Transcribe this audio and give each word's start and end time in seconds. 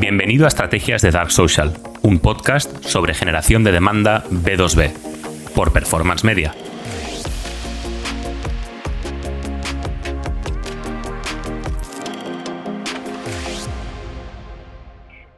Bienvenido 0.00 0.44
a 0.44 0.48
Estrategias 0.48 1.02
de 1.02 1.12
Dark 1.12 1.30
Social, 1.30 1.72
un 2.02 2.18
podcast 2.18 2.82
sobre 2.82 3.14
generación 3.14 3.62
de 3.62 3.70
demanda 3.70 4.24
B2B, 4.24 5.54
por 5.54 5.72
Performance 5.72 6.24
Media. 6.24 6.52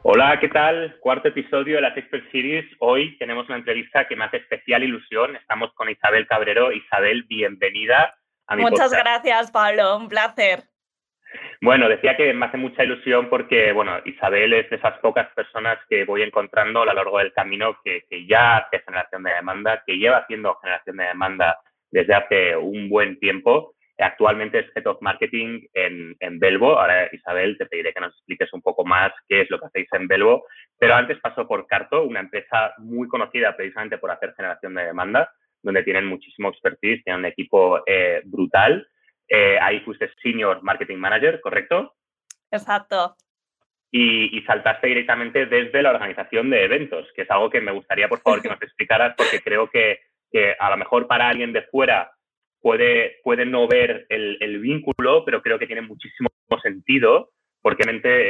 Hola, 0.01 0.39
¿qué 0.39 0.47
tal? 0.49 0.97
Cuarto 1.01 1.27
episodio 1.27 1.75
de 1.75 1.81
la 1.81 1.89
Expert 1.89 2.31
Series. 2.31 2.65
Hoy 2.79 3.15
tenemos 3.19 3.47
una 3.49 3.59
entrevista 3.59 4.07
que 4.07 4.15
me 4.15 4.25
hace 4.25 4.37
especial 4.37 4.83
ilusión. 4.83 5.35
Estamos 5.35 5.71
con 5.75 5.87
Isabel 5.87 6.25
Cabrero. 6.25 6.71
Isabel, 6.71 7.25
bienvenida 7.29 8.15
a 8.47 8.55
mi 8.55 8.63
Muchas 8.63 8.91
gracias, 8.91 9.51
Pablo. 9.51 9.97
Un 9.97 10.07
placer. 10.07 10.63
Bueno, 11.61 11.89
decía 11.89 12.15
que 12.15 12.33
me 12.33 12.45
hace 12.45 12.57
mucha 12.57 12.83
ilusión 12.83 13.29
porque, 13.29 13.71
bueno, 13.71 13.99
Isabel 14.05 14.53
es 14.53 14.69
de 14.69 14.75
esas 14.75 14.99
pocas 14.99 15.27
personas 15.33 15.79
que 15.89 16.05
voy 16.05 16.21
encontrando 16.21 16.81
a 16.81 16.85
lo 16.85 16.93
largo 16.93 17.17
del 17.17 17.33
camino 17.33 17.77
que, 17.83 18.03
ya 18.27 18.57
hace 18.57 18.79
generación 18.79 19.23
de 19.23 19.33
demanda, 19.33 19.83
que 19.85 19.97
lleva 19.97 20.17
haciendo 20.17 20.55
generación 20.55 20.97
de 20.97 21.05
demanda 21.05 21.59
desde 21.89 22.13
hace 22.13 22.55
un 22.55 22.89
buen 22.89 23.19
tiempo. 23.19 23.73
Actualmente 23.97 24.59
es 24.59 24.67
Head 24.75 24.85
of 24.85 25.01
Marketing 25.01 25.61
en, 25.73 26.15
en 26.19 26.39
Belvo. 26.39 26.79
Ahora, 26.79 27.09
Isabel, 27.11 27.57
te 27.57 27.65
pediré 27.65 27.91
que 27.93 28.01
nos 28.01 28.13
expliques 28.13 28.53
un 28.53 28.61
poco 28.61 28.85
más 28.85 29.11
qué 29.27 29.41
es 29.41 29.49
lo 29.49 29.59
que 29.59 29.65
hacéis 29.65 29.87
en 29.93 30.07
Belvo. 30.07 30.45
Pero 30.77 30.93
antes 30.93 31.17
pasó 31.19 31.47
por 31.47 31.65
Carto, 31.65 32.03
una 32.03 32.19
empresa 32.19 32.73
muy 32.77 33.07
conocida 33.07 33.55
precisamente 33.55 33.97
por 33.97 34.11
hacer 34.11 34.35
generación 34.35 34.75
de 34.75 34.85
demanda, 34.85 35.31
donde 35.63 35.81
tienen 35.81 36.05
muchísimo 36.05 36.49
expertise, 36.49 37.03
tienen 37.03 37.21
un 37.21 37.25
equipo 37.25 37.81
eh, 37.87 38.21
brutal 38.25 38.87
eh, 39.27 39.57
ahí 39.61 39.79
fuiste 39.81 40.09
Senior 40.21 40.61
Marketing 40.63 40.97
Manager, 40.97 41.41
¿correcto? 41.41 41.95
Exacto. 42.51 43.15
Y, 43.91 44.41
saltaste 44.41 44.87
directamente 44.87 45.45
desde 45.45 45.81
la 45.81 45.91
organización 45.91 46.49
de 46.49 46.65
eventos, 46.65 47.07
que 47.15 47.23
es 47.23 47.31
algo 47.31 47.49
que 47.49 47.61
me 47.61 47.71
gustaría, 47.71 48.07
por 48.07 48.19
favor, 48.19 48.41
que 48.41 48.49
nos 48.49 48.61
explicaras, 48.61 49.15
porque 49.17 49.41
creo 49.41 49.69
que, 49.69 49.99
a 50.59 50.69
lo 50.69 50.77
mejor 50.77 51.07
para 51.07 51.29
alguien 51.29 51.51
de 51.51 51.63
fuera 51.63 52.11
puede, 52.61 53.17
puede 53.23 53.45
no 53.45 53.67
ver 53.67 54.05
el, 54.09 54.59
vínculo, 54.59 55.23
pero 55.25 55.41
creo 55.41 55.57
que 55.57 55.67
tiene 55.67 55.81
muchísimo 55.81 56.29
sentido, 56.61 57.31
porque 57.61 57.83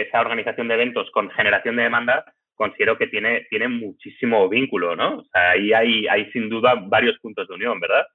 esa 0.07 0.21
organización 0.21 0.67
de 0.67 0.75
eventos 0.75 1.09
con 1.11 1.29
generación 1.31 1.75
de 1.75 1.83
demanda 1.83 2.23
considero 2.55 2.97
que 2.97 3.07
tiene, 3.07 3.45
tiene 3.49 3.67
muchísimo 3.67 4.47
vínculo, 4.49 4.95
¿no? 4.95 5.19
O 5.19 5.25
sea, 5.25 5.51
ahí 5.51 5.73
hay, 5.73 6.07
hay 6.07 6.31
sin 6.31 6.49
duda 6.49 6.75
varios 6.75 7.17
puntos 7.19 7.47
de 7.47 7.53
unión, 7.53 7.79
¿verdad? 7.79 8.05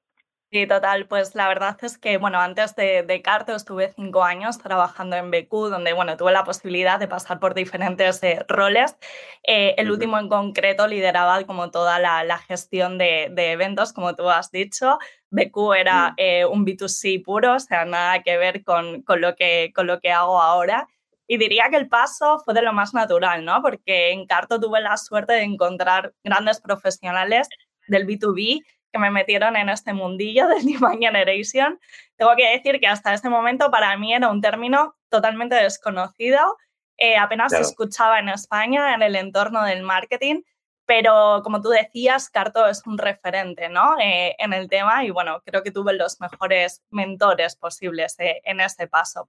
Sí, 0.53 0.67
total. 0.67 1.07
Pues 1.07 1.35
la 1.35 1.49
verdad 1.49 1.79
es 1.83 1.97
que, 1.97 2.19
bueno, 2.19 2.39
antes 2.39 2.77
de, 2.77 3.03
de, 3.05 3.23
Carto 3.23 3.55
estuve 3.55 3.91
cinco 3.97 4.23
años 4.23 4.59
trabajando 4.59 5.17
en 5.17 5.31
BQ, 5.31 5.71
donde, 5.71 5.95
bueno, 5.95 6.19
tuve 6.19 6.31
la 6.31 6.45
posibilidad 6.45 7.01
de 7.01 7.09
pasar 7.09 7.41
por 7.41 7.55
diferentes 7.55 8.23
eh, 8.23 8.45
roles. 8.49 8.99
Eh, 9.45 9.75
el 9.79 9.91
último 9.91 10.19
en 10.19 10.29
concreto 10.29 10.87
lideraba 10.87 11.43
como 11.45 11.71
toda 11.71 11.99
la, 11.99 12.23
la 12.25 12.37
gestión 12.37 12.99
de, 12.99 13.29
de, 13.33 13.53
eventos, 13.53 13.95
como 13.95 14.15
tú 14.15 14.29
has 14.29 14.51
dicho. 14.51 14.99
BQ 15.31 15.73
era 15.75 16.13
eh, 16.19 16.45
un 16.45 16.67
B2C 16.67 17.25
puro, 17.25 17.55
o 17.55 17.59
sea, 17.59 17.87
nada 17.87 18.23
que 18.23 18.37
ver 18.37 18.63
con, 18.63 19.01
con, 19.05 19.23
lo 19.23 19.35
que, 19.35 19.73
con 19.75 19.87
lo 19.87 20.01
que 20.01 20.13
hago 20.13 20.39
ahora. 20.43 20.87
Y 21.27 21.39
diría 21.39 21.71
que 21.71 21.77
el 21.77 21.89
paso 21.89 22.41
fue 22.45 22.53
de 22.53 22.61
lo 22.61 22.75
más 22.75 22.93
natural, 22.93 23.43
¿no? 23.47 23.63
Porque 23.63 24.11
en 24.11 24.27
Carto 24.27 24.61
tuve 24.61 24.83
la 24.83 24.99
suerte 24.99 25.33
de 25.33 25.45
encontrar 25.45 26.13
grandes 26.23 26.61
profesionales 26.61 27.49
del 27.89 28.07
B2B 28.07 28.61
que 28.93 28.99
me 28.99 29.11
metieron 29.11 29.57
en 29.57 29.69
este 29.69 29.93
mundillo 29.93 30.47
del 30.49 30.65
Demand 30.67 31.01
Generation. 31.01 31.81
Tengo 32.17 32.37
que 32.37 32.51
decir 32.51 32.79
que 32.79 32.87
hasta 32.87 33.15
ese 33.15 33.29
momento 33.29 33.71
para 33.71 33.97
mí 33.97 34.15
era 34.15 34.29
un 34.29 34.41
término 34.41 34.97
totalmente 35.09 35.57
desconocido. 35.57 36.57
Eh, 36.99 37.17
apenas 37.17 37.53
se 37.53 37.61
escuchaba 37.61 38.19
en 38.19 38.29
España 38.29 38.95
en 38.95 39.03
el 39.03 39.17
entorno 39.17 39.65
del 39.65 39.83
marketing, 39.83 40.43
pero 40.85 41.41
como 41.43 41.61
tú 41.61 41.71
decías, 41.71 42.29
Carto 42.29 42.67
es 42.69 42.87
un 42.87 42.99
referente 42.99 43.69
¿no? 43.69 43.97
Eh, 43.99 44.37
en 44.39 44.53
el 44.53 44.69
tema 44.69 45.05
y 45.05 45.11
bueno, 45.11 45.41
creo 45.45 45.63
que 45.63 45.71
tuve 45.71 45.95
los 45.95 46.21
mejores 46.21 46.83
mentores 46.91 47.57
posibles 47.57 48.15
eh, 48.21 48.41
en 48.45 48.61
este 48.61 48.87
paso. 48.87 49.29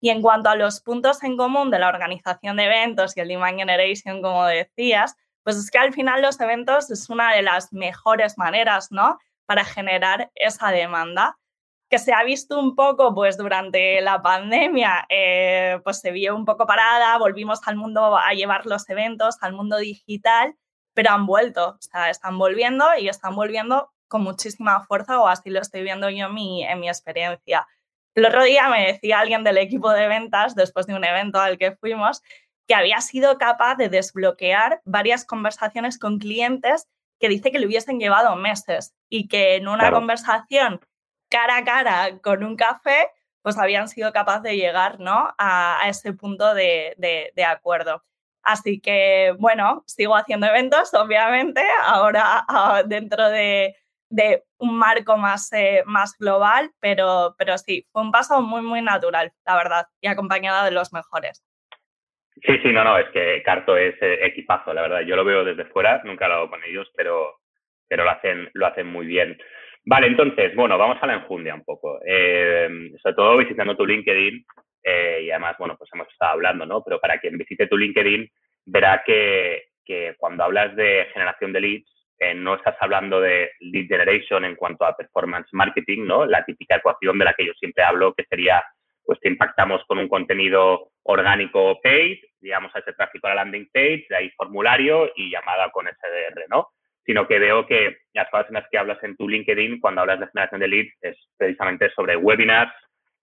Y 0.00 0.10
en 0.10 0.22
cuanto 0.22 0.48
a 0.48 0.56
los 0.56 0.80
puntos 0.80 1.22
en 1.22 1.36
común 1.36 1.70
de 1.70 1.78
la 1.78 1.88
organización 1.88 2.56
de 2.56 2.64
eventos 2.64 3.16
y 3.16 3.20
el 3.20 3.28
Demand 3.28 3.58
Generation, 3.58 4.20
como 4.20 4.44
decías, 4.46 5.16
pues 5.46 5.58
es 5.58 5.70
que 5.70 5.78
al 5.78 5.92
final 5.92 6.22
los 6.22 6.40
eventos 6.40 6.90
es 6.90 7.08
una 7.08 7.32
de 7.32 7.40
las 7.40 7.72
mejores 7.72 8.36
maneras, 8.36 8.90
¿no? 8.90 9.16
Para 9.46 9.64
generar 9.64 10.28
esa 10.34 10.72
demanda 10.72 11.38
que 11.88 12.00
se 12.00 12.12
ha 12.12 12.24
visto 12.24 12.58
un 12.58 12.74
poco, 12.74 13.14
pues 13.14 13.36
durante 13.36 14.00
la 14.00 14.20
pandemia, 14.20 15.06
eh, 15.08 15.78
pues 15.84 16.00
se 16.00 16.10
vio 16.10 16.34
un 16.34 16.46
poco 16.46 16.66
parada, 16.66 17.16
volvimos 17.18 17.60
al 17.68 17.76
mundo 17.76 18.16
a 18.16 18.32
llevar 18.32 18.66
los 18.66 18.88
eventos, 18.88 19.36
al 19.40 19.52
mundo 19.52 19.76
digital, 19.76 20.56
pero 20.94 21.12
han 21.12 21.26
vuelto, 21.26 21.76
o 21.78 21.78
sea, 21.80 22.10
están 22.10 22.38
volviendo 22.38 22.84
y 22.98 23.08
están 23.08 23.36
volviendo 23.36 23.92
con 24.08 24.22
muchísima 24.22 24.84
fuerza, 24.84 25.20
o 25.20 25.28
así 25.28 25.50
lo 25.50 25.60
estoy 25.60 25.84
viendo 25.84 26.10
yo 26.10 26.26
en 26.26 26.34
mi, 26.34 26.64
en 26.64 26.80
mi 26.80 26.88
experiencia. 26.88 27.68
El 28.16 28.24
otro 28.24 28.42
día 28.42 28.68
me 28.68 28.84
decía 28.84 29.20
alguien 29.20 29.44
del 29.44 29.58
equipo 29.58 29.92
de 29.92 30.08
ventas, 30.08 30.56
después 30.56 30.88
de 30.88 30.94
un 30.96 31.04
evento 31.04 31.38
al 31.38 31.56
que 31.56 31.76
fuimos, 31.76 32.20
que 32.66 32.74
había 32.74 33.00
sido 33.00 33.38
capaz 33.38 33.76
de 33.76 33.88
desbloquear 33.88 34.80
varias 34.84 35.24
conversaciones 35.24 35.98
con 35.98 36.18
clientes 36.18 36.88
que 37.18 37.28
dice 37.28 37.50
que 37.50 37.58
le 37.58 37.66
hubiesen 37.66 37.98
llevado 37.98 38.36
meses 38.36 38.94
y 39.08 39.28
que 39.28 39.56
en 39.56 39.68
una 39.68 39.90
conversación 39.90 40.80
cara 41.28 41.58
a 41.58 41.64
cara 41.64 42.18
con 42.22 42.44
un 42.44 42.56
café, 42.56 43.10
pues 43.42 43.58
habían 43.58 43.88
sido 43.88 44.12
capaces 44.12 44.42
de 44.42 44.56
llegar 44.56 45.00
¿no? 45.00 45.34
a, 45.38 45.80
ese 45.86 46.12
punto 46.12 46.54
de, 46.54 46.94
de, 46.98 47.44
acuerdo. 47.44 48.02
Así 48.42 48.80
que, 48.80 49.34
bueno, 49.38 49.82
sigo 49.86 50.16
haciendo 50.16 50.46
eventos, 50.46 50.94
obviamente, 50.94 51.62
ahora 51.84 52.44
ah, 52.48 52.82
dentro 52.86 53.28
de, 53.28 53.76
de, 54.08 54.44
un 54.58 54.76
marco 54.78 55.16
más, 55.16 55.52
eh, 55.52 55.82
más 55.86 56.16
global, 56.18 56.72
pero, 56.80 57.34
pero 57.38 57.58
sí, 57.58 57.86
fue 57.92 58.02
un 58.02 58.12
paso 58.12 58.40
muy, 58.42 58.62
muy 58.62 58.82
natural, 58.82 59.32
la 59.44 59.56
verdad, 59.56 59.88
y 60.00 60.08
acompañada 60.08 60.64
de 60.64 60.70
los 60.70 60.92
mejores. 60.92 61.42
Sí, 62.42 62.58
sí, 62.62 62.70
no, 62.72 62.84
no, 62.84 62.98
es 62.98 63.08
que 63.10 63.42
Carto 63.42 63.76
es 63.76 63.94
eh, 64.02 64.18
equipazo, 64.26 64.74
la 64.74 64.82
verdad. 64.82 65.00
Yo 65.00 65.16
lo 65.16 65.24
veo 65.24 65.42
desde 65.42 65.64
fuera, 65.66 66.02
nunca 66.04 66.28
lo 66.28 66.34
hago 66.34 66.50
con 66.50 66.62
ellos, 66.64 66.90
pero, 66.94 67.36
pero 67.88 68.04
lo, 68.04 68.10
hacen, 68.10 68.50
lo 68.52 68.66
hacen 68.66 68.86
muy 68.86 69.06
bien. 69.06 69.38
Vale, 69.84 70.06
entonces, 70.06 70.54
bueno, 70.54 70.76
vamos 70.76 70.98
a 71.00 71.06
la 71.06 71.14
enjundia 71.14 71.54
un 71.54 71.64
poco. 71.64 71.98
Eh, 72.04 72.90
sobre 73.02 73.14
todo 73.14 73.36
visitando 73.38 73.76
tu 73.76 73.86
LinkedIn, 73.86 74.44
eh, 74.82 75.20
y 75.24 75.30
además, 75.30 75.56
bueno, 75.58 75.76
pues 75.78 75.88
hemos 75.94 76.08
estado 76.08 76.32
hablando, 76.32 76.66
¿no? 76.66 76.82
Pero 76.84 77.00
para 77.00 77.18
quien 77.18 77.38
visite 77.38 77.68
tu 77.68 77.78
LinkedIn, 77.78 78.28
verá 78.66 79.02
que, 79.04 79.68
que 79.84 80.14
cuando 80.18 80.44
hablas 80.44 80.76
de 80.76 81.06
generación 81.14 81.52
de 81.52 81.60
leads, 81.60 81.92
no 82.36 82.54
estás 82.54 82.76
hablando 82.80 83.20
de 83.20 83.50
lead 83.60 83.88
generation 83.88 84.44
en 84.44 84.56
cuanto 84.56 84.86
a 84.86 84.96
performance 84.96 85.48
marketing, 85.52 86.06
¿no? 86.06 86.24
La 86.26 86.44
típica 86.44 86.76
ecuación 86.76 87.18
de 87.18 87.24
la 87.24 87.34
que 87.34 87.46
yo 87.46 87.52
siempre 87.54 87.84
hablo, 87.84 88.14
que 88.14 88.24
sería 88.24 88.62
pues 89.06 89.20
te 89.20 89.28
impactamos 89.28 89.82
con 89.86 89.98
un 89.98 90.08
contenido 90.08 90.90
orgánico 91.04 91.80
paid, 91.80 92.18
digamos 92.40 92.74
a 92.74 92.80
ese 92.80 92.92
tráfico 92.92 93.26
a 93.26 93.30
la 93.30 93.44
landing 93.44 93.70
page, 93.72 94.06
de 94.08 94.16
ahí 94.16 94.30
formulario 94.30 95.10
y 95.14 95.30
llamada 95.30 95.70
con 95.70 95.86
SDR, 95.86 96.46
¿no? 96.50 96.68
Sino 97.04 97.26
que 97.28 97.38
veo 97.38 97.66
que 97.66 97.98
las 98.12 98.28
cosas 98.30 98.48
en 98.48 98.54
las 98.54 98.68
que 98.68 98.78
hablas 98.78 99.02
en 99.04 99.16
tu 99.16 99.28
LinkedIn 99.28 99.80
cuando 99.80 100.00
hablas 100.00 100.20
de 100.20 100.26
generación 100.26 100.60
de 100.60 100.68
leads 100.68 100.92
es 101.00 101.16
precisamente 101.36 101.90
sobre 101.90 102.16
webinars, 102.16 102.74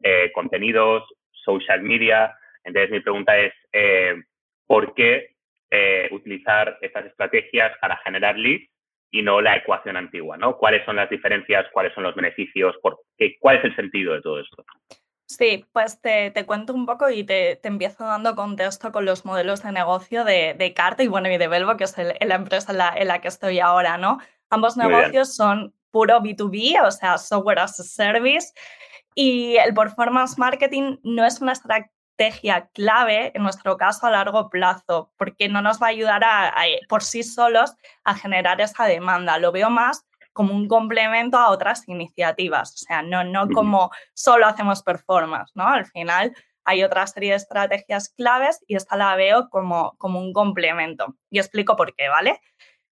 eh, 0.02 0.32
contenidos, 0.34 1.04
social 1.32 1.82
media. 1.82 2.34
Entonces 2.64 2.92
mi 2.92 3.02
pregunta 3.02 3.38
es, 3.38 3.54
eh, 3.74 4.16
¿por 4.66 4.94
qué 4.94 5.36
eh, 5.70 6.08
utilizar 6.12 6.78
estas 6.82 7.08
estrategias 7.08 7.78
para 7.82 7.98
generar 7.98 8.38
leads 8.38 8.70
y 9.12 9.22
no 9.22 9.42
la 9.42 9.58
ecuación 9.58 9.98
antigua, 9.98 10.38
¿no? 10.38 10.58
¿Cuáles 10.58 10.86
son 10.86 10.96
las 10.96 11.10
diferencias? 11.10 11.68
¿Cuáles 11.72 11.94
son 11.94 12.04
los 12.04 12.16
beneficios? 12.16 12.76
Por 12.82 13.00
qué, 13.18 13.38
¿Cuál 13.40 13.58
es 13.58 13.66
el 13.66 13.76
sentido 13.76 14.14
de 14.14 14.22
todo 14.22 14.40
esto? 14.40 14.64
Sí, 15.25 15.66
pues 15.72 15.99
te, 16.02 16.34
cuento 16.46 16.73
un 16.73 16.85
poco 16.85 17.09
y 17.09 17.23
te, 17.23 17.59
empiezo 17.66 18.05
dando 18.05 18.35
contexto 18.35 18.91
con 18.91 19.05
los 19.05 19.25
modelos 19.25 19.64
de 19.64 19.72
negocio 19.72 20.23
de, 20.25 20.53
de 20.53 20.73
Carta 20.73 21.03
y 21.03 21.08
bueno, 21.08 21.31
y 21.31 21.37
de 21.37 21.47
Belvo, 21.47 21.78
que 21.78 21.85
es 21.85 21.96
la 21.97 22.35
empresa 22.35 22.72
en 22.96 23.08
la, 23.08 23.22
que 23.22 23.28
estoy 23.29 23.59
ahora, 23.59 23.97
¿no? 23.97 24.20
Ambos 24.49 24.78
negocios 24.78 25.35
son 25.35 25.73
puro 25.91 26.22
B2B, 26.22 26.85
o 26.85 26.91
sea, 26.91 27.17
software 27.17 27.59
as 27.59 27.79
a 27.79 27.84
service, 27.84 28.53
y 29.16 29.55
el 29.58 29.73
performance 29.73 30.37
marketing 30.37 30.97
no 31.03 31.26
es 31.26 31.40
una 31.40 31.53
estrategia 31.53 32.69
clave, 32.73 33.31
en 33.35 33.43
nuestro 33.43 33.78
caso, 33.78 34.08
a 34.08 34.11
largo 34.11 34.49
plazo, 34.49 35.11
porque 35.17 35.49
no 35.49 35.61
nos 35.61 35.81
va 35.81 35.87
a 35.87 35.90
ayudar 35.90 36.23
a, 36.23 36.53
por 36.90 37.03
sí 37.03 37.23
solos 37.23 37.76
a 38.03 38.16
generar 38.16 38.59
esa 38.61 38.85
demanda. 38.85 39.37
Lo 39.37 39.52
veo 39.52 39.69
más 39.69 40.05
como 40.34 40.53
un 40.53 40.68
complemento 40.68 41.38
a 41.38 41.50
otras 41.50 41.88
iniciativas, 41.88 42.74
o 42.74 42.78
sea, 42.78 43.02
no, 43.02 43.24
no 43.24 43.47
como 43.50 43.91
solo 44.14 44.47
hacemos 44.47 44.84
performance, 44.84 45.52
¿no? 45.56 45.68
Al 45.68 45.85
final 45.85 46.35
hay 46.66 46.84
otra 46.84 47.06
serie 47.08 47.32
de 47.32 47.38
estrategias 47.38 48.09
claves 48.09 48.59
y 48.68 48.76
esta 48.76 48.96
la 48.96 49.16
veo 49.16 49.50
como, 49.50 49.96
como 49.97 50.20
un 50.20 50.34
complemento. 50.34 51.16
Y 51.30 51.40
explico 51.40 51.76
por 51.76 51.94
qué, 51.96 52.09
¿vale? 52.09 52.40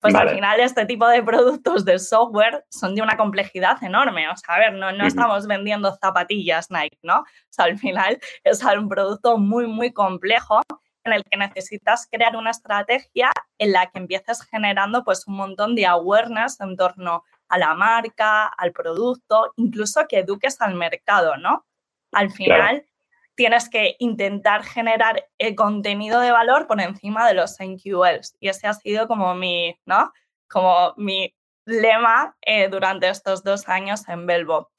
Pues 0.00 0.14
al 0.14 0.28
final 0.28 0.60
este 0.60 0.84
tipo 0.84 1.08
de 1.08 1.22
productos 1.22 1.86
de 1.86 1.98
software 1.98 2.66
son 2.68 2.94
de 2.94 3.00
una 3.00 3.16
complejidad 3.16 3.82
enorme. 3.82 4.28
O 4.28 4.36
sea, 4.36 4.56
a 4.56 4.58
ver, 4.58 4.74
no, 4.74 4.92
no 4.92 5.06
estamos 5.06 5.46
vendiendo 5.46 5.94
zapatillas 5.94 6.70
Nike, 6.70 6.98
¿no? 7.02 7.20
O 7.20 7.24
sea, 7.48 7.64
al 7.64 7.78
final 7.78 8.18
es 8.44 8.62
un 8.62 8.88
producto 8.90 9.38
muy, 9.38 9.66
muy 9.66 9.94
complejo 9.94 10.60
en 11.04 11.12
el 11.12 11.24
que 11.24 11.36
necesitas 11.36 12.08
crear 12.10 12.36
una 12.36 12.50
estrategia 12.50 13.30
en 13.58 13.72
la 13.72 13.86
que 13.90 13.98
empieces 13.98 14.42
generando 14.42 15.04
pues 15.04 15.26
un 15.26 15.36
montón 15.36 15.74
de 15.74 15.86
awareness 15.86 16.60
en 16.60 16.76
torno 16.76 17.24
a 17.48 17.58
la 17.58 17.74
marca, 17.74 18.46
al 18.46 18.72
producto, 18.72 19.52
incluso 19.56 20.06
que 20.08 20.20
eduques 20.20 20.60
al 20.60 20.74
mercado, 20.74 21.36
¿no? 21.36 21.66
Al 22.12 22.30
final 22.30 22.86
tienes 23.34 23.68
que 23.68 23.96
intentar 23.98 24.64
generar 24.64 25.28
el 25.38 25.54
contenido 25.54 26.20
de 26.20 26.30
valor 26.30 26.66
por 26.66 26.80
encima 26.80 27.26
de 27.26 27.34
los 27.34 27.56
NQLs 27.60 28.36
y 28.40 28.48
ese 28.48 28.66
ha 28.66 28.74
sido 28.74 29.06
como 29.08 29.34
mi, 29.34 29.78
¿no? 29.84 30.12
Como 30.48 30.94
mi 30.96 31.34
lema 31.66 32.36
eh, 32.42 32.68
durante 32.68 33.08
estos 33.08 33.42
dos 33.42 33.68
años 33.68 34.08
en 34.08 34.26
Belbo. 34.26 34.70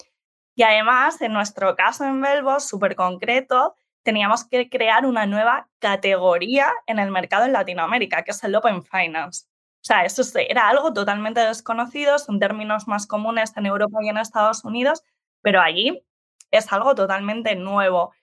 Y 0.56 0.64
además, 0.64 1.22
en 1.22 1.34
nuestro 1.34 1.76
caso 1.76 2.06
en 2.06 2.22
Belbo, 2.22 2.60
súper 2.60 2.96
concreto, 2.96 3.76
teníamos 4.06 4.46
que 4.48 4.70
crear 4.70 5.06
una 5.06 5.26
nueva 5.26 5.68
categoría 5.80 6.72
en 6.86 7.00
el 7.00 7.10
mercado 7.10 7.46
en 7.46 7.54
Latinoamérica, 7.54 8.24
que 8.24 8.32
es 8.32 8.44
el 8.44 8.56
Open 8.56 8.84
Finance. 8.84 9.46
O 9.48 9.88
sea, 9.88 10.06
eso 10.06 10.22
era 10.40 10.70
algo 10.70 10.94
totalmente 10.94 11.42
desconocido, 11.42 12.20
son 12.20 12.40
términos 12.40 12.88
más 12.88 13.08
comunes 13.08 13.52
en 13.58 13.66
Europa 13.66 13.98
y 14.02 14.10
en 14.10 14.18
Estados 14.18 14.64
Unidos, 14.64 15.04
pero 15.42 15.60
allí 15.60 16.04
es 16.52 16.72
algo 16.72 16.94
totalmente 16.94 17.56
nuevo. 17.56 18.14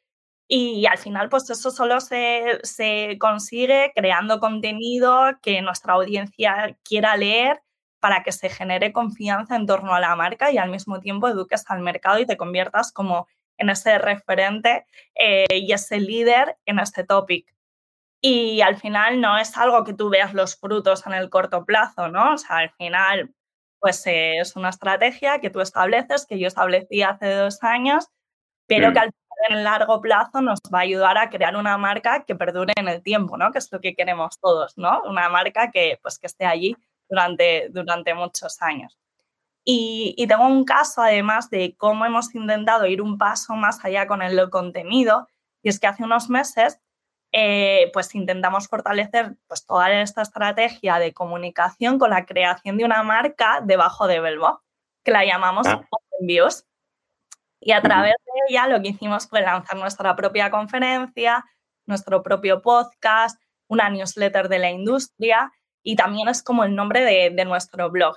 Y 0.49 0.87
al 0.87 0.99
final, 0.99 1.29
pues 1.29 1.50
eso 1.50 1.70
solo 1.73 2.00
se, 2.00 2.61
se 2.62 3.17
consigue 3.19 3.93
creando 3.94 4.38
contenido 4.38 5.38
que 5.43 5.62
nuestra 5.62 5.94
audiencia 5.94 6.78
quiera 6.85 7.17
leer 7.17 7.61
para 7.99 8.23
que 8.23 8.32
se 8.32 8.49
genere 8.49 8.93
confianza 8.93 9.56
en 9.56 9.67
torno 9.67 9.94
a 9.94 10.00
la 10.00 10.14
marca 10.14 10.52
y 10.52 10.58
al 10.58 10.70
mismo 10.70 11.00
tiempo 11.00 11.28
eduques 11.28 11.64
al 11.69 11.81
mercado 11.81 12.20
y 12.20 12.26
te 12.26 12.37
conviertas 12.37 12.93
como 12.93 13.26
en 13.62 13.70
ese 13.70 13.99
referente 13.99 14.87
eh, 15.14 15.47
y 15.50 15.73
ese 15.73 16.00
líder 16.00 16.56
en 16.67 16.79
este 16.79 17.05
topic. 17.05 17.53
Y 18.20 18.61
al 18.61 18.76
final 18.76 19.20
no 19.20 19.38
es 19.38 19.56
algo 19.56 19.85
que 19.85 19.94
tú 19.94 20.11
veas 20.11 20.35
los 20.35 20.56
frutos 20.56 21.06
en 21.06 21.14
el 21.14 21.31
corto 21.31 21.64
plazo, 21.64 22.09
¿no? 22.09 22.35
O 22.35 22.38
sea, 22.38 22.59
al 22.59 22.70
final, 22.73 23.35
pues 23.81 24.06
eh, 24.06 24.38
es 24.38 24.55
una 24.56 24.69
estrategia 24.69 25.41
que 25.41 25.50
tú 25.50 25.61
estableces, 25.61 26.26
que 26.26 26.38
yo 26.38 26.47
establecí 26.47 27.03
hace 27.03 27.35
dos 27.35 27.62
años, 27.62 28.09
pero 28.67 28.93
que 28.93 29.00
al 29.00 29.12
en 29.49 29.59
el 29.59 29.64
largo 29.64 30.00
plazo 30.00 30.41
nos 30.41 30.61
va 30.73 30.79
a 30.79 30.82
ayudar 30.82 31.19
a 31.19 31.31
crear 31.31 31.56
una 31.56 31.76
marca 31.79 32.25
que 32.25 32.35
perdure 32.35 32.73
en 32.76 32.88
el 32.88 33.03
tiempo, 33.03 33.37
¿no? 33.37 33.50
Que 33.50 33.59
es 33.59 33.70
lo 33.73 33.81
que 33.81 33.94
queremos 33.94 34.38
todos, 34.38 34.76
¿no? 34.79 35.03
Una 35.05 35.29
marca 35.29 35.70
que, 35.70 35.99
pues, 36.03 36.19
que 36.19 36.26
esté 36.26 36.44
allí 36.44 36.76
durante, 37.09 37.69
durante 37.70 38.14
muchos 38.14 38.61
años. 38.62 38.99
Y, 39.64 40.26
tengo 40.26 40.47
un 40.47 40.64
caso 40.64 41.03
además 41.03 41.49
de 41.50 41.76
cómo 41.76 42.05
hemos 42.05 42.35
intentado 42.35 42.87
ir 42.87 43.00
un 43.00 43.17
paso 43.17 43.55
más 43.55 43.85
allá 43.85 44.06
con 44.06 44.23
el 44.23 44.50
contenido, 44.50 45.29
y 45.62 45.69
es 45.69 45.79
que 45.79 45.87
hace 45.87 46.03
unos 46.05 46.29
meses 46.29 46.81
eh, 47.32 47.91
pues 47.93 48.14
intentamos 48.14 48.69
fortalecer 48.69 49.37
pues 49.47 49.64
toda 49.64 49.91
esta 50.03 50.23
estrategia 50.23 50.99
de 50.99 51.14
comunicación 51.14 51.99
con 51.99 52.11
la 52.11 52.26
creación 52.26 52.76
de 52.76 52.85
una 52.85 53.03
marca 53.03 53.61
debajo 53.64 54.06
de 54.06 54.20
Belbo, 54.20 54.62
que 55.05 55.12
la 55.12 55.25
llamamos 55.25 55.67
ah. 55.67 55.82
Views. 56.20 56.67
Y 57.61 57.73
a 57.73 57.81
través 57.81 58.14
de 58.25 58.32
ella 58.49 58.67
lo 58.67 58.82
que 58.82 58.88
hicimos 58.88 59.29
fue 59.29 59.41
lanzar 59.41 59.79
nuestra 59.79 60.17
propia 60.17 60.50
conferencia, 60.50 61.44
nuestro 61.87 62.23
propio 62.23 62.61
podcast, 62.61 63.41
una 63.69 63.88
newsletter 63.88 64.49
de 64.49 64.59
la 64.59 64.70
industria 64.70 65.53
y 65.82 65.97
también 65.97 66.29
es 66.29 66.43
como 66.43 66.64
el 66.64 66.75
nombre 66.75 67.03
de, 67.03 67.44
nuestro 67.44 67.91
blog. 67.91 68.17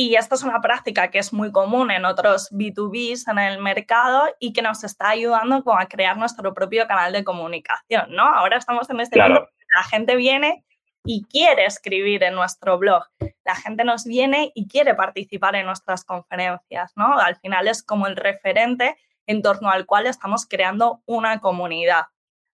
Y 0.00 0.14
esta 0.14 0.36
es 0.36 0.44
una 0.44 0.60
práctica 0.60 1.10
que 1.10 1.18
es 1.18 1.32
muy 1.32 1.50
común 1.50 1.90
en 1.90 2.04
otros 2.04 2.52
B2Bs 2.52 3.32
en 3.32 3.40
el 3.40 3.58
mercado 3.58 4.28
y 4.38 4.52
que 4.52 4.62
nos 4.62 4.84
está 4.84 5.08
ayudando 5.08 5.64
como 5.64 5.76
a 5.76 5.86
crear 5.86 6.16
nuestro 6.16 6.54
propio 6.54 6.86
canal 6.86 7.12
de 7.12 7.24
comunicación, 7.24 8.12
¿no? 8.14 8.22
Ahora 8.22 8.58
estamos 8.58 8.88
en 8.90 9.00
este 9.00 9.16
claro. 9.16 9.48
la 9.74 9.82
gente 9.82 10.14
viene 10.14 10.64
y 11.04 11.24
quiere 11.24 11.64
escribir 11.64 12.22
en 12.22 12.36
nuestro 12.36 12.78
blog. 12.78 13.06
La 13.44 13.56
gente 13.56 13.82
nos 13.82 14.04
viene 14.04 14.52
y 14.54 14.68
quiere 14.68 14.94
participar 14.94 15.56
en 15.56 15.66
nuestras 15.66 16.04
conferencias, 16.04 16.92
¿no? 16.94 17.18
Al 17.18 17.34
final 17.34 17.66
es 17.66 17.82
como 17.82 18.06
el 18.06 18.14
referente 18.14 18.96
en 19.26 19.42
torno 19.42 19.68
al 19.68 19.84
cual 19.84 20.06
estamos 20.06 20.46
creando 20.46 21.02
una 21.06 21.40
comunidad. 21.40 22.04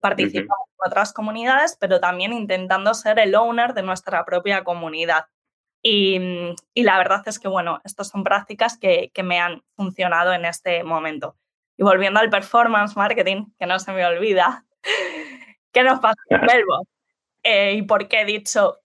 Participamos 0.02 0.68
en 0.68 0.92
otras 0.92 1.14
comunidades, 1.14 1.78
pero 1.80 2.02
también 2.02 2.34
intentando 2.34 2.94
ser 2.94 3.18
el 3.18 3.34
owner 3.34 3.74
de 3.74 3.84
nuestra 3.84 4.26
propia 4.26 4.66
comunidad. 4.66 5.28
Y, 5.82 6.20
la 6.76 6.98
verdad 6.98 7.24
es 7.26 7.40
que, 7.40 7.48
bueno, 7.48 7.80
estas 7.84 8.10
son 8.10 8.24
prácticas 8.24 8.78
que, 8.78 9.12
me 9.24 9.40
han 9.40 9.64
funcionado 9.76 10.34
en 10.34 10.46
este 10.46 10.84
momento. 10.84 11.36
Y 11.78 11.84
volviendo 11.84 12.20
al 12.20 12.30
performance 12.30 12.96
marketing, 12.98 13.46
que 13.58 13.66
no 13.66 13.80
se 13.80 13.92
me 13.94 14.06
olvida, 14.06 14.66
¿qué 15.72 15.84
nos 15.84 16.00
pasa 16.00 16.22
con 16.28 16.42
Belbo? 16.42 16.88
Eh, 17.44 17.74
¿Y 17.74 17.82
por 17.84 18.08
qué 18.08 18.22
he 18.22 18.26
dicho 18.26 18.82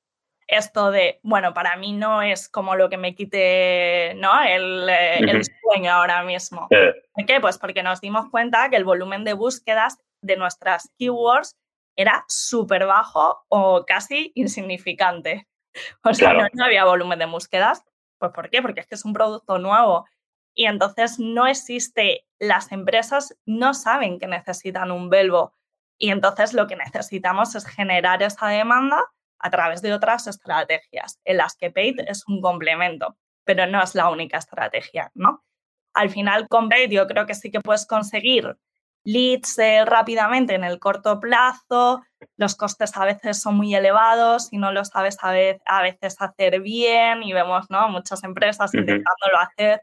esto 0.47 0.91
de, 0.91 1.19
bueno, 1.23 1.55
para 1.55 1.77
mí 1.77 1.93
no 1.93 2.23
es 2.23 2.49
como 2.49 2.77
lo 2.77 2.89
que 2.89 2.99
me 2.99 3.15
quite 3.15 4.15
¿no? 4.17 4.43
el, 4.43 4.89
eh, 4.89 5.19
el 5.19 5.43
sueño 5.45 5.93
ahora 5.93 6.23
mismo? 6.23 6.69
¿Por 6.69 7.27
qué? 7.27 7.41
Pues 7.41 7.59
porque 7.59 7.83
nos 7.83 8.01
dimos 8.01 8.31
cuenta 8.31 8.71
que 8.71 8.77
el 8.77 8.85
volumen 8.85 9.25
de 9.25 9.33
búsquedas 9.33 9.99
de 10.21 10.37
nuestras 10.37 10.91
keywords 10.99 11.57
era 11.97 12.25
súper 12.29 12.87
bajo 12.87 13.45
o 13.49 13.85
casi 13.85 14.33
insignificante. 14.35 15.49
O 16.05 16.15
sea, 16.15 16.33
no, 16.53 16.65
había 16.65 16.85
volumen 16.85 17.19
de 17.19 17.27
búsquedas. 17.27 17.85
Pues 18.19 18.33
¿por 18.33 18.49
qué? 18.49 18.63
Porque 18.63 18.81
es 18.81 18.87
que 18.87 18.95
es 18.95 19.05
un 19.05 19.13
producto 19.13 19.59
nuevo 19.59 20.07
y 20.55 20.67
entonces 20.67 21.19
no 21.19 21.47
existe, 21.47 22.27
las 22.39 22.71
empresas 22.71 23.37
no 23.45 23.75
saben 23.75 24.19
que 24.19 24.29
necesitan 24.29 24.93
un 24.93 25.11
Belbo 25.11 25.53
y 25.99 26.11
entonces 26.11 26.53
lo 26.53 26.67
que 26.67 26.77
necesitamos 26.77 27.55
es 27.55 27.67
generar 27.67 28.23
esa 28.23 28.49
demanda 28.49 29.03
a 29.39 29.51
través 29.51 29.83
de 29.83 29.93
otras 29.93 30.27
estrategias, 30.27 31.21
en 31.25 31.39
las 31.39 31.57
que 31.57 31.71
Paid 31.71 32.01
es 32.07 32.27
un 32.29 32.41
complemento, 32.41 33.17
pero 33.45 33.67
no 33.67 33.83
es 33.83 33.95
la 33.95 34.09
única 34.11 34.39
estrategia, 34.39 35.11
¿no? 35.15 35.45
Al 35.93 36.09
final 36.09 36.49
con 36.49 36.69
Paid 36.69 36.91
yo 36.91 37.07
creo 37.07 37.27
que 37.27 37.35
sí 37.35 37.51
que 37.51 37.61
puedes 37.61 37.87
conseguir 37.87 38.57
leads 39.05 39.59
eh, 39.59 39.85
rápidamente 39.85 40.55
en 40.55 40.65
el 40.65 40.79
corto 40.79 41.21
plazo, 41.21 42.03
los 42.37 42.55
costes 42.55 42.97
a 42.97 43.05
veces 43.05 43.41
son 43.41 43.57
muy 43.57 43.75
elevados 43.75 44.49
y 44.53 44.59
no 44.59 44.73
lo 44.73 44.85
sabes 44.85 45.19
a, 45.23 45.83
veces 45.83 46.17
hacer 46.21 46.61
bien 46.61 47.23
y 47.23 47.33
vemos 47.33 47.71
¿no? 47.71 47.89
muchas 47.89 48.25
empresas 48.25 48.73
intentándolo 48.75 49.39
hacer 49.41 49.83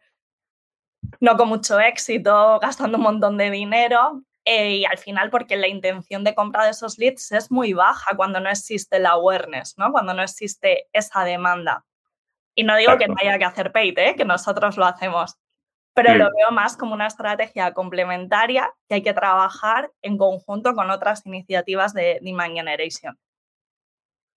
no 1.19 1.38
con 1.38 1.49
mucho 1.49 1.79
éxito, 1.79 2.59
gastando 2.59 2.97
un 2.97 3.03
montón 3.03 3.38
de 3.38 3.49
dinero 3.51 4.23
eh, 4.45 4.77
y 4.77 4.86
al 4.86 4.98
final 4.98 5.29
porque 5.29 5.55
la 5.55 5.67
intención 5.67 6.24
de 6.24 6.33
compra 6.33 6.65
de 6.65 6.71
esos 6.71 6.98
leads 6.98 7.31
es 7.31 7.51
muy 7.51 7.74
baja 7.74 8.15
cuando 8.15 8.39
no 8.39 8.50
existe 8.50 9.00
la 9.00 9.12
awareness, 9.12 9.77
¿no? 9.77 9.91
cuando 9.91 10.13
no 10.13 10.24
existe 10.24 10.88
esa 10.93 11.24
demanda. 11.24 11.86
Y 12.55 12.63
no 12.63 12.75
digo 12.75 12.98
que 12.98 13.07
no 13.07 13.15
haya 13.19 13.38
que 13.38 13.45
hacer 13.45 13.71
paid, 13.71 13.98
¿eh? 13.98 14.15
que 14.15 14.25
nosotros 14.25 14.77
lo 14.77 14.86
hacemos, 14.86 15.38
pero 15.93 16.15
lo 16.15 16.25
veo 16.25 16.51
más 16.51 16.77
como 16.77 16.93
una 16.93 17.07
estrategia 17.07 17.74
complementaria 17.74 18.71
que 18.88 18.95
hay 18.95 19.03
que 19.03 19.13
trabajar 19.13 19.89
en 20.01 20.17
conjunto 20.17 20.74
con 20.74 20.89
otras 20.89 21.25
iniciativas 21.25 21.93
de 21.93 22.19
Demand 22.21 22.55
Generation. 22.55 23.15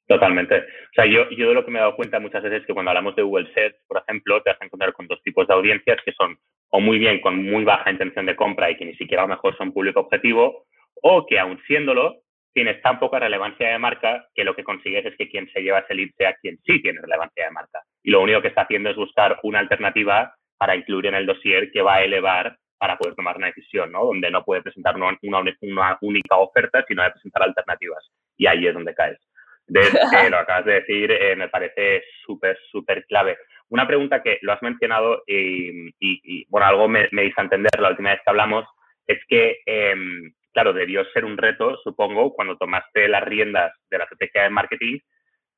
Totalmente. 0.07 0.59
O 0.59 0.95
sea, 0.95 1.07
yo, 1.07 1.31
yo 1.31 1.49
de 1.49 1.55
lo 1.55 1.65
que 1.65 1.71
me 1.71 1.79
he 1.79 1.83
dado 1.83 1.97
cuenta 1.97 2.21
muchas 2.21 2.43
veces 2.43 2.61
es 2.61 2.67
que 2.67 2.75
cuando 2.75 2.91
hablamos 2.91 3.17
de 3.17 3.23
Google 3.23 3.51
Search, 3.55 3.77
por 3.87 4.03
ejemplo, 4.03 4.43
te 4.43 4.51
vas 4.51 4.61
a 4.61 4.65
encontrar 4.67 4.93
con 4.93 5.07
dos 5.07 5.23
tipos 5.23 5.47
de 5.47 5.55
audiencias 5.55 5.99
que 6.05 6.13
son 6.13 6.37
o 6.69 6.81
muy 6.81 6.99
bien 6.99 7.21
con 7.21 7.43
muy 7.43 7.65
baja 7.65 7.91
intención 7.91 8.27
de 8.27 8.37
compra 8.37 8.71
y 8.71 8.77
que 8.77 8.85
ni 8.85 8.97
siquiera 8.97 9.23
a 9.23 9.27
lo 9.27 9.35
mejor 9.35 9.57
son 9.57 9.73
público 9.73 10.01
objetivo, 10.01 10.67
o 11.03 11.25
que 11.25 11.39
aún 11.39 11.61
siéndolo, 11.67 12.17
tienes 12.53 12.83
tan 12.83 12.99
poca 12.99 13.19
relevancia 13.19 13.69
de 13.69 13.79
marca 13.79 14.29
que 14.35 14.45
lo 14.45 14.55
que 14.55 14.65
consigues 14.65 15.07
es 15.07 15.17
que 15.17 15.29
quien 15.29 15.49
se 15.53 15.61
lleva 15.61 15.81
ese 15.81 15.95
lead 15.95 16.11
sea 16.17 16.35
quien 16.35 16.59
sí 16.65 16.83
tiene 16.83 17.01
relevancia 17.01 17.45
de 17.45 17.51
marca. 17.51 17.83
Y 18.03 18.11
lo 18.11 18.23
único 18.23 18.43
que 18.43 18.49
está 18.49 18.63
haciendo 18.63 18.91
es 18.91 18.97
buscar 18.97 19.39
una 19.43 19.61
alternativa 19.61 20.35
para 20.65 20.77
incluir 20.77 21.05
en 21.05 21.15
el 21.15 21.27
dossier 21.27 21.71
que 21.71 21.83
va 21.83 21.97
a 21.97 22.05
elevar 22.05 22.57
para 22.79 22.97
poder 22.97 23.15
tomar 23.15 23.37
una 23.37 23.49
decisión, 23.49 23.93
¿no? 23.93 24.07
Donde 24.07 24.31
no 24.31 24.43
puede 24.43 24.63
presentar 24.63 24.97
una, 24.97 25.15
una, 25.21 25.99
única 26.01 26.37
oferta, 26.37 26.83
sino 26.89 27.03
de 27.03 27.11
presentar 27.11 27.43
alternativas. 27.43 28.11
Y 28.39 28.47
ahí 28.47 28.67
es 28.67 28.73
donde 28.73 28.95
caes. 28.95 29.19
De, 29.67 29.81
eh, 30.27 30.31
lo 30.31 30.39
acabas 30.39 30.65
de 30.65 30.81
decir, 30.81 31.13
eh, 31.13 31.37
me 31.37 31.51
parece 31.51 32.03
súper, 32.25 32.57
súper 32.71 33.05
clave. 33.05 33.37
Una 33.69 33.87
pregunta 33.87 34.23
que 34.23 34.39
lo 34.41 34.55
has 34.55 34.63
mencionado 34.63 35.23
y, 35.27 36.47
bueno, 36.49 36.67
algo 36.67 36.89
me, 36.89 37.09
me 37.13 37.27
hizo 37.27 37.43
entender 37.43 37.79
la 37.79 37.91
última 37.91 38.13
vez 38.13 38.21
que 38.25 38.31
hablamos, 38.31 38.65
es 39.07 39.19
que, 39.29 39.59
em, 39.67 40.33
claro, 40.55 40.73
debió 40.73 41.05
ser 41.13 41.27
un 41.27 41.37
reto, 41.37 41.77
supongo, 41.85 42.33
cuando 42.33 42.57
tomaste 42.57 43.07
las 43.09 43.23
riendas 43.23 43.71
de 43.91 43.99
la 43.99 44.05
estrategia 44.05 44.45
de 44.45 44.51
marketing, 44.51 44.99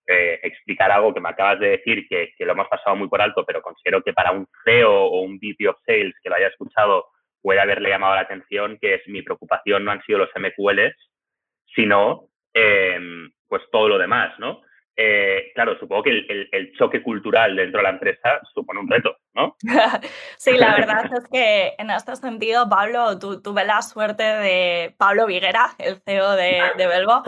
eh, 0.07 0.41
explicar 0.43 0.91
algo 0.91 1.13
que 1.13 1.21
me 1.21 1.29
acabas 1.29 1.59
de 1.61 1.71
decir, 1.71 2.07
que, 2.09 2.33
lo 2.41 2.53
hemos 2.53 2.69
pasado 2.69 2.97
muy 2.97 3.09
por 3.09 3.21
alto, 3.21 3.45
pero 3.45 3.63
considero 3.63 4.03
que 4.03 4.13
para 4.13 4.33
un 4.33 4.47
CEO 4.65 4.93
o 4.93 5.21
un 5.23 5.39
VP 5.39 5.69
of 5.69 5.79
Sales 5.85 6.15
que 6.23 6.29
lo 6.29 6.37
haya 6.37 6.49
escuchado 6.49 7.07
puede 7.43 7.61
haberle 7.61 7.89
llamado 7.89 8.15
la 8.15 8.23
atención, 8.23 8.79
que 8.81 8.95
es 8.95 9.09
mi 9.09 9.23
preocupación 9.23 9.85
no 9.85 9.93
han 9.93 10.03
sido 10.03 10.19
los 10.19 10.31
MQLs, 10.35 10.97
sino 11.75 12.29
em, 12.55 13.31
pues 13.49 13.63
todo 13.71 13.89
lo 13.89 13.99
demás, 13.99 14.39
¿no? 14.39 14.63
eh, 14.97 15.53
claro, 15.55 15.79
supongo 15.79 16.05
que 16.05 16.11
el, 16.51 16.73
choque 16.79 17.03
cultural 17.03 17.55
dentro 17.55 17.79
de 17.79 17.85
la 17.85 17.91
empresa 17.91 18.41
supone 18.55 18.81
un 18.81 18.89
reto, 18.89 19.17
¿no? 19.35 19.55
sí, 20.39 20.53
la 20.53 20.75
verdad 20.75 21.05
es 21.13 21.29
que 21.31 21.75
en 21.79 21.91
este 21.91 22.17
sentido, 22.17 22.69
Pablo, 22.69 23.19
tuve 23.19 23.65
la 23.65 23.83
suerte 23.83 24.23
de 24.23 24.95
Pablo 24.97 25.27
Viguera, 25.27 25.71
el 25.79 26.01
CEO 26.01 26.33
de, 26.33 26.63
de 26.79 26.87
Belvo, 26.87 27.23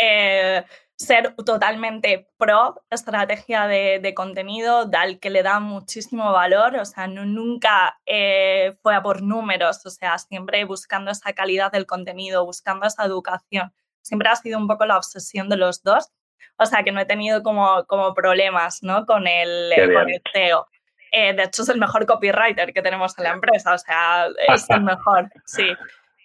eh, 0.00 0.62
ser 0.98 1.34
totalmente 1.36 2.28
pro 2.38 2.82
estrategia 2.90 3.66
de, 3.66 4.12
contenido, 4.14 4.90
al 4.92 5.20
que 5.20 5.30
le 5.30 5.42
da 5.42 5.60
muchísimo 5.60 6.32
valor, 6.32 6.76
o 6.76 6.84
sea, 6.84 7.06
nunca 7.06 8.00
eh, 8.04 8.76
fue 8.82 8.94
a 8.94 9.02
por 9.02 9.22
números, 9.22 9.86
o 9.86 9.90
sea, 9.90 10.18
siempre 10.18 10.64
buscando 10.64 11.10
esa 11.10 11.32
calidad 11.32 11.70
del 11.70 11.86
contenido, 11.86 12.44
buscando 12.44 12.86
esa 12.86 13.04
educación. 13.04 13.72
Siempre 14.02 14.28
ha 14.28 14.36
sido 14.36 14.58
un 14.58 14.66
poco 14.66 14.86
la 14.86 14.96
obsesión 14.96 15.48
de 15.48 15.56
los 15.56 15.82
dos 15.82 16.10
o 16.58 16.66
sea, 16.66 16.82
que 16.82 16.92
no 16.92 17.00
he 17.00 17.06
tenido 17.06 17.42
como, 17.42 17.84
como 17.86 18.14
problemas 18.14 18.82
¿no? 18.82 19.06
con, 19.06 19.26
el, 19.26 19.72
con 19.94 20.10
el 20.10 20.22
CEO. 20.32 20.66
Eh, 21.12 21.32
de 21.32 21.44
hecho, 21.44 21.62
es 21.62 21.68
el 21.68 21.78
mejor 21.78 22.04
copywriter 22.04 22.72
que 22.72 22.82
tenemos 22.82 23.16
en 23.16 23.24
la 23.24 23.30
empresa, 23.30 23.74
o 23.74 23.78
sea, 23.78 24.26
es 24.48 24.68
el 24.68 24.82
mejor, 24.82 25.30
sí. 25.46 25.72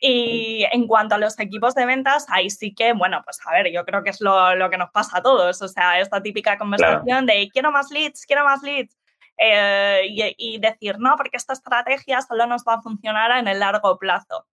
Y 0.06 0.66
en 0.74 0.86
cuanto 0.86 1.16
a 1.16 1.18
los 1.18 1.40
equipos 1.40 1.76
de 1.76 1.86
ventas, 1.86 2.26
ahí 2.28 2.50
sí 2.50 2.76
que, 2.76 2.92
bueno, 2.92 3.22
pues 3.24 3.40
a 3.46 3.54
ver, 3.54 3.72
yo 3.72 3.86
creo 3.86 4.04
que 4.04 4.10
es 4.10 4.20
lo, 4.20 4.54
lo 4.54 4.70
que 4.70 4.78
nos 4.78 4.92
pasa 4.92 5.20
a 5.20 5.22
todos, 5.22 5.62
o 5.62 5.68
sea, 5.70 6.02
esta 6.02 6.22
típica 6.22 6.58
conversación 6.58 7.26
de 7.26 7.48
quiero 7.54 7.72
más 7.72 7.90
leads, 7.90 8.26
quiero 8.26 8.44
más 8.44 8.62
leads. 8.64 8.98
Eh, 9.38 10.02
y, 10.10 10.36
y, 10.38 10.60
decir, 10.60 11.00
no, 11.00 11.16
porque 11.16 11.38
esta 11.38 11.54
estrategia 11.54 12.22
solo 12.22 12.46
nos 12.48 12.66
va 12.68 12.76
a 12.76 12.82
funcionar 12.82 13.32
en 13.40 13.48
el 13.48 13.60
largo 13.60 13.98
plazo. 13.98 14.46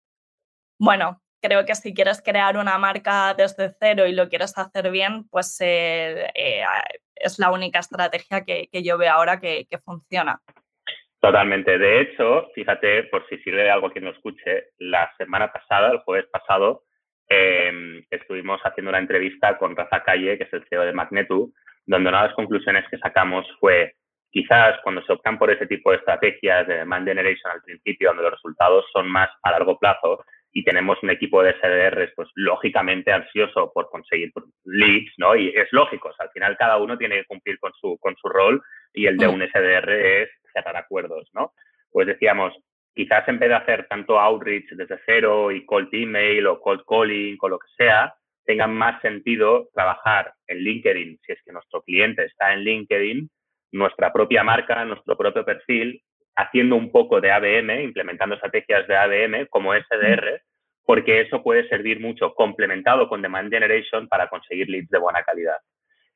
Bueno, 0.79 1.21
creo 1.41 1.65
que 1.67 1.75
si 1.75 1.93
quieres 1.95 2.23
crear 2.23 2.57
una 2.57 2.79
marca 2.79 3.35
desde 3.35 3.75
cero 3.81 4.07
y 4.07 4.13
lo 4.13 4.29
quieres 4.29 4.57
hacer 4.57 4.91
bien, 4.93 5.25
pues 5.31 5.57
eh, 5.61 6.31
eh, 6.33 6.63
es 7.17 7.39
la 7.41 7.51
única 7.51 7.81
estrategia 7.81 8.45
que, 8.45 8.69
yo 8.73 8.99
veo 8.99 9.13
ahora 9.13 9.41
que, 9.41 9.67
funciona. 9.85 10.41
Totalmente. 11.21 11.77
De 11.79 12.01
hecho, 12.01 12.49
fíjate, 12.55 13.05
por 13.05 13.27
si 13.29 13.37
sirve 13.39 13.65
de 13.65 13.71
algo 13.71 13.89
que 13.89 13.95
quien 13.95 14.07
lo 14.07 14.13
escuche, 14.13 14.69
la 14.79 15.13
semana 15.19 15.53
pasada, 15.53 15.93
el 15.93 15.99
jueves 15.99 16.27
pasado, 16.33 16.85
em, 17.29 18.03
estuvimos 18.11 18.61
haciendo 18.63 18.89
una 18.89 18.99
entrevista 18.99 19.59
con 19.59 19.77
Rafa 19.77 20.03
Calle, 20.03 20.39
que 20.39 20.45
es 20.45 20.53
el 20.53 20.65
CEO 20.69 20.83
de 20.83 20.93
Magnetu, 20.93 21.53
donde 21.85 22.09
una 22.09 22.23
de 22.23 22.29
las 22.29 22.37
conclusiones 22.37 22.85
que 22.91 22.99
sacamos 22.99 23.47
fue 23.61 23.95
quizás 24.31 24.81
cuando 24.83 25.03
se 25.03 25.13
optan 25.13 25.39
por 25.39 25.51
ese 25.51 25.67
tipo 25.67 25.91
de 25.91 25.99
estrategias 25.99 26.67
de 26.67 26.79
demand 26.79 27.07
generation 27.07 27.53
al 27.53 27.63
principio, 27.63 28.09
donde 28.09 28.23
los 28.23 28.33
resultados 28.33 28.87
son 28.93 29.09
más 29.09 29.29
a 29.43 29.51
largo 29.51 29.79
plazo, 29.79 30.25
y 30.53 30.65
tenemos 30.65 30.99
un 31.03 31.11
equipo 31.11 31.43
de 31.43 31.55
SDRs, 31.61 32.13
pues 32.17 32.29
lógicamente 32.35 33.13
ansioso 33.13 33.71
por 33.73 33.89
conseguir 33.89 34.33
leads, 34.65 35.13
¿no? 35.19 35.37
Y 35.37 35.49
es 35.49 35.69
lógico, 35.73 36.11
al 36.19 36.31
final 36.31 36.57
cada 36.57 36.77
uno 36.79 36.99
tiene 36.99 37.17
que 37.17 37.27
cumplir 37.27 37.59
con 37.61 37.73
su, 37.75 37.99
con 37.99 38.17
su 38.17 38.29
rol 38.29 38.61
y 38.93 39.07
el 39.07 39.17
de 39.17 39.29
mm. 39.29 39.35
un 39.35 39.43
SDR 39.43 39.91
es 39.93 40.31
cerrar 40.53 40.77
acuerdos, 40.77 41.29
¿no? 41.33 41.53
Pues 41.91 42.07
decíamos, 42.07 42.55
quizás 42.95 43.27
en 43.29 43.39
vez 43.39 43.49
de 43.51 43.57
hacer 43.57 43.87
tanto 43.89 44.19
outreach 44.19 44.69
desde 44.71 45.01
cero 45.07 45.51
y 45.51 45.65
cold 45.65 45.89
email 45.93 46.47
o 46.47 46.61
cold 46.61 46.83
calling 46.87 47.37
o 47.41 47.49
lo 47.49 47.59
que 47.59 47.69
sea, 47.77 48.15
tenga 48.45 48.67
más 48.67 49.01
sentido 49.03 49.69
trabajar 49.75 50.33
en 50.47 50.59
LinkedIn, 50.59 51.19
si 51.25 51.33
es 51.33 51.43
que 51.45 51.53
nuestro 51.53 51.83
cliente 51.83 52.25
está 52.25 52.53
en 52.53 52.61
LinkedIn, 52.61 53.31
nuestra 53.73 54.13
propia 54.13 54.43
marca, 54.43 54.85
nuestro 54.85 55.17
propio 55.17 55.45
perfil 55.45 56.03
haciendo 56.37 56.77
un 56.77 56.91
poco 56.91 57.21
de 57.21 57.31
ABM, 57.31 57.83
implementando 57.83 58.35
estrategias 58.35 58.87
de 58.89 58.97
ABM 58.97 59.47
como 59.49 59.75
SDR, 59.75 60.43
porque 60.85 61.21
eso 61.21 61.43
puede 61.43 61.69
servir 61.69 62.01
mucho 62.01 62.35
complementado 62.35 63.09
con 63.09 63.23
Demand 63.23 63.53
Generation 63.53 64.09
para 64.09 64.29
conseguir 64.29 64.69
leads 64.69 64.89
de 64.89 64.99
buena 64.99 65.23
calidad. 65.23 65.59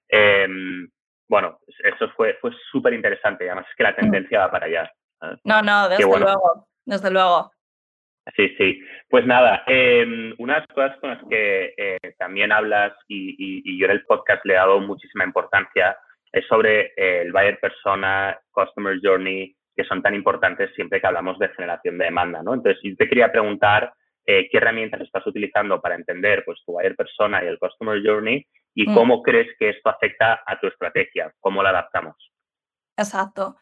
Em, 0.08 0.88
bueno, 1.28 1.58
eso 1.84 2.10
fue, 2.16 2.36
fue 2.40 2.50
súper 2.70 2.92
interesante, 2.92 3.48
además 3.48 3.66
es 3.68 3.76
que 3.76 3.82
la 3.82 3.92
mm. 3.92 3.96
tendencia 3.96 4.40
va 4.40 4.50
para 4.50 4.66
allá. 4.66 4.92
No, 5.44 5.62
no, 5.62 5.88
desde 5.88 6.04
luego, 6.04 6.68
desde 6.84 7.10
luego. 7.10 7.50
Sí, 8.36 8.48
sí. 8.56 8.80
Pues 9.08 9.26
nada, 9.26 9.64
eh, 9.66 10.34
unas 10.38 10.66
cosas 10.68 10.96
con 10.98 11.10
las 11.10 11.22
que 11.28 11.74
eh, 11.76 11.98
también 12.18 12.52
hablas 12.52 12.94
y, 13.06 13.36
y, 13.38 13.78
yo 13.78 13.84
en 13.84 13.92
el 13.92 14.04
podcast 14.06 14.44
le 14.46 14.54
he 14.54 14.56
dado 14.56 14.80
muchísima 14.80 15.24
importancia 15.24 15.96
es 16.32 16.46
sobre 16.48 16.92
el 16.96 17.30
buyer 17.32 17.60
persona, 17.60 18.36
customer 18.50 18.98
journey, 19.00 19.54
que 19.76 19.84
son 19.84 20.02
tan 20.02 20.14
importantes 20.14 20.74
siempre 20.74 21.00
que 21.00 21.06
hablamos 21.06 21.38
de 21.38 21.48
generación 21.50 21.98
de 21.98 22.06
demanda, 22.06 22.42
¿no? 22.42 22.54
Entonces, 22.54 22.82
yo 22.82 22.96
te 22.96 23.08
quería 23.08 23.30
preguntar 23.30 23.92
eh, 24.26 24.48
qué 24.50 24.56
herramientas 24.56 25.02
estás 25.02 25.26
utilizando 25.26 25.80
para 25.80 25.94
entender 25.94 26.42
pues, 26.44 26.60
tu 26.64 26.72
buyer 26.72 26.96
persona 26.96 27.44
y 27.44 27.46
el 27.46 27.58
customer 27.58 28.02
journey 28.02 28.44
y 28.74 28.88
mm. 28.88 28.94
cómo 28.94 29.22
crees 29.22 29.48
que 29.58 29.70
esto 29.70 29.88
afecta 29.88 30.42
a 30.46 30.58
tu 30.58 30.66
estrategia, 30.66 31.32
cómo 31.40 31.62
la 31.62 31.70
adaptamos. 31.70 32.16
Exacto. 32.96 33.56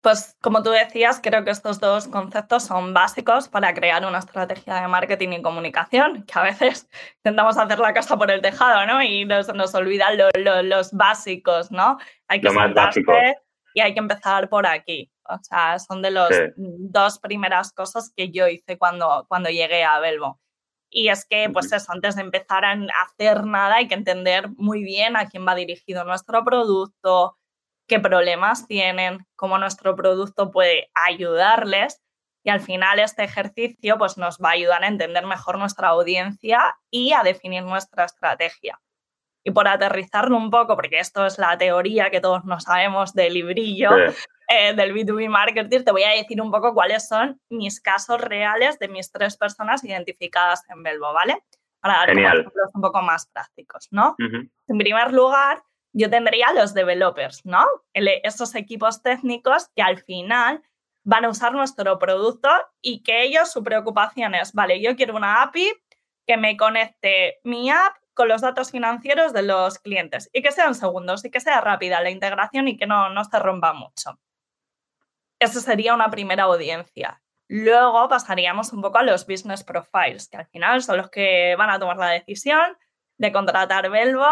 Pues 0.00 0.36
como 0.40 0.62
tú 0.62 0.70
decías, 0.70 1.20
creo 1.20 1.44
que 1.44 1.50
estos 1.50 1.80
dos 1.80 2.06
conceptos 2.06 2.62
son 2.62 2.94
básicos 2.94 3.48
para 3.48 3.74
crear 3.74 4.06
una 4.06 4.18
estrategia 4.18 4.76
de 4.76 4.86
marketing 4.86 5.30
y 5.30 5.42
comunicación, 5.42 6.22
que 6.22 6.38
a 6.38 6.42
veces 6.42 6.88
intentamos 7.16 7.58
hacer 7.58 7.78
la 7.80 7.92
casa 7.92 8.16
por 8.16 8.30
el 8.30 8.40
tejado, 8.40 8.86
¿no? 8.86 9.02
Y 9.02 9.24
nos, 9.24 9.52
nos 9.54 9.74
olvidan 9.74 10.16
los 10.68 10.92
básicos, 10.92 11.72
¿no? 11.72 11.98
Hay 12.28 12.40
que 12.40 12.48
básico. 12.48 13.12
y 13.74 13.80
hay 13.80 13.92
que 13.92 13.98
empezar 13.98 14.48
por 14.48 14.66
aquí. 14.66 15.10
O 15.24 15.36
sea, 15.42 15.78
son 15.78 16.00
de 16.00 16.10
las 16.12 16.30
dos 16.56 17.18
primeras 17.18 17.72
cosas 17.72 18.12
que 18.16 18.30
yo 18.30 18.48
hice 18.48 18.78
cuando, 18.78 19.26
cuando 19.28 19.50
llegué 19.50 19.84
a 19.84 19.98
Belvo. 19.98 20.40
Y 20.90 21.08
es 21.08 21.26
que, 21.26 21.50
pues 21.50 21.72
eso, 21.72 21.92
antes 21.92 22.16
de 22.16 22.22
empezar 22.22 22.64
a 22.64 22.76
hacer 23.02 23.44
nada 23.44 23.76
hay 23.76 23.88
que 23.88 23.94
entender 23.94 24.48
muy 24.56 24.82
bien 24.82 25.16
a 25.16 25.28
quién 25.28 25.46
va 25.46 25.54
dirigido 25.54 26.04
nuestro 26.04 26.44
producto, 26.44 27.36
qué 27.86 28.00
problemas 28.00 28.66
tienen, 28.66 29.26
cómo 29.36 29.58
nuestro 29.58 29.96
producto 29.96 30.50
puede 30.50 30.90
ayudarles. 30.94 32.00
Y 32.44 32.50
al 32.50 32.60
final 32.60 32.98
este 33.00 33.24
ejercicio 33.24 33.98
pues, 33.98 34.16
nos 34.16 34.38
va 34.38 34.50
a 34.50 34.52
ayudar 34.52 34.84
a 34.84 34.88
entender 34.88 35.26
mejor 35.26 35.58
nuestra 35.58 35.88
audiencia 35.88 36.76
y 36.90 37.12
a 37.12 37.22
definir 37.22 37.64
nuestra 37.64 38.04
estrategia. 38.04 38.80
Y 39.48 39.50
por 39.50 39.66
aterrizarlo 39.66 40.36
un 40.36 40.50
poco, 40.50 40.76
porque 40.76 40.98
esto 40.98 41.24
es 41.24 41.38
la 41.38 41.56
teoría 41.56 42.10
que 42.10 42.20
todos 42.20 42.44
no 42.44 42.60
sabemos 42.60 43.14
del 43.14 43.32
librillo 43.32 43.88
eh, 43.96 44.74
del 44.74 44.94
B2B 44.94 45.26
marketing, 45.30 45.84
te 45.84 45.90
voy 45.90 46.02
a 46.02 46.10
decir 46.10 46.42
un 46.42 46.50
poco 46.50 46.74
cuáles 46.74 47.08
son 47.08 47.40
mis 47.48 47.80
casos 47.80 48.20
reales 48.20 48.78
de 48.78 48.88
mis 48.88 49.10
tres 49.10 49.38
personas 49.38 49.82
identificadas 49.84 50.64
en 50.68 50.82
Belvo, 50.82 51.14
¿vale? 51.14 51.42
Para 51.80 51.94
dar 51.94 52.10
ejemplos 52.10 52.70
un 52.74 52.82
poco 52.82 53.00
más 53.00 53.26
prácticos, 53.32 53.88
¿no? 53.90 54.16
En 54.18 54.76
primer 54.76 55.14
lugar, 55.14 55.62
yo 55.94 56.10
tendría 56.10 56.52
los 56.52 56.74
developers, 56.74 57.46
¿no? 57.46 57.64
esos 57.94 58.54
equipos 58.54 59.02
técnicos 59.02 59.70
que 59.74 59.80
al 59.80 59.96
final 60.02 60.62
van 61.04 61.24
a 61.24 61.30
usar 61.30 61.54
nuestro 61.54 61.98
producto 61.98 62.50
y 62.82 63.02
que 63.02 63.22
ellos 63.22 63.50
su 63.50 63.64
preocupación 63.64 64.34
es, 64.34 64.52
vale, 64.52 64.82
yo 64.82 64.94
quiero 64.94 65.16
una 65.16 65.40
API 65.40 65.72
que 66.26 66.36
me 66.36 66.54
conecte 66.58 67.38
mi 67.44 67.70
app 67.70 67.96
con 68.18 68.26
los 68.26 68.40
datos 68.40 68.72
financieros 68.72 69.32
de 69.32 69.42
los 69.42 69.78
clientes 69.78 70.28
y 70.32 70.42
que 70.42 70.50
sean 70.50 70.74
segundos 70.74 71.24
y 71.24 71.30
que 71.30 71.38
sea 71.38 71.60
rápida 71.60 72.00
la 72.00 72.10
integración 72.10 72.66
y 72.66 72.76
que 72.76 72.84
no, 72.84 73.10
no 73.10 73.22
se 73.22 73.38
rompa 73.38 73.72
mucho. 73.74 74.18
Esa 75.38 75.60
sería 75.60 75.94
una 75.94 76.10
primera 76.10 76.42
audiencia. 76.42 77.22
Luego 77.46 78.08
pasaríamos 78.08 78.72
un 78.72 78.82
poco 78.82 78.98
a 78.98 79.04
los 79.04 79.24
business 79.24 79.62
profiles, 79.62 80.28
que 80.28 80.36
al 80.36 80.46
final 80.46 80.82
son 80.82 80.96
los 80.96 81.10
que 81.10 81.54
van 81.56 81.70
a 81.70 81.78
tomar 81.78 81.96
la 81.96 82.08
decisión 82.08 82.76
de 83.18 83.30
contratar 83.30 83.88
Belvo 83.88 84.26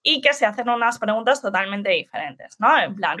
y 0.00 0.20
que 0.20 0.32
se 0.32 0.46
hacen 0.46 0.68
unas 0.68 1.00
preguntas 1.00 1.42
totalmente 1.42 1.90
diferentes, 1.90 2.54
¿no? 2.60 2.78
En 2.78 2.94
plan, 2.94 3.18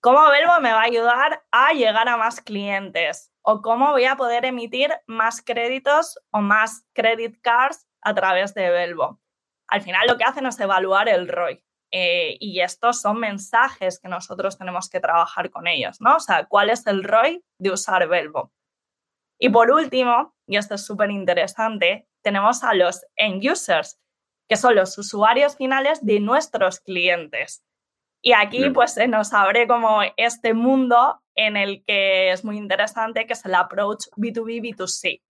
¿cómo 0.00 0.30
Belvo 0.30 0.58
me 0.62 0.72
va 0.72 0.80
a 0.80 0.86
ayudar 0.86 1.44
a 1.52 1.72
llegar 1.74 2.08
a 2.08 2.16
más 2.16 2.40
clientes? 2.40 3.30
¿O 3.42 3.62
cómo 3.62 3.92
voy 3.92 4.06
a 4.06 4.16
poder 4.16 4.46
emitir 4.46 4.92
más 5.06 5.42
créditos 5.42 6.18
o 6.32 6.40
más 6.40 6.84
credit 6.92 7.40
cards 7.40 7.86
a 8.00 8.12
través 8.14 8.52
de 8.54 8.68
Belvo? 8.68 9.20
Al 9.68 9.82
final 9.82 10.06
lo 10.06 10.16
que 10.16 10.24
hacen 10.24 10.46
es 10.46 10.58
evaluar 10.60 11.08
el 11.08 11.28
ROI. 11.28 11.62
Eh, 11.90 12.36
y 12.40 12.60
estos 12.60 13.00
son 13.00 13.20
mensajes 13.20 14.00
que 14.00 14.08
nosotros 14.08 14.58
tenemos 14.58 14.88
que 14.88 14.98
trabajar 14.98 15.50
con 15.50 15.68
ellos, 15.68 16.00
¿no? 16.00 16.16
O 16.16 16.20
sea, 16.20 16.46
¿cuál 16.46 16.70
es 16.70 16.86
el 16.86 17.04
ROI 17.04 17.44
de 17.58 17.70
usar 17.70 18.08
Velvo? 18.08 18.52
Y 19.38 19.50
por 19.50 19.70
último, 19.70 20.34
y 20.46 20.56
esto 20.56 20.74
es 20.74 20.84
súper 20.84 21.10
interesante, 21.10 22.08
tenemos 22.22 22.64
a 22.64 22.74
los 22.74 23.04
end 23.16 23.44
users, 23.48 24.00
que 24.48 24.56
son 24.56 24.74
los 24.74 24.96
usuarios 24.98 25.56
finales 25.56 26.04
de 26.04 26.20
nuestros 26.20 26.80
clientes. 26.80 27.64
Y 28.22 28.32
aquí 28.32 28.70
pues 28.70 28.94
se 28.94 29.06
nos 29.06 29.32
abre 29.34 29.68
como 29.68 30.00
este 30.16 30.54
mundo 30.54 31.20
en 31.36 31.56
el 31.56 31.84
que 31.84 32.32
es 32.32 32.44
muy 32.44 32.56
interesante, 32.56 33.26
que 33.26 33.34
es 33.34 33.44
el 33.44 33.54
approach 33.54 34.06
B2B, 34.16 34.62
B2C. 34.62 35.20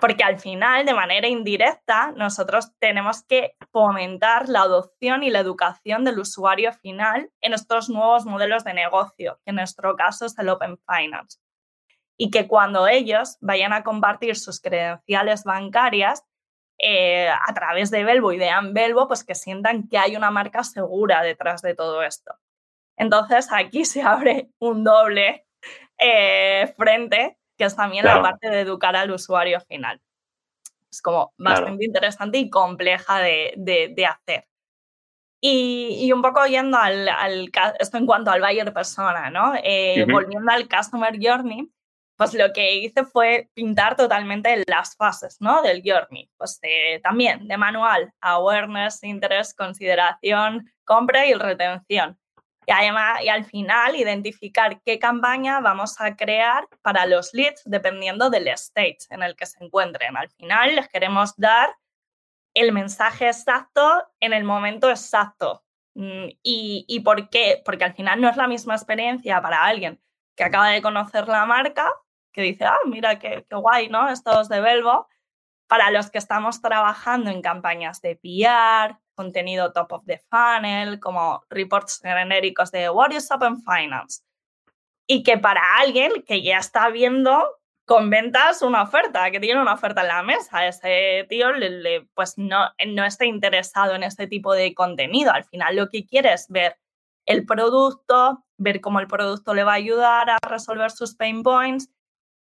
Porque 0.00 0.24
al 0.24 0.38
final, 0.38 0.86
de 0.86 0.94
manera 0.94 1.28
indirecta, 1.28 2.12
nosotros 2.16 2.72
tenemos 2.78 3.22
que 3.22 3.56
fomentar 3.70 4.48
la 4.48 4.62
adopción 4.62 5.22
y 5.22 5.30
la 5.30 5.40
educación 5.40 6.04
del 6.04 6.18
usuario 6.18 6.72
final 6.72 7.30
en 7.40 7.52
estos 7.52 7.90
nuevos 7.90 8.24
modelos 8.24 8.64
de 8.64 8.74
negocio, 8.74 9.38
que 9.44 9.50
en 9.50 9.56
nuestro 9.56 9.96
caso 9.96 10.26
es 10.26 10.38
el 10.38 10.48
Open 10.48 10.78
Finance. 10.86 11.38
Y 12.16 12.30
que 12.30 12.48
cuando 12.48 12.86
ellos 12.86 13.36
vayan 13.40 13.72
a 13.72 13.82
compartir 13.82 14.36
sus 14.36 14.60
credenciales 14.60 15.44
bancarias, 15.44 16.24
eh, 16.82 17.28
a 17.28 17.52
través 17.52 17.90
de 17.90 18.04
Belvo 18.04 18.32
y 18.32 18.38
de 18.38 18.50
Belvo, 18.72 19.06
pues 19.06 19.22
que 19.22 19.34
sientan 19.34 19.86
que 19.88 19.98
hay 19.98 20.16
una 20.16 20.30
marca 20.30 20.64
segura 20.64 21.22
detrás 21.22 21.60
de 21.60 21.74
todo 21.74 22.02
esto. 22.02 22.34
Entonces 22.96 23.48
aquí 23.52 23.84
se 23.84 24.02
abre 24.02 24.50
un 24.58 24.84
doble 24.84 25.46
eh, 25.98 26.72
frente, 26.76 27.38
que 27.60 27.66
es 27.66 27.76
también 27.76 28.06
la 28.06 28.22
parte 28.22 28.48
de 28.48 28.60
educar 28.60 28.96
al 28.96 29.10
usuario 29.10 29.60
final. 29.60 30.00
Es 30.90 31.02
como 31.02 31.34
bastante 31.36 31.84
interesante 31.84 32.38
y 32.38 32.48
compleja 32.48 33.18
de, 33.18 34.06
hacer. 34.08 34.48
Y, 35.42 36.10
un 36.10 36.22
poco 36.22 36.46
yendo 36.46 36.78
al, 36.78 37.50
esto 37.78 37.98
en 37.98 38.06
cuanto 38.06 38.30
al 38.30 38.40
buyer 38.40 38.72
persona, 38.72 39.28
¿no? 39.28 39.52
Eh, 39.62 40.06
volviendo 40.10 40.50
al 40.50 40.70
customer 40.70 41.18
journey, 41.20 41.70
pues 42.16 42.32
lo 42.32 42.50
que 42.54 42.76
hice 42.76 43.04
fue 43.04 43.50
pintar 43.52 43.94
totalmente 43.94 44.64
las 44.66 44.96
fases, 44.96 45.36
¿no? 45.38 45.60
Del 45.60 45.82
journey. 45.84 46.30
Pues 46.38 46.58
también 47.02 47.46
de 47.46 47.58
manual, 47.58 48.10
awareness, 48.22 49.02
interés, 49.02 49.52
consideración, 49.52 50.72
compra 50.86 51.26
y 51.26 51.34
retención. 51.34 52.18
Y 52.66 52.72
además, 52.72 53.22
y 53.22 53.28
al 53.28 53.44
final, 53.44 53.96
identificar 53.96 54.80
qué 54.82 54.98
campaña 54.98 55.60
vamos 55.60 56.00
a 56.00 56.14
crear 56.14 56.68
para 56.82 57.06
los 57.06 57.32
leads 57.32 57.62
dependiendo 57.64 58.30
del 58.30 58.48
stage 58.48 58.98
en 59.10 59.22
el 59.22 59.34
que 59.34 59.46
se 59.46 59.62
encuentren. 59.64 60.16
Al 60.16 60.30
final, 60.30 60.76
les 60.76 60.88
queremos 60.88 61.34
dar 61.36 61.74
el 62.54 62.72
mensaje 62.72 63.26
exacto 63.26 64.06
en 64.20 64.32
el 64.32 64.44
momento 64.44 64.90
exacto. 64.90 65.64
Mm, 65.94 66.28
¿Y, 66.42 66.84
y 66.86 67.00
por 67.00 67.30
qué? 67.30 67.62
Porque 67.64 67.84
al 67.84 67.94
final 67.94 68.20
no 68.20 68.28
es 68.28 68.36
la 68.36 68.46
misma 68.46 68.74
experiencia 68.74 69.40
para 69.40 69.64
alguien 69.64 70.00
que 70.36 70.44
acaba 70.44 70.68
de 70.68 70.82
conocer 70.82 71.28
la 71.28 71.46
marca 71.46 71.90
que 72.32 72.42
dice, 72.42 72.64
ah, 72.64 72.78
mira 72.86 73.18
qué, 73.18 73.44
qué 73.48 73.56
guay, 73.56 73.88
¿no? 73.88 74.08
Estos 74.08 74.48
de 74.48 74.60
Belvo. 74.60 75.08
Para 75.66 75.90
los 75.90 76.10
que 76.10 76.18
estamos 76.18 76.60
trabajando 76.60 77.30
en 77.30 77.42
campañas 77.42 78.00
de 78.00 78.16
PR, 78.16 78.98
contenido 79.20 79.72
top 79.72 79.92
of 79.92 80.04
the 80.06 80.18
funnel, 80.30 80.98
como 80.98 81.44
reports 81.50 82.00
genéricos 82.02 82.70
de 82.70 82.88
What 82.88 83.12
is 83.12 83.30
Up 83.30 83.44
in 83.46 83.62
Finance. 83.62 84.22
Y 85.06 85.22
que 85.22 85.36
para 85.36 85.60
alguien 85.78 86.22
que 86.26 86.42
ya 86.42 86.58
está 86.58 86.88
viendo 86.88 87.44
con 87.84 88.08
ventas 88.08 88.62
una 88.62 88.82
oferta, 88.82 89.30
que 89.30 89.40
tiene 89.40 89.60
una 89.60 89.74
oferta 89.74 90.00
en 90.00 90.08
la 90.08 90.22
mesa, 90.22 90.66
ese 90.66 91.26
tío 91.28 91.52
le, 91.52 92.08
pues 92.14 92.38
no, 92.38 92.70
no 92.86 93.04
está 93.04 93.26
interesado 93.26 93.94
en 93.94 94.04
este 94.04 94.26
tipo 94.26 94.54
de 94.54 94.74
contenido. 94.74 95.32
Al 95.32 95.44
final 95.44 95.76
lo 95.76 95.88
que 95.88 96.06
quiere 96.06 96.32
es 96.32 96.46
ver 96.48 96.78
el 97.26 97.44
producto, 97.44 98.44
ver 98.56 98.80
cómo 98.80 99.00
el 99.00 99.06
producto 99.06 99.52
le 99.52 99.64
va 99.64 99.72
a 99.72 99.82
ayudar 99.84 100.30
a 100.30 100.38
resolver 100.48 100.90
sus 100.90 101.14
pain 101.14 101.42
points 101.42 101.90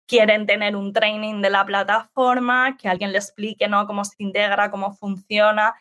quieren 0.07 0.45
tener 0.45 0.75
un 0.75 0.93
training 0.93 1.41
de 1.41 1.49
la 1.49 1.65
plataforma, 1.65 2.77
que 2.77 2.87
alguien 2.87 3.11
le 3.11 3.17
explique 3.17 3.67
¿no? 3.67 3.87
cómo 3.87 4.05
se 4.05 4.15
integra, 4.19 4.71
cómo 4.71 4.93
funciona. 4.93 5.75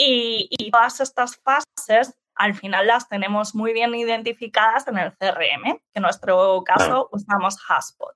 Y, 0.00 0.70
todas 0.70 1.00
estas 1.00 1.36
fases 1.36 2.14
al 2.36 2.54
final 2.54 2.86
las 2.86 3.08
tenemos 3.08 3.56
muy 3.56 3.72
bien 3.72 3.92
identificadas 3.96 4.86
en 4.86 4.96
el 4.96 5.12
CRM, 5.16 5.64
que 5.64 5.94
en 5.94 6.02
nuestro 6.02 6.62
caso 6.64 7.08
usamos 7.10 7.58
Haspot. 7.68 8.14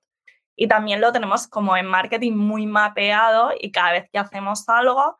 Y 0.55 0.69
también 0.69 1.01
lo 1.01 1.11
tenemos 1.11 1.47
como 1.47 1.75
en 1.75 1.85
marketing 1.85 2.33
muy 2.33 2.65
mapeado 2.65 3.51
y 3.59 3.71
cada 3.71 3.91
vez 3.91 4.09
que 4.09 4.19
hacemos 4.19 4.69
algo, 4.69 5.17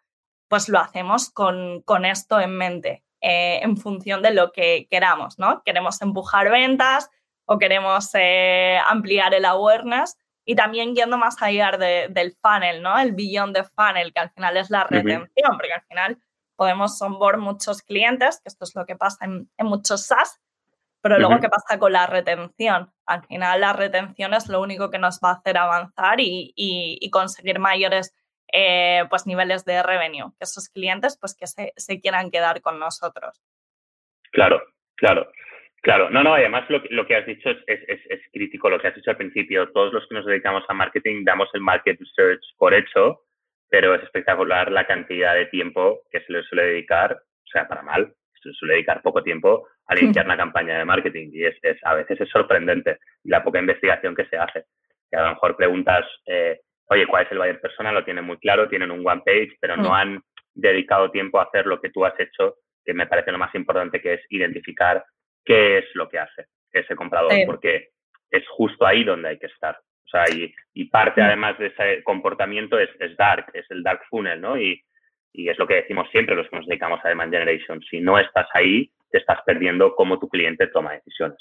pues 0.48 0.70
lo 0.70 0.80
hacemos 0.80 1.30
con, 1.32 1.82
con 1.82 2.06
esto 2.06 2.40
en 2.40 2.56
mente, 2.56 3.04
eh, 3.20 3.60
en 3.62 3.76
función 3.76 4.22
de 4.22 4.34
lo 4.34 4.54
que 4.54 4.88
queramos, 4.90 5.38
¿no? 5.38 5.64
Queremos 5.66 6.02
empujar 6.02 6.50
ventas 6.50 7.10
o 7.46 7.58
queremos 7.58 8.10
eh, 8.14 8.80
ampliar 8.88 9.34
el 9.34 9.44
awareness, 9.44 10.18
y 10.46 10.56
también 10.56 10.96
yendo 10.96 11.18
más 11.18 11.42
allá 11.42 11.72
del 11.78 12.36
funnel, 12.42 12.82
¿no? 12.82 12.98
El 12.98 13.14
billón 13.14 13.54
de 13.54 13.64
funnel, 13.64 14.14
que 14.14 14.20
al 14.20 14.30
final 14.32 14.58
es 14.58 14.70
la 14.70 14.84
retención, 14.84 15.58
porque 15.58 15.74
al 15.74 15.84
final 15.84 16.22
podemos 16.64 17.02
onboard 17.02 17.40
muchos 17.40 17.82
clientes, 17.82 18.40
que 18.42 18.48
esto 18.48 18.64
es 18.64 18.74
lo 18.74 18.86
que 18.86 18.96
pasa 18.96 19.26
en, 19.26 19.50
muchos 19.60 20.06
SaaS, 20.06 20.42
pero 21.02 21.20
luego, 21.20 21.42
¿qué 21.42 21.50
pasa 21.50 21.78
con 21.78 21.92
la 21.92 22.08
retención? 22.08 22.90
Al 23.06 23.22
final, 23.26 23.60
la 23.60 23.74
retención 23.74 24.34
es 24.34 24.48
lo 24.48 24.62
único 24.62 24.90
que 24.90 24.98
nos 24.98 25.20
va 25.20 25.32
a 25.32 25.34
hacer 25.34 25.58
avanzar 25.58 26.20
y, 26.20 27.10
conseguir 27.12 27.60
mayores 27.60 28.16
eh, 28.54 29.04
pues, 29.10 29.28
niveles 29.28 29.66
de 29.66 29.84
revenue, 29.84 30.32
que 30.40 30.46
esos 30.46 30.70
clientes 30.70 31.18
pues, 31.20 31.36
que 31.36 31.48
se, 31.48 31.74
se 31.76 32.00
quieran 32.00 32.32
quedar 32.32 32.62
con 32.62 32.80
nosotros. 32.80 33.44
Claro, 34.32 34.62
claro. 34.96 35.30
Claro, 35.82 36.10
no, 36.10 36.24
no, 36.24 36.34
además 36.36 36.64
lo, 36.70 36.82
lo 36.92 37.06
que 37.06 37.18
has 37.18 37.26
dicho 37.26 37.50
es, 37.50 37.58
es, 37.68 38.00
es, 38.10 38.22
crítico, 38.32 38.70
lo 38.70 38.80
que 38.80 38.88
has 38.88 38.96
dicho 38.96 39.10
al 39.10 39.18
principio. 39.18 39.70
Todos 39.74 39.92
los 39.92 40.08
que 40.08 40.16
nos 40.16 40.26
dedicamos 40.26 40.64
a 40.70 40.74
marketing 40.74 41.26
damos 41.26 41.50
el 41.54 41.60
market 41.60 42.00
research 42.00 42.42
por 42.58 42.74
hecho, 42.74 43.20
pero 43.74 43.96
es 43.96 44.04
espectacular 44.04 44.72
la 44.72 44.86
cantidad 44.86 45.34
de 45.34 45.48
tiempo 45.48 46.04
que 46.12 46.22
se 46.22 46.32
le 46.32 46.44
suele 46.44 46.68
dedicar, 46.68 47.14
o 47.16 47.48
sea, 47.48 47.68
para 47.68 47.82
mal, 47.82 48.14
se 48.40 48.50
le 48.50 48.54
suele 48.54 48.76
dedicar 48.76 49.02
poco 49.02 49.24
tiempo 49.24 49.68
a 49.88 49.98
iniciar 49.98 50.26
una 50.26 50.38
campaña 50.38 50.78
de 50.78 50.86
marketing 50.86 51.32
y 51.34 51.46
es, 51.46 51.56
es, 51.64 51.78
a 51.82 51.96
veces 51.96 52.22
es 52.22 52.30
sorprendente 52.30 53.00
la 53.24 53.44
poca 53.44 53.58
investigación 53.58 54.16
que 54.16 54.28
se 54.28 54.38
hace. 54.38 54.66
Que 55.10 55.18
a 55.18 55.24
lo 55.24 55.30
mejor 55.30 55.58
preguntas, 55.58 56.06
eh, 56.28 56.60
oye, 56.86 57.08
¿cuál 57.08 57.26
es 57.26 57.32
el 57.32 57.40
buyer 57.40 57.60
persona? 57.60 57.92
Lo 57.92 58.06
tienen 58.06 58.26
muy 58.26 58.38
claro, 58.38 58.70
tienen 58.70 58.92
un 58.92 59.04
one 59.04 59.24
page, 59.26 59.58
pero 59.60 59.76
no 59.76 59.96
han 59.96 60.22
dedicado 60.54 61.10
tiempo 61.10 61.40
a 61.40 61.46
hacer 61.46 61.66
lo 61.66 61.82
que 61.82 61.90
tú 61.90 62.06
has 62.06 62.14
hecho, 62.20 62.58
que 62.86 62.94
me 62.94 63.08
parece 63.08 63.32
lo 63.32 63.40
más 63.40 63.56
importante, 63.56 64.00
que 64.00 64.14
es 64.14 64.22
identificar 64.30 65.04
qué 65.44 65.80
es 65.80 65.86
lo 65.96 66.08
que 66.10 66.20
hace 66.20 66.46
ese 66.72 66.96
comprador, 66.96 67.32
porque 67.48 67.90
es 68.30 68.44
justo 68.50 68.86
ahí 68.86 69.04
donde 69.04 69.30
hay 69.30 69.40
que 69.40 69.48
estar. 69.48 69.80
Sea, 70.14 70.26
y, 70.76 70.86
parte 70.86 71.22
mm. 71.22 71.26
además 71.26 71.58
de 71.58 71.68
ese 71.68 72.04
comportamiento 72.04 72.78
es, 72.78 72.90
dark, 73.18 73.48
es 73.54 73.66
el 73.72 73.82
dark 73.82 74.02
funnel, 74.10 74.40
¿no? 74.40 74.60
Y, 74.60 74.82
es 75.34 75.58
lo 75.58 75.66
que 75.66 75.76
decimos 75.76 76.08
siempre 76.12 76.36
los 76.36 76.48
que 76.48 76.56
nos 76.56 76.68
dedicamos 76.68 77.00
a 77.04 77.10
Demand 77.10 77.34
Generation. 77.34 77.82
Si 77.90 78.00
no 78.00 78.20
estás 78.20 78.48
ahí, 78.54 78.92
te 79.10 79.18
estás 79.18 79.40
perdiendo 79.44 79.96
cómo 79.96 80.20
tu 80.20 80.30
cliente 80.30 80.68
toma 80.68 80.94
decisiones. 80.94 81.40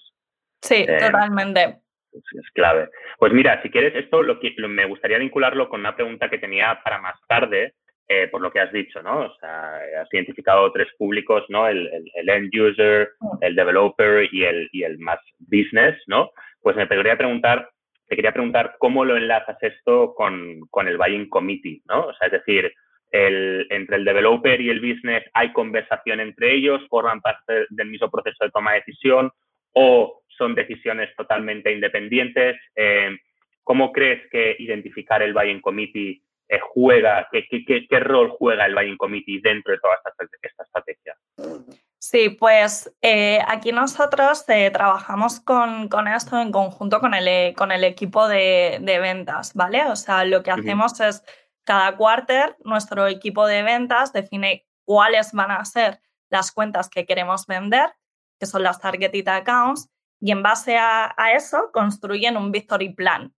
Sí, 0.62 0.86
eh, 0.88 0.96
totalmente. 0.98 1.80
Es, 2.10 2.50
clave. 2.54 2.88
Pues 3.18 3.34
mira, 3.34 3.60
si 3.60 3.68
quieres, 3.68 3.94
esto 3.94 4.22
lo 4.22 4.40
que, 4.40 4.54
me 4.66 4.86
gustaría 4.86 5.18
vincularlo 5.18 5.68
con 5.68 5.80
una 5.80 5.94
pregunta 5.94 6.30
que 6.30 6.38
tenía 6.38 6.80
para 6.82 7.00
más 7.00 7.16
tarde, 7.28 7.74
eh, 8.08 8.28
por 8.28 8.40
lo 8.40 8.50
que 8.50 8.60
has 8.60 8.72
dicho, 8.72 9.02
¿no? 9.02 9.26
O 9.26 9.36
sea, 9.36 9.76
has 10.00 10.12
identificado 10.14 10.72
tres 10.72 10.88
públicos, 10.96 11.44
¿no? 11.50 11.68
El, 11.68 11.90
end 12.14 12.50
user, 12.54 13.10
el 13.42 13.54
developer 13.54 14.26
y 14.32 14.44
el, 14.44 14.70
y 14.72 14.84
el 14.84 14.98
más 14.98 15.20
business, 15.38 16.02
¿no? 16.06 16.30
Pues 16.62 16.76
me 16.76 16.88
quería 16.88 17.18
preguntar, 17.18 17.68
te 18.12 18.16
quería 18.16 18.34
preguntar 18.34 18.76
cómo 18.78 19.06
lo 19.06 19.16
enlazas 19.16 19.56
esto 19.62 20.12
con, 20.14 20.66
con 20.68 20.86
el 20.86 20.98
buying 20.98 21.30
committee, 21.30 21.80
¿no? 21.88 22.08
O 22.08 22.12
sea, 22.12 22.26
es 22.26 22.32
decir, 22.32 22.70
entre 23.10 23.96
el 23.96 24.04
developer 24.04 24.60
y 24.60 24.68
el 24.68 24.80
business 24.80 25.24
hay 25.32 25.50
conversación 25.54 26.20
entre 26.20 26.54
ellos, 26.54 26.82
forman 26.90 27.22
parte 27.22 27.64
del 27.70 27.88
mismo 27.88 28.10
proceso 28.10 28.44
de 28.44 28.50
toma 28.50 28.72
de 28.72 28.80
decisión 28.80 29.30
o 29.72 30.24
son 30.28 30.54
decisiones 30.54 31.08
totalmente 31.16 31.72
independientes. 31.72 32.60
Eh, 32.76 33.16
¿Cómo 33.64 33.92
crees 33.92 34.28
que 34.30 34.56
identificar 34.58 35.22
el 35.22 35.32
buying 35.32 35.62
committee 35.62 36.20
eh, 36.52 36.60
juega, 36.74 37.26
qué, 37.32 37.46
qué, 37.48 37.98
rol 37.98 38.28
juega 38.38 38.66
el 38.66 38.74
Buying 38.74 38.98
Committee 38.98 39.40
dentro 39.42 39.72
de 39.72 39.78
toda 39.78 39.94
esta, 39.94 40.62
estrategia? 40.62 41.16
Sí, 41.98 42.28
pues 42.28 42.94
eh, 43.00 43.38
aquí 43.48 43.72
nosotros 43.72 44.44
eh, 44.48 44.70
trabajamos 44.70 45.40
con, 45.40 45.88
esto 46.14 46.38
en 46.38 46.52
conjunto 46.52 47.00
con 47.00 47.14
el, 47.14 47.54
con 47.54 47.72
el 47.72 47.84
equipo 47.84 48.28
de, 48.28 48.78
ventas, 48.82 49.54
¿vale? 49.54 49.86
O 49.86 49.96
sea, 49.96 50.26
lo 50.26 50.42
que 50.42 50.50
hacemos 50.50 51.00
es 51.00 51.24
cada 51.64 51.96
quarter 51.96 52.54
nuestro 52.64 53.06
equipo 53.06 53.46
de 53.46 53.62
ventas 53.62 54.12
define 54.12 54.66
cuáles 54.84 55.32
van 55.32 55.52
a 55.52 55.64
ser 55.64 56.02
las 56.28 56.52
cuentas 56.52 56.90
que 56.90 57.06
queremos 57.06 57.46
vender, 57.46 57.94
que 58.38 58.44
son 58.44 58.62
las 58.62 58.78
targeted 58.78 59.26
accounts, 59.26 59.88
y 60.20 60.32
en 60.32 60.42
base 60.42 60.76
a, 60.76 61.14
a 61.16 61.32
eso 61.32 61.70
construyen 61.72 62.36
un 62.36 62.52
victory 62.52 62.92
plan. 62.92 63.34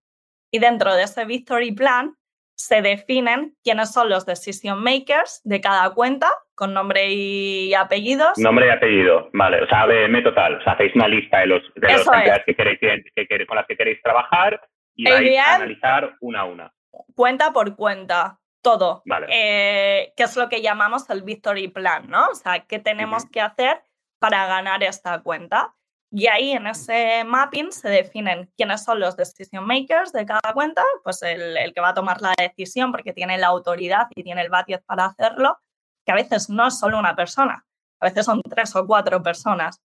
Y 0.51 0.59
dentro 0.59 0.97
de 0.97 1.05
ese 1.05 1.25
victory 1.25 1.71
plan 1.71 2.17
se 2.57 2.83
definen 2.83 3.57
quiénes 3.63 3.93
son 3.93 4.09
los 4.09 4.27
decision 4.27 4.83
makers 4.83 5.41
de 5.45 5.61
cada 5.61 5.91
cuenta 5.95 6.29
con 6.55 6.73
nombre 6.73 7.11
y 7.11 7.75
apellidos. 7.75 8.39
Nombre 8.39 8.69
y 8.69 8.71
apellido, 8.71 9.29
vale. 9.33 9.63
O 9.63 9.67
sea, 9.67 9.83
ABM 9.83 10.23
total. 10.23 10.57
O 10.57 10.63
sea, 10.63 10.75
hacéis 10.75 10.95
una 10.95 11.09
lista 11.09 11.41
de 11.41 11.47
los, 11.47 11.63
de 11.75 11.93
los 11.93 12.09
que 12.47 12.55
queréis, 12.55 12.79
que, 12.81 13.47
con 13.47 13.57
las 13.57 13.67
que 13.67 13.77
queréis 13.77 14.01
trabajar 14.03 14.61
y 14.95 15.11
vais 15.11 15.39
a 15.39 15.57
analizar 15.57 16.17
una 16.21 16.41
a 16.41 16.45
una. 16.45 16.73
Cuenta 17.15 17.53
por 17.53 17.75
cuenta, 17.75 18.39
todo. 18.63 19.03
Vale. 19.05 19.27
Eh, 19.31 20.13
que 20.17 20.23
es 20.23 20.37
lo 20.37 20.49
que 20.49 20.63
llamamos 20.63 21.11
el 21.11 21.23
victory 21.23 21.69
plan, 21.69 22.09
¿no? 22.09 22.29
O 22.29 22.35
sea, 22.35 22.61
¿qué 22.61 22.79
tenemos 22.79 23.29
que 23.31 23.41
hacer 23.41 23.83
para 24.21 24.47
ganar 24.47 24.83
esta 24.85 25.21
cuenta? 25.23 25.75
Y 26.17 26.29
ahí 26.29 26.53
en 26.53 26.69
ese 26.69 27.25
mapping 27.25 27.73
se 27.73 27.89
definen 27.89 28.49
quiénes 28.57 28.85
son 28.85 29.01
los 29.01 29.17
decision 29.17 29.67
makers 29.67 30.13
de 30.13 30.25
cada 30.25 30.53
cuenta, 30.53 30.85
pues 31.03 31.21
el, 31.23 31.73
que 31.75 31.81
va 31.81 31.89
a 31.89 31.95
tomar 31.95 32.21
la 32.21 32.33
decisión 32.39 32.93
porque 32.93 33.13
tiene 33.13 33.37
la 33.37 33.49
autoridad 33.49 34.07
y 34.15 34.23
tiene 34.23 34.43
el 34.43 34.49
budget 34.49 34.85
para 34.87 35.07
hacerlo, 35.07 35.59
que 36.07 36.13
a 36.13 36.15
veces 36.15 36.49
no 36.49 36.69
es 36.69 36.79
solo 36.79 37.01
una 37.01 37.17
persona, 37.17 37.67
a 37.99 38.07
veces 38.07 38.27
son 38.27 38.41
tres 38.43 38.77
o 38.77 38.87
cuatro 38.87 39.21
personas 39.25 39.81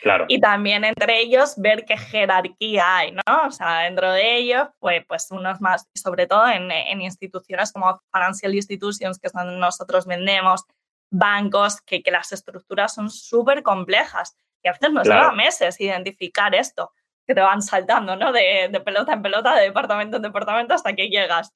Claro. 0.00 0.24
Y 0.28 0.40
también 0.40 0.84
entre 0.84 1.20
ellos 1.20 1.52
ver 1.58 1.84
qué 1.84 1.98
jerarquía 1.98 2.96
hay, 2.96 3.12
¿no? 3.12 3.46
O 3.46 3.50
sea, 3.50 3.80
dentro 3.80 4.10
de 4.10 4.38
ellos, 4.38 4.68
pues, 4.78 5.04
pues 5.06 5.30
unos 5.30 5.60
más, 5.60 5.86
sobre 5.94 6.26
todo 6.26 6.48
en, 6.48 6.70
en 6.70 7.02
instituciones 7.02 7.72
como 7.72 8.00
financial 8.10 8.54
institutions, 8.54 9.18
que 9.18 9.26
es 9.26 9.34
donde 9.34 9.58
nosotros 9.58 10.06
vendemos, 10.06 10.64
bancos, 11.10 11.82
que, 11.82 12.02
que 12.02 12.10
las 12.10 12.32
estructuras 12.32 12.94
son 12.94 13.10
súper 13.10 13.62
complejas 13.62 14.34
y 14.66 14.68
a 14.68 14.72
veces 14.72 14.90
nos 14.90 15.06
lleva 15.06 15.30
meses 15.30 15.80
identificar 15.80 16.52
esto, 16.52 16.92
que 17.24 17.36
te 17.36 17.40
van 17.40 17.62
saltando, 17.62 18.16
¿no? 18.16 18.32
De, 18.32 18.68
de, 18.68 18.80
pelota 18.80 19.12
en 19.12 19.22
pelota, 19.22 19.54
de 19.54 19.62
departamento 19.62 20.16
en 20.16 20.22
departamento 20.22 20.74
hasta 20.74 20.92
que 20.92 21.08
llegas. 21.08 21.54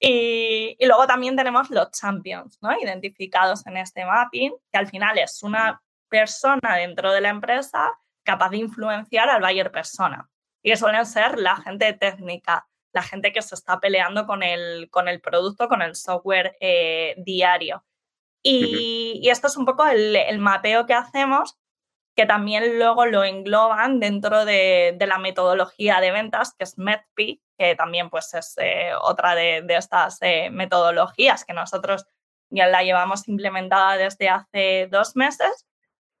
Y, 0.00 0.74
y, 0.76 0.86
luego 0.86 1.06
también 1.06 1.36
tenemos 1.36 1.70
los 1.70 1.92
champions, 1.92 2.58
¿no? 2.60 2.76
Identificados 2.76 3.64
en 3.68 3.76
este 3.76 4.04
mapping, 4.04 4.52
que 4.72 4.78
al 4.78 4.88
final 4.88 5.18
es 5.18 5.40
una 5.44 5.80
persona 6.08 6.76
dentro 6.76 7.12
de 7.12 7.20
la 7.20 7.28
empresa 7.28 7.96
capaz 8.24 8.50
de 8.50 8.56
influenciar 8.56 9.28
al 9.28 9.40
buyer 9.40 9.70
persona. 9.70 10.28
Y 10.64 10.70
que 10.70 10.76
suelen 10.76 11.06
ser 11.06 11.38
la 11.38 11.56
gente 11.58 11.92
técnica, 11.92 12.66
la 12.92 13.02
gente 13.02 13.32
que 13.32 13.42
se 13.42 13.54
está 13.54 13.78
peleando 13.78 14.26
con 14.26 14.42
el, 14.42 14.90
con 14.90 15.06
el 15.06 15.20
producto, 15.20 15.68
con 15.68 15.80
el 15.80 15.94
software 15.94 16.56
eh, 16.60 17.14
diario. 17.18 17.84
Y, 18.42 19.20
y, 19.22 19.30
esto 19.30 19.46
es 19.46 19.56
un 19.56 19.64
poco 19.64 19.86
el, 19.86 20.16
el, 20.16 20.40
mapeo 20.40 20.84
que 20.84 20.94
hacemos, 20.94 21.56
que 22.14 22.26
también 22.26 22.78
luego 22.78 23.06
lo 23.06 23.24
engloban 23.24 24.00
dentro 24.00 24.44
de, 24.44 24.94
de 24.98 25.06
la 25.06 25.18
metodología 25.18 26.00
de 26.00 26.10
ventas, 26.10 26.54
que 26.58 26.64
es 26.64 26.76
MEDP, 26.76 27.40
que 27.58 27.74
también 27.76 28.10
pues, 28.10 28.34
es 28.34 28.54
eh, 28.58 28.90
otra 29.00 29.34
de, 29.34 29.62
de 29.62 29.76
estas 29.76 30.18
eh, 30.20 30.50
metodologías 30.50 31.44
que 31.44 31.54
nosotros 31.54 32.06
ya 32.50 32.66
la 32.66 32.82
llevamos 32.82 33.28
implementada 33.28 33.96
desde 33.96 34.28
hace 34.28 34.88
dos 34.90 35.16
meses. 35.16 35.66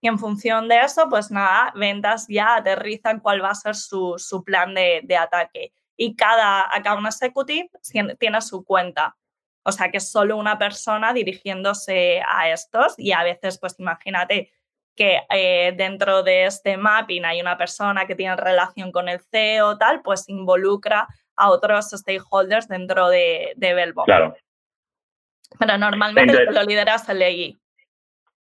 Y 0.00 0.08
en 0.08 0.18
función 0.18 0.66
de 0.68 0.80
eso, 0.80 1.08
pues 1.08 1.30
nada, 1.30 1.72
ventas 1.76 2.26
ya 2.28 2.56
aterrizan 2.56 3.20
cuál 3.20 3.44
va 3.44 3.50
a 3.50 3.54
ser 3.54 3.76
su, 3.76 4.14
su 4.18 4.42
plan 4.42 4.74
de, 4.74 5.00
de 5.04 5.16
ataque. 5.16 5.72
Y 5.96 6.16
cada 6.16 6.62
account 6.74 7.06
executive 7.06 7.70
tiene 8.18 8.40
su 8.40 8.64
cuenta. 8.64 9.16
O 9.64 9.70
sea 9.70 9.90
que 9.92 10.00
solo 10.00 10.36
una 10.38 10.58
persona 10.58 11.12
dirigiéndose 11.12 12.20
a 12.26 12.50
estos 12.50 12.94
y 12.98 13.12
a 13.12 13.22
veces, 13.22 13.58
pues 13.60 13.78
imagínate 13.78 14.50
que 14.94 15.20
eh, 15.30 15.72
dentro 15.76 16.22
de 16.22 16.44
este 16.44 16.76
mapping 16.76 17.24
hay 17.24 17.40
una 17.40 17.56
persona 17.56 18.06
que 18.06 18.14
tiene 18.14 18.36
relación 18.36 18.92
con 18.92 19.08
el 19.08 19.20
CEO, 19.30 19.78
tal, 19.78 20.02
pues 20.02 20.28
involucra 20.28 21.06
a 21.36 21.50
otros 21.50 21.90
stakeholders 21.90 22.68
dentro 22.68 23.08
de, 23.08 23.52
de 23.56 23.74
Belbo. 23.74 24.04
Claro. 24.04 24.34
Pero 25.58 25.78
normalmente 25.78 26.32
Entonces, 26.32 26.54
lo 26.54 26.62
lideras 26.64 27.08
el 27.08 27.22
EI. 27.22 27.58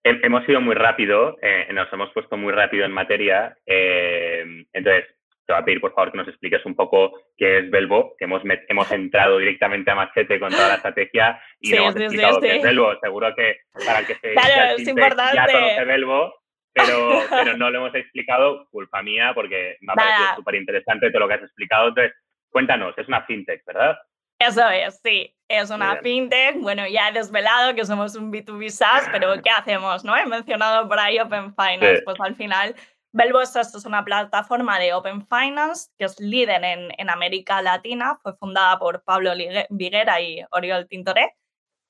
Hemos 0.02 0.48
ido 0.48 0.60
muy 0.60 0.74
rápido, 0.74 1.36
eh, 1.42 1.68
nos 1.72 1.92
hemos 1.92 2.10
puesto 2.12 2.36
muy 2.36 2.52
rápido 2.52 2.86
en 2.86 2.92
materia. 2.92 3.56
Eh, 3.66 4.64
entonces, 4.72 5.04
te 5.46 5.52
voy 5.52 5.62
a 5.62 5.64
pedir 5.64 5.80
por 5.80 5.92
favor 5.92 6.12
que 6.12 6.18
nos 6.18 6.28
expliques 6.28 6.64
un 6.64 6.74
poco 6.74 7.12
qué 7.36 7.58
es 7.58 7.70
Belbo, 7.70 8.14
que 8.16 8.24
hemos, 8.24 8.42
hemos 8.68 8.92
entrado 8.92 9.38
directamente 9.38 9.90
a 9.90 9.96
machete 9.96 10.38
con 10.40 10.50
toda 10.50 10.68
la 10.68 10.74
estrategia 10.76 11.42
y 11.60 11.68
sí, 11.68 11.76
no 11.76 11.82
hemos 11.82 11.94
sí, 11.94 12.02
explicado 12.04 12.34
sí, 12.36 12.40
qué 12.40 12.56
es 12.56 12.62
Belbo. 12.62 12.98
Seguro 13.00 13.34
que 13.34 13.56
para 13.84 13.98
el 13.98 14.06
que 14.06 14.14
se 14.14 14.32
claro, 14.32 14.76
es 14.76 14.88
importante. 14.88 15.36
ya 15.36 15.46
conoce 15.46 15.84
Belbo, 15.84 16.34
pero, 16.72 17.20
pero 17.30 17.56
no 17.56 17.70
lo 17.70 17.78
hemos 17.78 17.94
explicado, 17.94 18.66
culpa 18.70 19.02
mía, 19.02 19.32
porque 19.34 19.76
me 19.80 19.92
ha 19.92 19.96
parecido 19.96 20.36
súper 20.36 20.54
interesante 20.56 21.10
todo 21.10 21.20
lo 21.20 21.28
que 21.28 21.34
has 21.34 21.42
explicado. 21.42 21.88
Entonces, 21.88 22.12
cuéntanos, 22.50 22.96
es 22.98 23.08
una 23.08 23.22
fintech, 23.24 23.64
¿verdad? 23.64 23.96
Eso 24.38 24.66
es, 24.70 25.00
sí, 25.04 25.36
es 25.48 25.68
una 25.70 25.96
fintech. 25.96 26.56
Bueno, 26.60 26.86
ya 26.88 27.08
he 27.08 27.12
desvelado 27.12 27.74
que 27.74 27.84
somos 27.84 28.14
un 28.16 28.32
B2B 28.32 28.70
SaaS, 28.70 29.08
pero 29.12 29.34
¿qué 29.42 29.50
hacemos? 29.50 30.02
¿no? 30.04 30.16
He 30.16 30.24
mencionado 30.26 30.88
por 30.88 30.98
ahí 30.98 31.18
Open 31.18 31.54
Finance, 31.54 31.96
Sí. 31.98 32.02
pues 32.04 32.16
al 32.20 32.34
final 32.36 32.74
Belbo 33.12 33.40
esto 33.42 33.60
es 33.60 33.84
una 33.84 34.04
plataforma 34.04 34.78
de 34.78 34.94
Open 34.94 35.26
Finance 35.26 35.90
que 35.98 36.04
es 36.04 36.18
líder 36.20 36.62
en, 36.64 36.88
en 36.96 37.10
América 37.10 37.60
Latina, 37.60 38.18
fue 38.22 38.34
fundada 38.36 38.78
por 38.78 39.02
Pablo 39.02 39.34
Ligue- 39.34 39.66
Viguera 39.68 40.20
y 40.20 40.42
Oriol 40.52 40.86
Tintoré. 40.88 41.34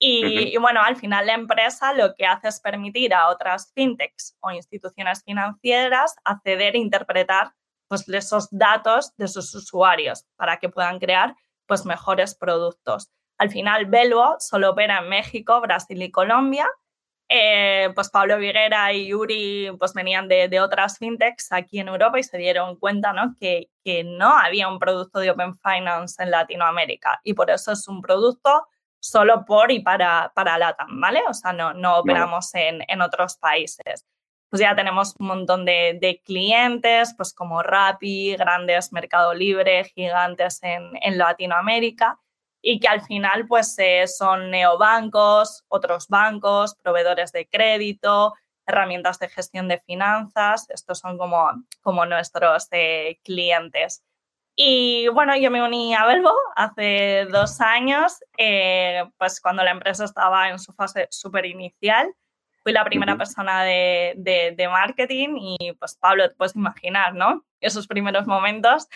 Y, 0.02 0.56
bueno, 0.56 0.80
al 0.82 0.96
final 0.96 1.26
la 1.26 1.34
empresa 1.34 1.92
lo 1.92 2.14
que 2.14 2.24
hace 2.24 2.48
es 2.48 2.58
permitir 2.58 3.12
a 3.12 3.28
otras 3.28 3.70
fintechs 3.74 4.34
o 4.40 4.50
instituciones 4.50 5.22
financieras 5.22 6.16
acceder 6.24 6.74
e 6.74 6.78
interpretar 6.78 7.52
pues, 7.86 8.08
esos 8.08 8.48
datos 8.50 9.14
de 9.18 9.28
sus 9.28 9.54
usuarios 9.54 10.24
para 10.36 10.56
que 10.56 10.70
puedan 10.70 10.98
crear 11.00 11.36
pues, 11.66 11.84
mejores 11.84 12.34
productos. 12.34 13.10
Al 13.36 13.50
final, 13.50 13.86
Belbo 13.86 14.36
solo 14.38 14.70
opera 14.70 15.00
en 15.00 15.10
México, 15.10 15.60
Brasil 15.60 16.02
y 16.02 16.10
Colombia. 16.10 16.66
Eh, 17.28 17.92
pues 17.94 18.10
Pablo 18.10 18.38
Viguera 18.38 18.92
y 18.92 19.06
Yuri 19.06 19.70
pues 19.78 19.94
venían 19.94 20.26
de, 20.26 20.48
de, 20.48 20.60
otras 20.60 20.98
fintechs 20.98 21.52
aquí 21.52 21.78
en 21.78 21.86
Europa 21.86 22.18
y 22.18 22.24
se 22.24 22.38
dieron 22.38 22.74
cuenta 22.74 23.12
¿no? 23.12 23.36
que, 23.38 23.70
que 23.84 24.02
no 24.02 24.36
había 24.36 24.66
un 24.66 24.80
producto 24.80 25.20
de 25.20 25.30
Open 25.30 25.56
Finance 25.58 26.20
en 26.20 26.32
Latinoamérica 26.32 27.20
y 27.22 27.34
por 27.34 27.48
eso 27.50 27.70
es 27.70 27.86
un 27.86 28.02
producto 28.02 28.66
solo 29.00 29.44
por 29.44 29.72
y 29.72 29.80
para, 29.80 30.30
para 30.34 30.58
LATAM, 30.58 31.00
¿vale? 31.00 31.22
O 31.28 31.34
sea, 31.34 31.52
no, 31.52 31.72
no 31.74 31.98
operamos 31.98 32.50
no. 32.54 32.60
En, 32.60 32.84
en, 32.86 33.00
otros 33.00 33.36
países. 33.36 34.06
Pues 34.50 34.60
ya 34.60 34.74
tenemos 34.74 35.14
un 35.18 35.26
montón 35.28 35.64
de, 35.64 35.98
de, 36.00 36.20
clientes, 36.24 37.14
pues 37.16 37.32
como 37.32 37.62
Rappi, 37.62 38.36
grandes 38.36 38.92
Mercado 38.92 39.32
Libre, 39.32 39.84
gigantes 39.84 40.60
en, 40.62 40.90
en 41.02 41.18
Latinoamérica 41.18 42.18
y 42.62 42.78
que 42.78 42.88
al 42.88 43.02
final 43.02 43.46
pues 43.46 43.74
eh, 43.78 44.06
son 44.06 44.50
neobancos, 44.50 45.64
otros 45.68 46.08
bancos, 46.08 46.74
proveedores 46.74 47.32
de 47.32 47.48
crédito, 47.48 48.34
herramientas 48.66 49.18
de 49.18 49.28
gestión 49.28 49.68
de 49.68 49.78
finanzas, 49.78 50.68
estos 50.70 50.98
son 50.98 51.18
como, 51.18 51.48
como 51.80 52.06
nuestros 52.06 52.68
eh, 52.70 53.18
clientes. 53.24 54.02
Y 54.62 55.08
bueno, 55.08 55.34
yo 55.38 55.50
me 55.50 55.62
uní 55.62 55.94
a 55.94 56.04
Belbo 56.04 56.34
hace 56.54 57.26
dos 57.30 57.62
años, 57.62 58.20
eh, 58.36 59.02
pues 59.16 59.40
cuando 59.40 59.64
la 59.64 59.70
empresa 59.70 60.04
estaba 60.04 60.50
en 60.50 60.58
su 60.58 60.74
fase 60.74 61.08
súper 61.10 61.46
inicial. 61.46 62.12
Fui 62.62 62.70
la 62.74 62.84
primera 62.84 63.12
uh 63.12 63.14
-huh. 63.14 63.18
persona 63.20 63.64
de, 63.64 64.12
de, 64.18 64.52
de, 64.54 64.68
marketing 64.68 65.30
y 65.38 65.72
pues 65.78 65.96
Pablo, 65.96 66.28
te 66.28 66.34
puedes 66.34 66.54
imaginar, 66.56 67.14
¿no? 67.14 67.42
Esos 67.58 67.86
primeros 67.86 68.26
momentos, 68.26 68.86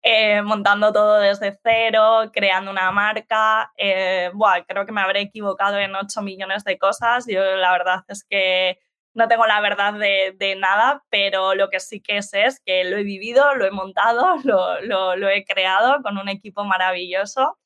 eh, 0.00 0.40
montando 0.40 0.90
todo 0.90 1.18
desde 1.18 1.58
cero, 1.62 2.30
creando 2.32 2.70
una 2.70 2.90
marca. 2.90 3.70
Eh, 3.76 4.30
buah, 4.32 4.64
creo 4.66 4.86
que 4.86 4.92
me 4.92 5.02
habré 5.02 5.20
equivocado 5.20 5.76
en 5.76 5.94
8 5.94 6.22
millones 6.22 6.64
de 6.64 6.78
cosas. 6.78 7.26
Yo 7.26 7.42
la 7.56 7.72
verdad 7.72 8.04
es 8.08 8.24
que 8.24 8.78
no 9.14 9.28
tengo 9.28 9.46
la 9.46 9.60
verdad 9.60 9.94
de, 9.94 10.34
de, 10.36 10.56
nada, 10.56 11.02
pero 11.10 11.54
lo 11.54 11.68
que 11.68 11.80
sí 11.80 12.00
que 12.00 12.22
sé 12.22 12.44
es 12.44 12.60
que 12.64 12.84
lo 12.84 12.96
he 12.96 13.02
vivido, 13.02 13.54
lo 13.54 13.64
he 13.64 13.70
montado, 13.70 14.36
lo, 14.44 14.80
lo, 14.82 15.16
lo, 15.16 15.28
he 15.28 15.44
creado 15.44 16.02
con 16.02 16.18
un 16.18 16.28
equipo 16.28 16.64
maravilloso. 16.64 17.58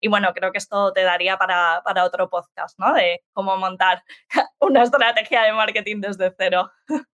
Y 0.00 0.08
bueno, 0.08 0.32
creo 0.32 0.52
que 0.52 0.58
esto 0.58 0.92
te 0.92 1.02
daría 1.02 1.36
para, 1.38 1.82
para 1.84 2.04
otro 2.04 2.28
podcast, 2.30 2.78
¿no? 2.78 2.94
De 2.94 3.22
cómo 3.32 3.56
montar 3.56 4.02
una 4.60 4.84
estrategia 4.84 5.42
de 5.42 5.52
marketing 5.52 6.00
desde 6.00 6.32
cero. 6.36 6.70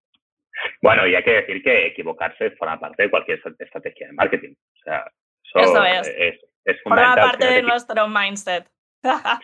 Bueno, 0.80 1.04
y 1.04 1.14
hay 1.16 1.24
que 1.24 1.32
decir 1.32 1.62
que 1.64 1.88
equivocarse 1.88 2.52
forma 2.52 2.78
parte 2.78 3.02
de 3.02 3.10
cualquier 3.10 3.40
estrategia 3.58 4.06
de 4.06 4.12
marketing. 4.12 4.54
O 4.54 4.82
sea, 4.84 5.04
eso, 5.42 5.58
eso 5.58 5.84
es. 5.84 6.06
es, 6.16 6.40
es 6.64 6.82
Forma 6.82 7.16
parte 7.16 7.44
de 7.44 7.62
nuestro 7.62 8.06
mindset. 8.06 8.70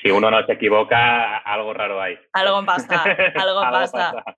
Si 0.03 0.11
uno 0.11 0.31
no 0.31 0.45
se 0.47 0.53
equivoca, 0.53 1.39
algo 1.39 1.73
raro 1.75 2.01
hay. 2.01 2.19
Algo 2.33 2.65
pasa, 2.65 3.03
algo, 3.03 3.61
algo 3.61 3.61
pasa. 3.61 4.13
pasa. 4.13 4.37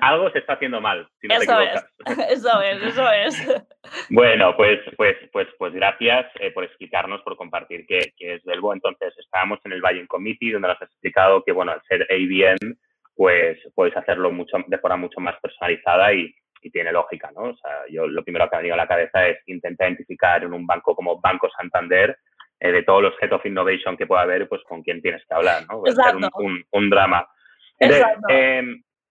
Algo 0.00 0.30
se 0.30 0.38
está 0.38 0.54
haciendo 0.54 0.80
mal, 0.80 1.08
si 1.20 1.28
no 1.28 1.34
eso 1.34 1.56
te 1.56 1.64
equivocas. 1.64 1.92
Es, 2.06 2.18
eso 2.38 2.62
es, 2.62 2.82
eso 2.82 3.10
es. 3.10 3.64
Bueno, 4.10 4.54
pues, 4.56 4.80
pues, 4.96 5.16
pues, 5.32 5.48
pues 5.58 5.72
gracias 5.72 6.26
eh, 6.40 6.50
por 6.50 6.64
explicarnos, 6.64 7.22
por 7.22 7.36
compartir 7.36 7.86
qué, 7.86 8.12
qué 8.16 8.34
es 8.34 8.44
Belbo. 8.44 8.74
Entonces, 8.74 9.14
estábamos 9.18 9.60
en 9.64 9.72
el 9.72 9.80
Buying 9.80 10.06
Committee, 10.06 10.52
donde 10.52 10.68
nos 10.68 10.82
has 10.82 10.90
explicado 10.90 11.42
que, 11.42 11.52
bueno, 11.52 11.72
al 11.72 11.82
ser 11.88 12.06
ABM, 12.10 12.76
pues 13.14 13.58
puedes 13.74 13.96
hacerlo 13.96 14.30
mucho, 14.30 14.58
de 14.66 14.78
forma 14.78 14.96
mucho 14.98 15.20
más 15.20 15.36
personalizada 15.40 16.12
y, 16.12 16.34
y 16.60 16.70
tiene 16.70 16.92
lógica, 16.92 17.30
¿no? 17.34 17.44
O 17.44 17.56
sea, 17.56 17.84
yo 17.90 18.06
lo 18.06 18.22
primero 18.22 18.44
que 18.44 18.50
me 18.50 18.56
ha 18.56 18.60
venido 18.60 18.74
a 18.74 18.78
la 18.78 18.88
cabeza 18.88 19.26
es 19.26 19.38
intentar 19.46 19.88
identificar 19.88 20.44
en 20.44 20.52
un 20.52 20.66
banco 20.66 20.94
como 20.94 21.20
Banco 21.20 21.48
Santander 21.56 22.18
eh, 22.60 22.72
de 22.72 22.82
todos 22.82 23.02
los 23.02 23.14
Head 23.20 23.32
of 23.32 23.46
Innovation 23.46 23.96
que 23.96 24.06
pueda 24.06 24.22
haber, 24.22 24.48
pues 24.48 24.62
con 24.64 24.82
quién 24.82 25.00
tienes 25.00 25.24
que 25.26 25.34
hablar, 25.34 25.64
¿no? 25.68 25.78
Un, 25.78 26.28
un, 26.34 26.64
un, 26.70 26.90
drama. 26.90 27.28
Entonces, 27.78 28.06
Exacto. 28.06 28.26
eh, 28.30 28.62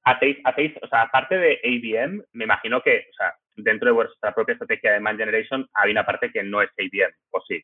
hacéis, 0.04 0.38
hacéis, 0.44 0.74
o 0.82 0.88
sea, 0.88 1.04
aparte 1.04 1.38
de 1.38 1.60
ABM, 1.64 2.24
me 2.34 2.44
imagino 2.44 2.82
que, 2.82 3.08
o 3.10 3.14
sea, 3.16 3.36
dentro 3.56 3.88
de 3.88 3.94
vuestra 3.94 4.34
propia 4.36 4.54
estrategia 4.54 4.92
de 4.94 5.00
Man 5.00 5.18
Generation 5.18 5.68
hay 5.74 5.92
una 5.92 6.06
parte 6.06 6.32
que 6.32 6.44
no 6.44 6.62
es 6.62 6.70
ABM, 6.78 7.14
¿o 7.32 7.42
sí? 7.48 7.62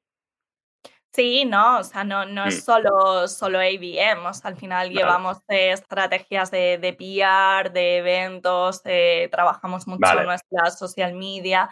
Sí, 1.16 1.46
no, 1.46 1.78
o 1.78 1.84
sea, 1.84 2.04
no, 2.04 2.26
no 2.26 2.46
es 2.46 2.58
Mm. 2.58 2.62
solo, 2.62 3.28
solo 3.28 3.60
ABM, 3.60 4.26
o 4.26 4.34
sea, 4.34 4.50
al 4.50 4.58
final 4.58 4.88
Vale. 4.88 5.00
llevamos 5.00 5.38
eh, 5.48 5.72
estrategias 5.72 6.50
de, 6.50 6.80
de 6.80 6.94
PR, 6.94 7.72
de 7.72 7.98
eventos, 7.98 8.82
eh, 8.86 9.30
trabajamos 9.32 9.86
mucho 9.86 10.00
Vale. 10.02 10.22
en 10.22 10.28
nuestra 10.28 10.72
social 10.72 11.14
media. 11.14 11.70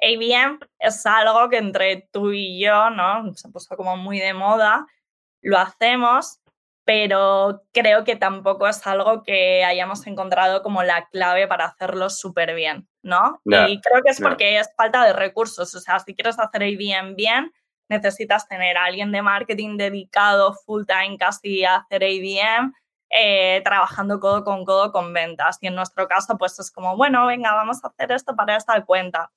ABM 0.00 0.58
es 0.78 1.06
algo 1.06 1.48
que 1.48 1.58
entre 1.58 2.08
tú 2.12 2.32
y 2.32 2.60
yo, 2.60 2.90
¿no? 2.90 3.34
Se 3.34 3.48
puso 3.48 3.76
como 3.76 3.96
muy 3.96 4.18
de 4.18 4.34
moda, 4.34 4.86
lo 5.42 5.58
hacemos, 5.58 6.40
pero 6.84 7.62
creo 7.72 8.04
que 8.04 8.16
tampoco 8.16 8.66
es 8.66 8.84
algo 8.86 9.22
que 9.22 9.64
hayamos 9.64 10.06
encontrado 10.06 10.62
como 10.62 10.82
la 10.82 11.06
clave 11.08 11.46
para 11.46 11.66
hacerlo 11.66 12.10
súper 12.10 12.54
bien, 12.54 12.88
¿no? 13.02 13.40
y 13.44 13.80
creo 13.80 14.02
que 14.02 14.10
es 14.10 14.20
porque 14.20 14.58
es 14.58 14.68
falta 14.76 15.04
de 15.04 15.12
recursos, 15.12 15.74
o 15.74 15.80
sea, 15.80 16.00
si 16.00 16.14
quieres 16.14 16.38
hacer 16.38 16.62
ABM 16.62 17.14
bien, 17.14 17.52
necesitas 17.88 18.48
tener 18.48 18.76
a 18.76 18.84
alguien 18.84 19.12
de 19.12 19.22
marketing 19.22 19.76
dedicado 19.76 20.54
full 20.54 20.84
time 20.86 21.16
casi 21.18 21.64
a 21.64 21.76
hacer 21.76 22.02
ABM, 22.02 22.72
eh, 23.10 23.60
trabajando 23.64 24.18
codo 24.18 24.42
con 24.42 24.64
codo 24.64 24.90
con 24.90 25.12
ventas. 25.12 25.58
Y 25.60 25.66
en 25.66 25.74
nuestro 25.74 26.08
caso, 26.08 26.38
pues 26.38 26.58
es 26.58 26.70
como, 26.70 26.96
bueno, 26.96 27.26
venga, 27.26 27.52
vamos 27.52 27.84
a 27.84 27.88
hacer 27.88 28.10
esto 28.12 28.34
para 28.34 28.56
esta 28.56 28.82
cuenta. 28.84 29.30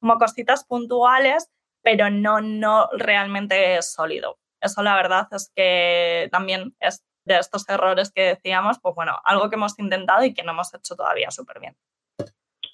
Como 0.00 0.18
cositas 0.18 0.64
puntuales, 0.64 1.50
pero 1.82 2.10
no, 2.10 2.40
no 2.40 2.88
realmente 2.96 3.80
sólido. 3.82 4.38
Eso 4.60 4.82
la 4.82 4.94
verdad 4.94 5.28
es 5.32 5.50
que 5.54 6.28
también 6.30 6.74
es 6.80 7.04
de 7.24 7.38
estos 7.38 7.68
errores 7.68 8.12
que 8.14 8.22
decíamos, 8.22 8.78
pues 8.82 8.94
bueno, 8.94 9.16
algo 9.24 9.48
que 9.48 9.56
hemos 9.56 9.78
intentado 9.78 10.24
y 10.24 10.34
que 10.34 10.42
no 10.42 10.52
hemos 10.52 10.74
hecho 10.74 10.96
todavía 10.96 11.30
súper 11.30 11.60
bien. 11.60 11.74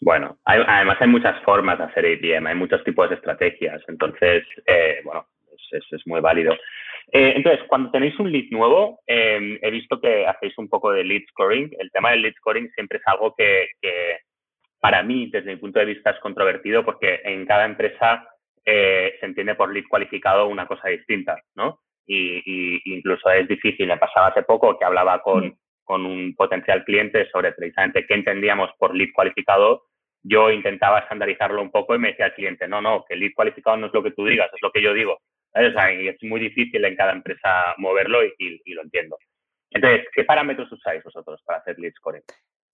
Bueno, 0.00 0.38
además 0.44 0.98
hay 1.00 1.08
muchas 1.08 1.42
formas 1.42 1.78
de 1.78 1.84
hacer 1.84 2.04
APM, 2.04 2.46
hay 2.46 2.54
muchos 2.54 2.84
tipos 2.84 3.08
de 3.08 3.16
estrategias, 3.16 3.82
entonces, 3.88 4.44
eh, 4.66 5.00
bueno, 5.04 5.26
es, 5.70 5.84
es, 5.90 6.06
muy 6.06 6.20
válido. 6.20 6.52
Eh, 7.12 7.34
entonces, 7.36 7.64
cuando 7.68 7.90
tenéis 7.90 8.18
un 8.18 8.30
lead 8.30 8.46
nuevo, 8.50 9.00
em, 9.06 9.58
he 9.62 9.70
visto 9.70 10.00
que 10.00 10.26
hacéis 10.26 10.56
un 10.58 10.68
poco 10.68 10.92
de 10.92 11.04
lead 11.04 11.22
scoring. 11.30 11.70
El 11.78 11.90
tema 11.92 12.10
del 12.10 12.22
lead 12.22 12.34
scoring 12.34 12.70
siempre 12.72 12.98
es 12.98 13.06
algo 13.06 13.34
que, 13.36 13.68
que, 13.80 14.18
para 14.80 15.02
mí, 15.02 15.28
desde 15.30 15.50
mi 15.50 15.56
punto 15.56 15.78
de 15.78 15.86
vista, 15.86 16.10
es 16.10 16.20
controvertido 16.20 16.84
porque 16.84 17.20
en 17.24 17.46
cada 17.46 17.64
empresa 17.64 18.28
eh, 18.64 19.16
se 19.20 19.26
entiende 19.26 19.54
por 19.54 19.72
lead 19.72 19.84
cualificado 19.88 20.48
una 20.48 20.66
cosa 20.66 20.88
distinta, 20.88 21.40
¿no? 21.54 21.80
Y, 22.06 22.42
y, 22.44 22.82
incluso 22.96 23.30
es 23.30 23.48
difícil. 23.48 23.86
Me 23.86 23.96
pasaba 23.96 24.28
hace 24.28 24.42
poco 24.42 24.78
que 24.78 24.84
hablaba 24.84 25.22
con, 25.22 25.56
con 25.84 26.04
un 26.04 26.34
potencial 26.34 26.84
cliente 26.84 27.30
sobre 27.30 27.52
precisamente 27.52 28.06
qué 28.06 28.14
entendíamos 28.14 28.70
por 28.78 28.94
lead 28.94 29.10
cualificado. 29.14 29.84
Yo 30.22 30.50
intentaba 30.50 30.98
estandarizarlo 30.98 31.62
un 31.62 31.70
poco 31.70 31.94
y 31.94 31.98
me 31.98 32.08
decía 32.08 32.26
el 32.26 32.34
cliente, 32.34 32.66
no, 32.66 32.82
no, 32.82 33.04
que 33.08 33.14
lead 33.14 33.32
cualificado 33.34 33.76
no 33.76 33.86
es 33.86 33.94
lo 33.94 34.02
que 34.02 34.10
tú 34.10 34.26
digas, 34.26 34.50
es 34.52 34.60
lo 34.60 34.72
que 34.72 34.82
yo 34.82 34.92
digo. 34.92 35.18
y 35.54 36.08
es 36.08 36.22
muy 36.22 36.40
difícil 36.40 36.84
en 36.84 36.96
cada 36.96 37.12
empresa 37.12 37.74
moverlo 37.78 38.24
y, 38.24 38.34
y, 38.38 38.74
lo 38.74 38.82
entiendo. 38.82 39.16
Entonces, 39.70 40.06
¿qué 40.12 40.24
parámetros 40.24 40.70
usáis 40.72 41.02
vosotros 41.04 41.40
para 41.44 41.60
hacer 41.60 41.78
lead 41.78 41.92
scoring? 41.92 42.22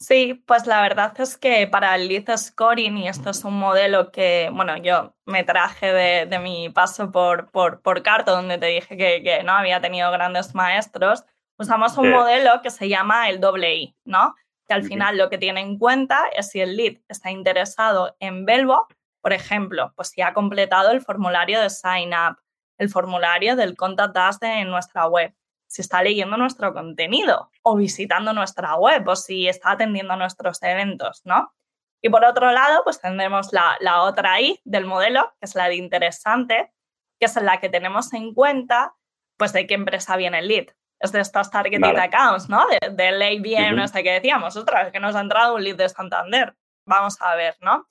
Sí, 0.02 0.34
pues 0.48 0.66
la 0.66 0.82
verdad 0.82 1.14
es 1.20 1.38
que 1.38 1.68
para 1.68 1.94
el 1.94 2.08
lead 2.08 2.36
scoring, 2.36 2.98
y 2.98 3.06
esto 3.06 3.30
es 3.30 3.44
un 3.44 3.56
modelo 3.56 4.10
que, 4.10 4.50
bueno, 4.52 4.76
yo 4.76 5.14
me 5.26 5.44
traje 5.44 5.92
de, 5.92 6.26
de 6.26 6.40
mi 6.40 6.70
paso 6.70 7.12
por, 7.12 7.52
por, 7.52 7.82
por, 7.82 8.02
Carto, 8.02 8.32
donde 8.32 8.58
te 8.58 8.66
dije 8.66 8.96
que, 8.96 9.22
que, 9.22 9.44
no 9.44 9.52
había 9.52 9.80
tenido 9.80 10.10
grandes 10.10 10.56
maestros, 10.56 11.22
usamos 11.56 11.96
un 11.98 12.10
modelo 12.10 12.62
que 12.62 12.70
se 12.70 12.88
llama 12.88 13.28
el 13.30 13.38
doble 13.38 13.76
I, 13.76 13.96
¿no? 14.04 14.34
Que 14.66 14.74
al 14.74 14.82
final 14.82 15.16
lo 15.18 15.30
que 15.30 15.38
tiene 15.38 15.60
en 15.60 15.78
cuenta 15.78 16.24
es 16.34 16.50
si 16.50 16.60
el 16.60 16.76
lead 16.76 16.96
está 17.06 17.30
interesado 17.30 18.16
en 18.18 18.44
Belvo, 18.44 18.88
por 19.20 19.32
ejemplo, 19.32 19.92
pues 19.94 20.08
si 20.08 20.20
ha 20.20 20.34
completado 20.34 20.90
el 20.90 21.00
formulario 21.00 21.60
de 21.60 21.70
sign 21.70 22.10
up, 22.12 22.38
el 22.76 22.88
formulario 22.88 23.54
del 23.54 23.76
contact 23.76 24.16
us 24.16 24.38
en 24.42 24.68
nuestra 24.68 25.06
web, 25.06 25.32
si 25.72 25.80
está 25.80 26.02
leyendo 26.02 26.36
nuestro 26.36 26.74
contenido 26.74 27.50
o 27.62 27.76
visitando 27.76 28.34
nuestra 28.34 28.76
web 28.76 29.08
o 29.08 29.16
si 29.16 29.48
está 29.48 29.70
atendiendo 29.70 30.12
a 30.12 30.16
nuestros 30.16 30.62
eventos, 30.62 31.22
¿no? 31.24 31.54
Y 32.02 32.10
por 32.10 32.26
otro 32.26 32.52
lado, 32.52 32.82
pues 32.84 33.00
tendremos 33.00 33.54
la, 33.54 33.78
la 33.80 34.02
otra 34.02 34.38
I 34.38 34.60
del 34.64 34.84
modelo, 34.84 35.32
que 35.40 35.46
es 35.46 35.54
la 35.54 35.68
de 35.68 35.76
interesante, 35.76 36.74
que 37.18 37.24
es 37.24 37.36
la 37.36 37.58
que 37.58 37.70
tenemos 37.70 38.12
en 38.12 38.34
cuenta, 38.34 38.94
pues 39.38 39.54
de 39.54 39.66
qué 39.66 39.72
empresa 39.72 40.16
viene 40.16 40.40
el 40.40 40.48
lead. 40.48 40.66
Es 41.00 41.10
de 41.10 41.20
estos 41.20 41.50
targeted 41.50 41.96
accounts, 41.96 42.50
¿no? 42.50 42.66
Del 42.68 43.18
de 43.18 43.38
ABM, 43.38 43.74
no 43.74 43.88
sé 43.88 44.02
qué 44.02 44.12
decíamos, 44.12 44.54
otra 44.58 44.84
vez 44.84 44.92
que 44.92 45.00
nos 45.00 45.16
ha 45.16 45.20
entrado 45.20 45.54
un 45.54 45.64
lead 45.64 45.76
de 45.76 45.88
Santander. 45.88 46.54
Vamos 46.86 47.16
a 47.22 47.34
ver, 47.34 47.56
¿no? 47.62 47.88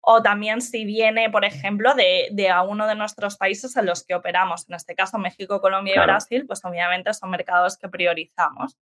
O 0.00 0.22
también 0.22 0.62
si 0.62 0.84
viene, 0.84 1.30
por 1.30 1.44
ejemplo, 1.44 1.94
de, 1.94 2.28
de, 2.32 2.48
a 2.48 2.62
uno 2.62 2.86
de 2.86 2.94
nuestros 2.94 3.36
países 3.36 3.76
en 3.76 3.86
los 3.86 4.04
que 4.04 4.14
operamos, 4.14 4.68
en 4.68 4.74
este 4.74 4.94
caso 4.94 5.18
México, 5.18 5.60
Colombia 5.60 5.94
y 5.96 6.00
Brasil, 6.00 6.46
pues 6.46 6.64
obviamente 6.64 7.12
son 7.12 7.30
mercados 7.30 7.76
que 7.76 7.88
priorizamos. 7.88 8.76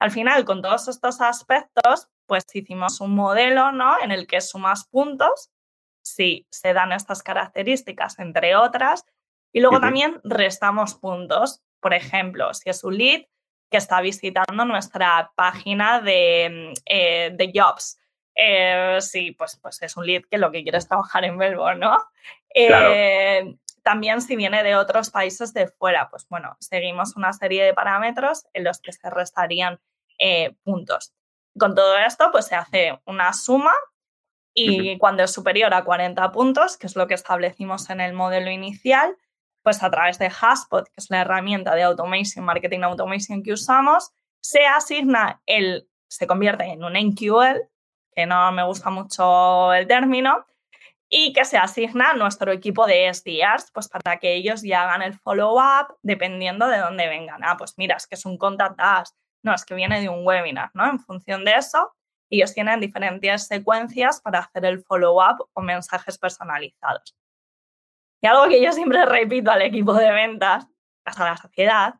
Al 0.00 0.10
final, 0.10 0.44
con 0.44 0.60
todos 0.60 0.88
estos 0.88 1.20
aspectos, 1.20 2.08
pues 2.26 2.44
hicimos 2.52 3.00
un 3.00 3.14
modelo 3.14 3.72
¿no? 3.72 3.96
en 4.02 4.10
el 4.10 4.26
que 4.26 4.40
sumas 4.40 4.86
puntos, 4.86 5.50
si 6.02 6.46
se 6.50 6.72
dan 6.72 6.92
estas 6.92 7.22
características, 7.22 8.18
entre 8.18 8.56
otras, 8.56 9.06
y 9.52 9.60
luego 9.60 9.80
también 9.80 10.20
restamos 10.24 10.96
puntos. 10.96 11.62
Por 11.80 11.94
ejemplo, 11.94 12.52
si 12.54 12.70
es 12.70 12.82
un 12.82 12.98
lead 12.98 13.22
que 13.70 13.78
está 13.78 14.00
visitando 14.00 14.64
nuestra 14.64 15.32
página 15.36 16.00
de, 16.00 16.74
eh, 16.86 17.30
de 17.32 17.52
jobs, 17.54 17.98
eh, 18.34 18.98
sí, 19.00 19.32
pues, 19.32 19.56
pues 19.56 19.80
es 19.82 19.96
un 19.96 20.06
lead 20.06 20.22
que 20.30 20.38
lo 20.38 20.50
que 20.50 20.62
quiere 20.62 20.78
es 20.78 20.88
trabajar 20.88 21.24
en 21.24 21.38
Belbo, 21.38 21.74
¿no? 21.74 21.98
Eh, 22.54 23.56
también 23.82 24.20
si 24.22 24.34
viene 24.34 24.62
de 24.62 24.76
otros 24.76 25.10
países 25.10 25.52
de 25.52 25.68
fuera, 25.68 26.08
pues 26.08 26.26
bueno, 26.28 26.56
seguimos 26.58 27.16
una 27.16 27.32
serie 27.32 27.64
de 27.64 27.74
parámetros 27.74 28.46
en 28.52 28.64
los 28.64 28.80
que 28.80 28.92
se 28.92 29.10
restarían 29.10 29.78
eh, 30.18 30.54
puntos. 30.62 31.12
Con 31.58 31.74
todo 31.74 31.96
esto, 31.98 32.30
pues 32.32 32.46
se 32.46 32.56
hace 32.56 32.98
una 33.04 33.32
suma 33.32 33.72
y 34.56 34.98
cuando 34.98 35.24
es 35.24 35.32
superior 35.32 35.74
a 35.74 35.84
40 35.84 36.30
puntos, 36.30 36.76
que 36.76 36.86
es 36.86 36.94
lo 36.94 37.08
que 37.08 37.14
establecimos 37.14 37.90
en 37.90 38.00
el 38.00 38.12
modelo 38.12 38.50
inicial, 38.50 39.16
pues 39.62 39.82
a 39.82 39.90
través 39.90 40.18
de 40.18 40.30
Haspot, 40.30 40.86
que 40.86 40.94
es 40.96 41.10
la 41.10 41.22
herramienta 41.22 41.74
de 41.74 41.82
automation, 41.82 42.44
marketing 42.44 42.80
automation 42.80 43.42
que 43.42 43.52
usamos, 43.52 44.12
se 44.40 44.64
asigna 44.66 45.42
el, 45.46 45.88
se 46.06 46.26
convierte 46.26 46.64
en 46.64 46.84
un 46.84 46.92
NQL, 46.92 47.68
que 48.14 48.26
no 48.26 48.52
me 48.52 48.64
gusta 48.64 48.90
mucho 48.90 49.72
el 49.72 49.86
término, 49.86 50.46
y 51.16 51.32
que 51.32 51.44
se 51.44 51.56
asigna 51.56 52.10
a 52.10 52.14
nuestro 52.14 52.50
equipo 52.50 52.86
de 52.86 53.12
SDRs, 53.12 53.70
pues 53.72 53.88
para 53.88 54.18
que 54.18 54.34
ellos 54.34 54.62
ya 54.62 54.82
hagan 54.82 55.02
el 55.02 55.14
follow-up 55.14 55.96
dependiendo 56.02 56.66
de 56.66 56.78
dónde 56.78 57.08
vengan. 57.08 57.44
Ah, 57.44 57.56
pues 57.56 57.74
mira, 57.76 57.96
es 57.96 58.06
que 58.06 58.16
es 58.16 58.26
un 58.26 58.36
contact 58.36 58.80
no, 59.44 59.54
es 59.54 59.64
que 59.64 59.74
viene 59.74 60.00
de 60.00 60.08
un 60.08 60.26
webinar, 60.26 60.70
¿no? 60.74 60.88
En 60.88 60.98
función 60.98 61.44
de 61.44 61.52
eso, 61.52 61.94
ellos 62.30 62.54
tienen 62.54 62.80
diferentes 62.80 63.46
secuencias 63.46 64.20
para 64.22 64.40
hacer 64.40 64.64
el 64.64 64.82
follow-up 64.82 65.48
o 65.52 65.60
mensajes 65.60 66.18
personalizados. 66.18 67.14
Y 68.22 68.26
algo 68.26 68.48
que 68.48 68.60
yo 68.60 68.72
siempre 68.72 69.04
repito 69.04 69.50
al 69.50 69.62
equipo 69.62 69.92
de 69.92 70.10
ventas, 70.10 70.66
hasta 71.04 71.26
la 71.26 71.36
saciedad, 71.36 71.94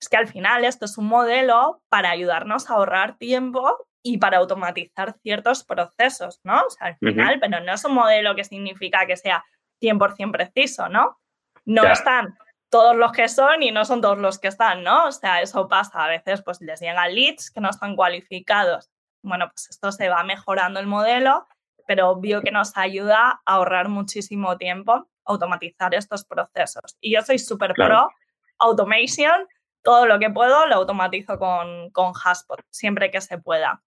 es 0.00 0.08
que 0.08 0.16
al 0.16 0.28
final 0.28 0.64
esto 0.64 0.84
es 0.84 0.96
un 0.96 1.06
modelo 1.08 1.82
para 1.88 2.10
ayudarnos 2.10 2.70
a 2.70 2.74
ahorrar 2.74 3.18
tiempo 3.18 3.88
y 4.06 4.18
para 4.18 4.36
automatizar 4.36 5.16
ciertos 5.22 5.64
procesos, 5.64 6.38
¿no? 6.44 6.60
O 6.60 6.70
sea, 6.70 6.88
al 6.88 6.96
final, 6.98 7.40
pero 7.40 7.58
no 7.60 7.72
es 7.72 7.84
un 7.86 7.94
modelo 7.94 8.36
que 8.36 8.44
significa 8.44 9.06
que 9.06 9.16
sea 9.16 9.42
100% 9.80 10.30
preciso, 10.30 10.90
¿no? 10.90 11.18
No 11.64 11.84
están 11.84 12.36
todos 12.68 12.94
los 12.94 13.12
que 13.12 13.28
son 13.28 13.62
y 13.62 13.70
no 13.70 13.86
son 13.86 14.02
todos 14.02 14.18
los 14.18 14.38
que 14.38 14.48
están, 14.48 14.84
¿no? 14.84 15.06
O 15.06 15.12
sea, 15.12 15.40
eso 15.40 15.68
pasa. 15.68 16.04
A 16.04 16.08
veces 16.08 16.42
pues 16.42 16.60
les 16.60 16.80
llegan 16.80 17.14
leads 17.14 17.50
que 17.50 17.62
no 17.62 17.70
están 17.70 17.96
cualificados. 17.96 18.90
Bueno, 19.22 19.48
pues 19.48 19.70
esto 19.70 19.90
se 19.90 20.10
va 20.10 20.22
mejorando 20.22 20.80
el 20.80 20.86
modelo, 20.86 21.46
pero 21.86 22.10
obvio 22.10 22.42
que 22.42 22.50
nos 22.50 22.76
ayuda 22.76 23.40
a 23.46 23.54
ahorrar 23.54 23.88
muchísimo 23.88 24.58
tiempo 24.58 25.08
automatizar 25.24 25.94
estos 25.94 26.26
procesos. 26.26 26.98
Y 27.00 27.14
yo 27.14 27.22
soy 27.22 27.38
súper 27.38 27.72
pro 27.72 28.10
automation, 28.58 29.48
todo 29.82 30.04
lo 30.04 30.18
que 30.18 30.28
puedo 30.28 30.66
lo 30.66 30.74
automatizo 30.74 31.38
con, 31.38 31.90
con 31.90 32.12
Haspot, 32.22 32.60
siempre 32.70 33.10
que 33.10 33.22
se 33.22 33.38
pueda. 33.38 33.82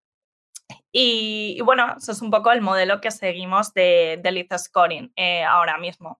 Y, 0.99 1.61
bueno, 1.63 1.93
eso 1.95 2.11
es 2.11 2.23
un 2.23 2.31
poco 2.31 2.51
el 2.51 2.61
modelo 2.61 2.99
que 2.99 3.11
seguimos 3.11 3.71
de, 3.75 4.19
de 4.19 4.31
Lead 4.31 4.57
Scoring 4.57 5.11
eh, 5.15 5.43
ahora 5.43 5.77
mismo. 5.77 6.19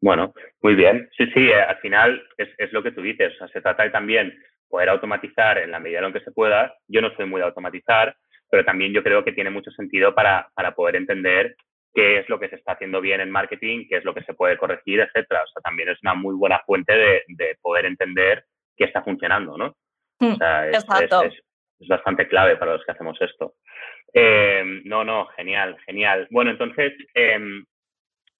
Bueno, 0.00 0.32
muy 0.62 0.76
bien. 0.76 1.10
Sí, 1.16 1.26
sí, 1.34 1.48
eh, 1.48 1.60
al 1.60 1.76
final 1.78 2.22
es, 2.36 2.50
es, 2.56 2.72
lo 2.72 2.84
que 2.84 2.92
tú 2.92 3.02
dices. 3.02 3.34
O 3.34 3.38
sea, 3.38 3.48
se 3.48 3.60
trata 3.60 3.82
de 3.82 3.90
también 3.90 4.32
poder 4.68 4.90
automatizar 4.90 5.58
en 5.58 5.72
la 5.72 5.80
medida 5.80 5.98
en 5.98 6.04
lo 6.04 6.12
que 6.12 6.20
se 6.20 6.30
pueda. 6.30 6.72
Yo 6.86 7.00
no 7.00 7.10
soy 7.16 7.26
muy 7.26 7.40
de 7.40 7.48
automatizar, 7.48 8.16
pero 8.48 8.64
también 8.64 8.92
yo 8.92 9.02
creo 9.02 9.24
que 9.24 9.32
tiene 9.32 9.50
mucho 9.50 9.72
sentido 9.72 10.14
para, 10.14 10.48
para 10.54 10.76
poder 10.76 10.94
entender 10.94 11.56
qué 11.92 12.20
es 12.20 12.28
lo 12.28 12.38
que 12.38 12.50
se 12.50 12.54
está 12.54 12.74
haciendo 12.74 13.00
bien 13.00 13.20
en 13.20 13.32
marketing, 13.32 13.86
qué 13.88 13.96
es 13.96 14.04
lo 14.04 14.14
que 14.14 14.22
se 14.22 14.34
puede 14.34 14.56
corregir, 14.56 15.00
etcétera. 15.00 15.42
O 15.42 15.48
sea, 15.48 15.62
también 15.62 15.88
es 15.88 15.98
una 16.04 16.14
muy 16.14 16.36
buena 16.36 16.60
fuente 16.64 16.92
de, 16.92 17.22
de 17.26 17.58
poder 17.60 17.86
entender 17.86 18.44
qué 18.76 18.84
está 18.84 19.02
funcionando, 19.02 19.58
¿no? 19.58 19.74
O 20.20 20.36
sea, 20.36 20.68
es, 20.68 20.84
Exacto 20.84 21.22
es 21.24 21.34
bastante 21.86 22.26
clave 22.26 22.56
para 22.56 22.72
los 22.72 22.84
que 22.84 22.92
hacemos 22.92 23.20
esto. 23.20 23.54
Eh, 24.12 24.80
no, 24.84 25.04
no, 25.04 25.26
genial, 25.36 25.76
genial. 25.86 26.26
Bueno, 26.30 26.50
entonces, 26.50 26.92
em, 27.14 27.64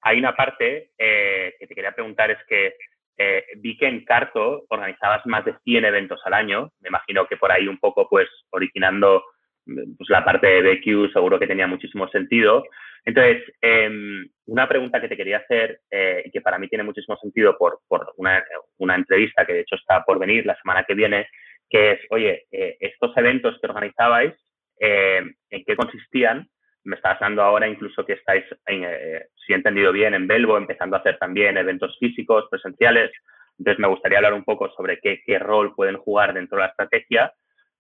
hay 0.03 0.19
una 0.19 0.35
parte 0.35 0.91
eh, 0.99 1.55
que 1.59 1.67
te 1.67 1.75
quería 1.75 1.93
preguntar, 1.93 2.31
es 2.31 2.39
que 2.49 2.75
eh, 3.17 3.45
vi 3.57 3.77
que 3.77 3.87
en 3.87 4.05
Carto 4.05 4.65
organizabas 4.69 5.27
más 5.27 5.45
de 5.45 5.55
100 5.65 5.85
eventos 5.85 6.21
al 6.25 6.35
año, 6.35 6.71
me 6.81 6.89
imagino 6.89 7.27
que 7.27 7.37
por 7.37 7.53
ahí 7.53 7.67
un 7.67 7.79
poco, 7.79 8.09
pues, 8.09 8.29
originando 8.51 9.25
pues 9.67 10.09
la 10.09 10.25
parte 10.25 10.47
de 10.47 10.63
BQ 10.63 11.13
seguro 11.13 11.39
que 11.39 11.47
tenía 11.47 11.67
muchísimo 11.67 12.09
sentido. 12.09 12.65
Entonces, 13.05 13.43
em, 13.61 14.27
una 14.47 14.67
pregunta 14.67 14.99
que 14.99 15.09
te 15.09 15.17
quería 15.17 15.39
hacer 15.39 15.81
y 16.25 16.31
que 16.31 16.41
para 16.41 16.59
mí 16.59 16.69
tiene 16.69 16.85
muchísimo 16.85 17.19
sentido 17.19 17.59
por, 17.59 17.81
por 17.87 18.15
una, 18.17 18.43
una, 18.79 18.95
entrevista 18.95 19.45
que 19.45 19.53
de 19.53 19.61
hecho 19.61 19.77
está 19.77 20.05
por 20.05 20.19
venir 20.19 20.47
la 20.47 20.57
semana 20.57 20.85
que 20.85 20.95
viene, 20.95 21.29
que 21.69 21.93
es, 21.93 22.01
oye, 22.11 22.47
eh, 22.51 22.77
estos 22.81 23.17
eventos 23.17 23.59
que 23.61 23.67
organizabais, 23.67 24.35
eh, 24.81 25.23
¿en 25.51 25.65
qué 25.65 25.77
consistían? 25.77 26.49
Me 26.85 26.97
estás 26.97 27.21
dando 27.21 27.43
ahora 27.43 27.69
incluso 27.69 28.05
que 28.07 28.15
estáis, 28.15 28.45
si 28.67 29.53
he 29.53 29.57
entendido 29.57 29.93
bien, 29.93 30.15
en 30.15 30.27
Belvo, 30.27 30.57
empezando 30.57 30.97
a 30.97 31.01
hacer 31.01 31.19
también 31.19 31.57
eventos 31.59 31.97
físicos, 31.99 32.47
presenciales. 32.51 33.11
Entonces, 33.59 33.81
me 33.81 33.89
gustaría 33.89 34.19
hablar 34.19 34.35
un 34.35 34.45
poco 34.45 34.71
sobre 34.71 34.99
qué, 35.01 35.21
qué 35.27 35.39
rol 35.39 35.75
pueden 35.75 35.99
jugar 35.99 36.33
dentro 36.33 36.57
de 36.57 36.63
la 36.63 36.71
estrategia, 36.71 37.33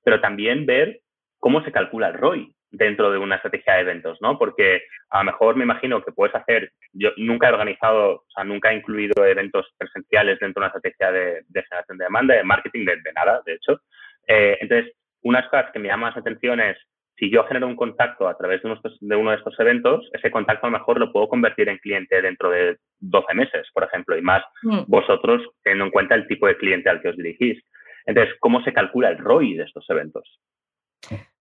pero 0.05 0.20
también 0.20 0.66
ver 0.66 1.01
cómo 1.38 1.64
se 1.64 1.72
calcula 1.72 2.09
el 2.09 2.14
ROI 2.14 2.55
dentro 2.70 3.11
de 3.11 3.18
una 3.18 3.37
estrategia 3.37 3.74
de 3.74 3.81
eventos, 3.81 4.18
¿no? 4.20 4.38
Porque 4.38 4.83
a 5.11 5.18
lo 5.18 5.24
mejor 5.24 5.57
me 5.57 5.64
imagino 5.64 6.02
que 6.02 6.12
puedes 6.12 6.35
hacer, 6.35 6.72
yo 6.92 7.11
nunca 7.16 7.48
he 7.48 7.52
organizado, 7.52 8.11
o 8.16 8.24
sea, 8.35 8.44
nunca 8.44 8.70
he 8.70 8.76
incluido 8.76 9.24
eventos 9.24 9.66
presenciales 9.78 10.38
dentro 10.38 10.61
de 10.61 10.66
una 10.66 10.76
estrategia 10.76 11.12
de, 11.12 11.44
generación 11.52 11.98
de 11.98 12.04
demanda, 12.04 12.35
de 12.35 12.44
marketing, 12.44 12.85
de, 12.85 13.12
nada, 13.14 13.42
de 13.44 13.54
hecho. 13.54 13.81
Eh, 14.26 14.59
entonces, 14.61 14.94
unas 15.22 15.48
cosas 15.48 15.70
que 15.72 15.78
me 15.78 15.88
llaman 15.88 16.12
la 16.14 16.20
atención 16.20 16.61
es, 16.61 16.76
si 17.16 17.31
yo 17.31 17.42
genero 17.44 17.66
un 17.66 17.74
contacto 17.74 18.28
a 18.28 18.37
través 18.37 18.62
de, 18.62 18.76
de 19.00 19.16
uno 19.16 19.31
de 19.31 19.38
estos 19.38 19.59
eventos, 19.59 20.09
ese 20.12 20.31
contacto 20.31 20.66
a 20.66 20.70
lo 20.70 20.78
mejor 20.78 21.00
lo 21.00 21.12
puedo 21.12 21.28
convertir 21.28 21.68
en 21.68 21.78
cliente 21.78 22.22
dentro 22.22 22.50
de 22.50 22.76
12 23.00 23.35
meses, 23.35 23.66
por 23.74 23.83
ejemplo, 23.83 24.16
y 24.16 24.22
más 24.22 24.44
mm. 24.62 24.83
vosotros 24.87 25.42
teniendo 25.64 25.87
en 25.87 25.90
cuenta 25.90 26.14
el 26.14 26.28
tipo 26.28 26.46
de 26.46 26.57
cliente 26.57 26.88
al 26.88 27.02
que 27.02 27.09
os 27.09 27.16
dirigís. 27.16 27.61
Entonces, 28.07 28.37
¿cómo 28.38 28.62
se 28.62 28.72
calcula 28.72 29.09
el 29.09 29.18
ROI 29.18 29.54
de 29.54 29.64
estos 29.64 29.85
eventos? 29.90 30.40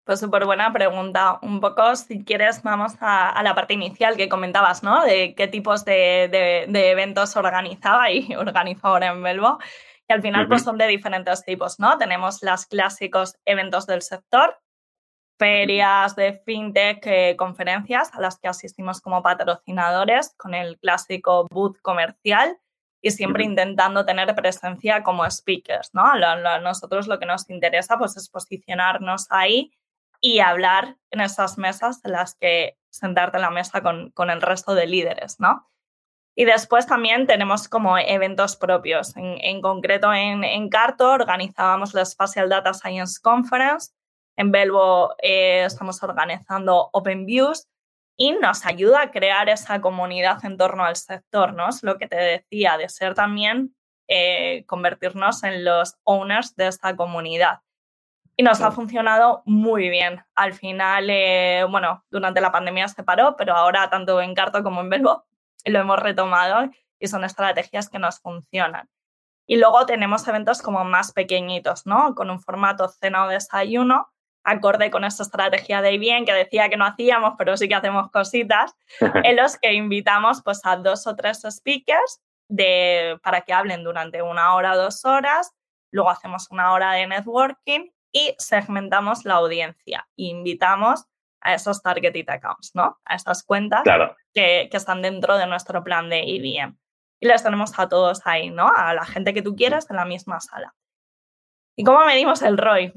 Pues 0.08 0.22
súper 0.22 0.46
buena 0.46 0.72
pregunta. 0.72 1.38
Un 1.42 1.60
poco, 1.60 1.94
si 1.98 2.24
quieres, 2.24 2.64
vamos 2.64 2.94
a, 3.02 3.44
la 3.44 3.54
parte 3.54 3.74
inicial 3.74 4.16
que 4.16 4.30
comentabas, 4.30 4.82
¿no? 4.82 5.04
De 5.04 5.36
qué 5.36 5.50
tipos 5.50 5.84
de, 5.84 6.64
eventos 6.64 7.36
organizaba 7.36 8.10
y 8.10 8.34
organizo 8.38 8.88
ahora 8.88 9.08
en 9.08 9.22
Belvo. 9.22 9.60
Y 10.08 10.14
al 10.14 10.22
final, 10.22 10.48
pues 10.48 10.64
son 10.64 10.78
de 10.78 10.88
diferentes 10.88 11.44
tipos, 11.44 11.78
¿no? 11.78 11.98
Tenemos 11.98 12.42
los 12.42 12.66
clásicos 12.68 13.36
eventos 13.44 13.86
del 13.86 14.02
sector, 14.02 14.58
ferias 15.38 16.16
de 16.16 16.42
fintech, 16.46 17.06
eh, 17.06 17.36
conferencias 17.38 18.14
a 18.14 18.22
las 18.22 18.40
que 18.40 18.48
asistimos 18.48 19.02
como 19.02 19.22
patrocinadores 19.22 20.34
con 20.38 20.54
el 20.54 20.80
clásico 20.80 21.48
boot 21.52 21.82
comercial 21.82 22.58
y 23.02 23.12
siempre 23.12 23.44
intentando 23.44 24.06
tener 24.06 24.34
presencia 24.36 25.04
como 25.04 25.30
speakers, 25.30 25.90
¿no? 25.94 26.06
A 26.06 26.60
nosotros 26.62 27.08
lo 27.10 27.20
que 27.20 27.26
nos 27.26 27.50
interesa 27.50 27.98
pues 27.98 28.16
es 28.16 28.30
posicionarnos 28.30 29.28
ahí 29.32 29.74
y 30.22 30.40
hablar 30.40 30.98
en 31.12 31.22
esas 31.22 31.58
mesas 31.58 32.04
en 32.04 32.12
las 32.14 32.36
que 32.36 32.78
sentarte 32.90 33.38
en 33.38 33.44
la 33.44 33.52
mesa 33.52 33.82
con, 33.82 34.12
con 34.12 34.30
el 34.30 34.42
resto 34.42 34.74
de 34.76 34.88
líderes, 34.88 35.40
¿no? 35.40 35.70
Y 36.36 36.46
después 36.46 36.86
también 36.86 37.26
tenemos 37.26 37.68
como 37.68 37.98
eventos 37.98 38.56
propios. 38.56 39.16
En, 39.18 39.38
en 39.42 39.60
concreto 39.60 40.14
en, 40.14 40.44
en, 40.44 40.70
Carto 40.70 41.12
organizábamos 41.12 41.96
la 41.96 42.06
Spatial 42.06 42.48
Data 42.48 42.76
Science 42.76 43.20
Conference. 43.22 43.92
En 44.36 44.52
Belvo 44.52 45.16
eh, 45.18 45.64
estamos 45.66 46.02
organizando 46.04 46.90
Open 46.94 47.26
Views 47.26 47.68
y 48.16 48.34
nos 48.34 48.68
ayuda 48.68 49.02
a 49.02 49.12
crear 49.12 49.50
esa 49.50 49.82
comunidad 49.82 50.44
en 50.46 50.58
torno 50.58 50.84
al 50.84 50.96
sector, 50.96 51.54
¿no? 51.54 51.70
Es 51.70 51.82
lo 51.82 51.98
que 51.98 52.08
te 52.08 52.18
decía, 52.18 52.78
de 52.78 52.90
ser 52.90 53.16
también, 53.16 53.76
eh, 54.08 54.64
convertirnos 54.68 55.44
en 55.44 55.66
los 55.66 55.98
owners 56.04 56.56
de 56.56 56.68
esta 56.68 56.96
comunidad 56.96 57.62
y 58.40 58.44
nos 58.44 58.62
ha 58.62 58.72
funcionado 58.72 59.42
muy 59.46 59.90
bien. 59.90 60.24
Al 60.36 60.54
final, 60.54 61.10
eh, 61.10 61.66
bueno, 61.70 62.06
durante 62.12 62.40
la 62.40 62.52
pandemia 62.52 62.88
se 62.88 63.04
paró, 63.04 63.36
pero 63.36 63.56
ahora 63.56 63.90
tanto 63.90 64.22
en 64.22 64.36
Carto 64.36 64.64
como 64.64 64.82
en 64.82 64.90
Belvo 64.90 65.26
lo 65.66 65.80
hemos 65.80 66.00
retomado 66.00 66.70
y 67.00 67.08
son 67.08 67.24
estrategias 67.24 67.90
que 67.90 68.00
nos 68.00 68.20
funcionan. 68.20 68.88
Y 69.48 69.58
luego 69.58 69.86
tenemos 69.86 70.28
eventos 70.28 70.62
como 70.62 70.84
más 70.84 71.14
pequeñitos, 71.14 71.86
¿no? 71.88 72.14
Con 72.14 72.30
un 72.30 72.40
formato 72.40 72.88
cena 72.90 73.26
o 73.26 73.28
desayuno, 73.28 74.12
acorde 74.44 74.92
con 74.92 75.04
esta 75.04 75.24
estrategia 75.24 75.82
de 75.82 75.98
bien 75.98 76.26
que 76.26 76.34
decía 76.34 76.70
que 76.70 76.78
no 76.78 76.86
hacíamos, 76.86 77.34
pero 77.38 77.58
sí 77.58 77.68
que 77.68 77.76
hacemos 77.76 78.12
cositas, 78.12 78.76
en 79.24 79.36
los 79.36 79.58
que 79.58 79.74
invitamos 79.74 80.44
pues 80.44 80.62
a 80.64 80.76
dos 80.76 81.08
o 81.08 81.16
tres 81.16 81.42
speakers 81.50 82.22
de, 82.50 83.20
para 83.24 83.42
que 83.42 83.54
hablen 83.54 83.84
durante 83.84 84.22
una 84.22 84.54
hora, 84.54 84.76
dos 84.76 85.06
horas, 85.06 85.54
luego 85.92 86.12
hacemos 86.12 86.52
una 86.52 86.74
hora 86.74 86.92
de 86.92 87.08
networking 87.08 87.90
y 88.12 88.36
segmentamos 88.38 89.26
la 89.26 89.36
audiencia 89.36 90.08
invitamos 90.16 91.06
a 91.42 91.54
esos 91.54 91.82
targeted 91.82 92.30
accounts, 92.30 92.72
¿no? 92.74 93.00
A 93.06 93.16
esas 93.16 93.44
cuentas 93.44 93.84
que, 94.34 94.68
que, 94.72 94.78
están 94.78 95.02
dentro 95.02 95.38
de 95.38 95.48
nuestro 95.48 95.84
plan 95.84 96.10
de 96.10 96.24
IBM. 96.24 96.78
Y 97.20 97.28
les 97.28 97.44
tenemos 97.44 97.78
a 97.78 97.88
todos 97.88 98.22
ahí, 98.26 98.50
¿no? 98.50 98.72
A 98.76 98.94
la 98.94 99.06
gente 99.06 99.34
que 99.34 99.42
tú 99.42 99.56
quieras 99.56 99.90
en 99.90 99.96
la 99.96 100.06
misma 100.06 100.40
sala. 100.40 100.76
¿Y 101.76 101.84
cómo 101.84 102.04
medimos 102.06 102.42
el 102.42 102.58
ROI? 102.58 102.94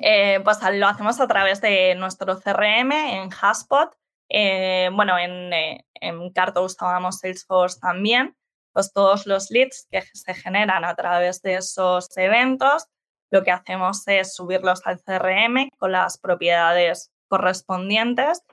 Eh, 0.00 0.40
pues 0.44 0.58
lo 0.74 0.86
hacemos 0.86 1.20
a 1.20 1.26
través 1.26 1.60
de 1.60 1.94
nuestro 1.96 2.38
CRM 2.38 2.92
en 2.92 3.30
Haspot. 3.32 3.94
Eh, 4.28 4.88
bueno, 4.92 5.18
en, 5.18 5.52
eh, 5.52 5.84
en 5.94 6.32
Carto 6.32 6.62
usábamos 6.62 7.18
Salesforce 7.18 7.80
también. 7.80 8.36
Pues 8.72 8.92
todos 8.92 9.26
los 9.26 9.50
leads 9.50 9.86
que 9.90 10.02
se 10.14 10.34
generan 10.34 10.84
a 10.84 10.94
través 10.94 11.42
de 11.42 11.56
esos 11.56 12.16
eventos 12.16 12.86
lo 13.32 13.42
que 13.42 13.50
hacemos 13.50 14.06
es 14.06 14.34
subirlos 14.34 14.86
al 14.86 15.00
CRM 15.02 15.70
con 15.78 15.90
las 15.90 16.18
propiedades 16.18 17.10
correspondientes 17.28 18.44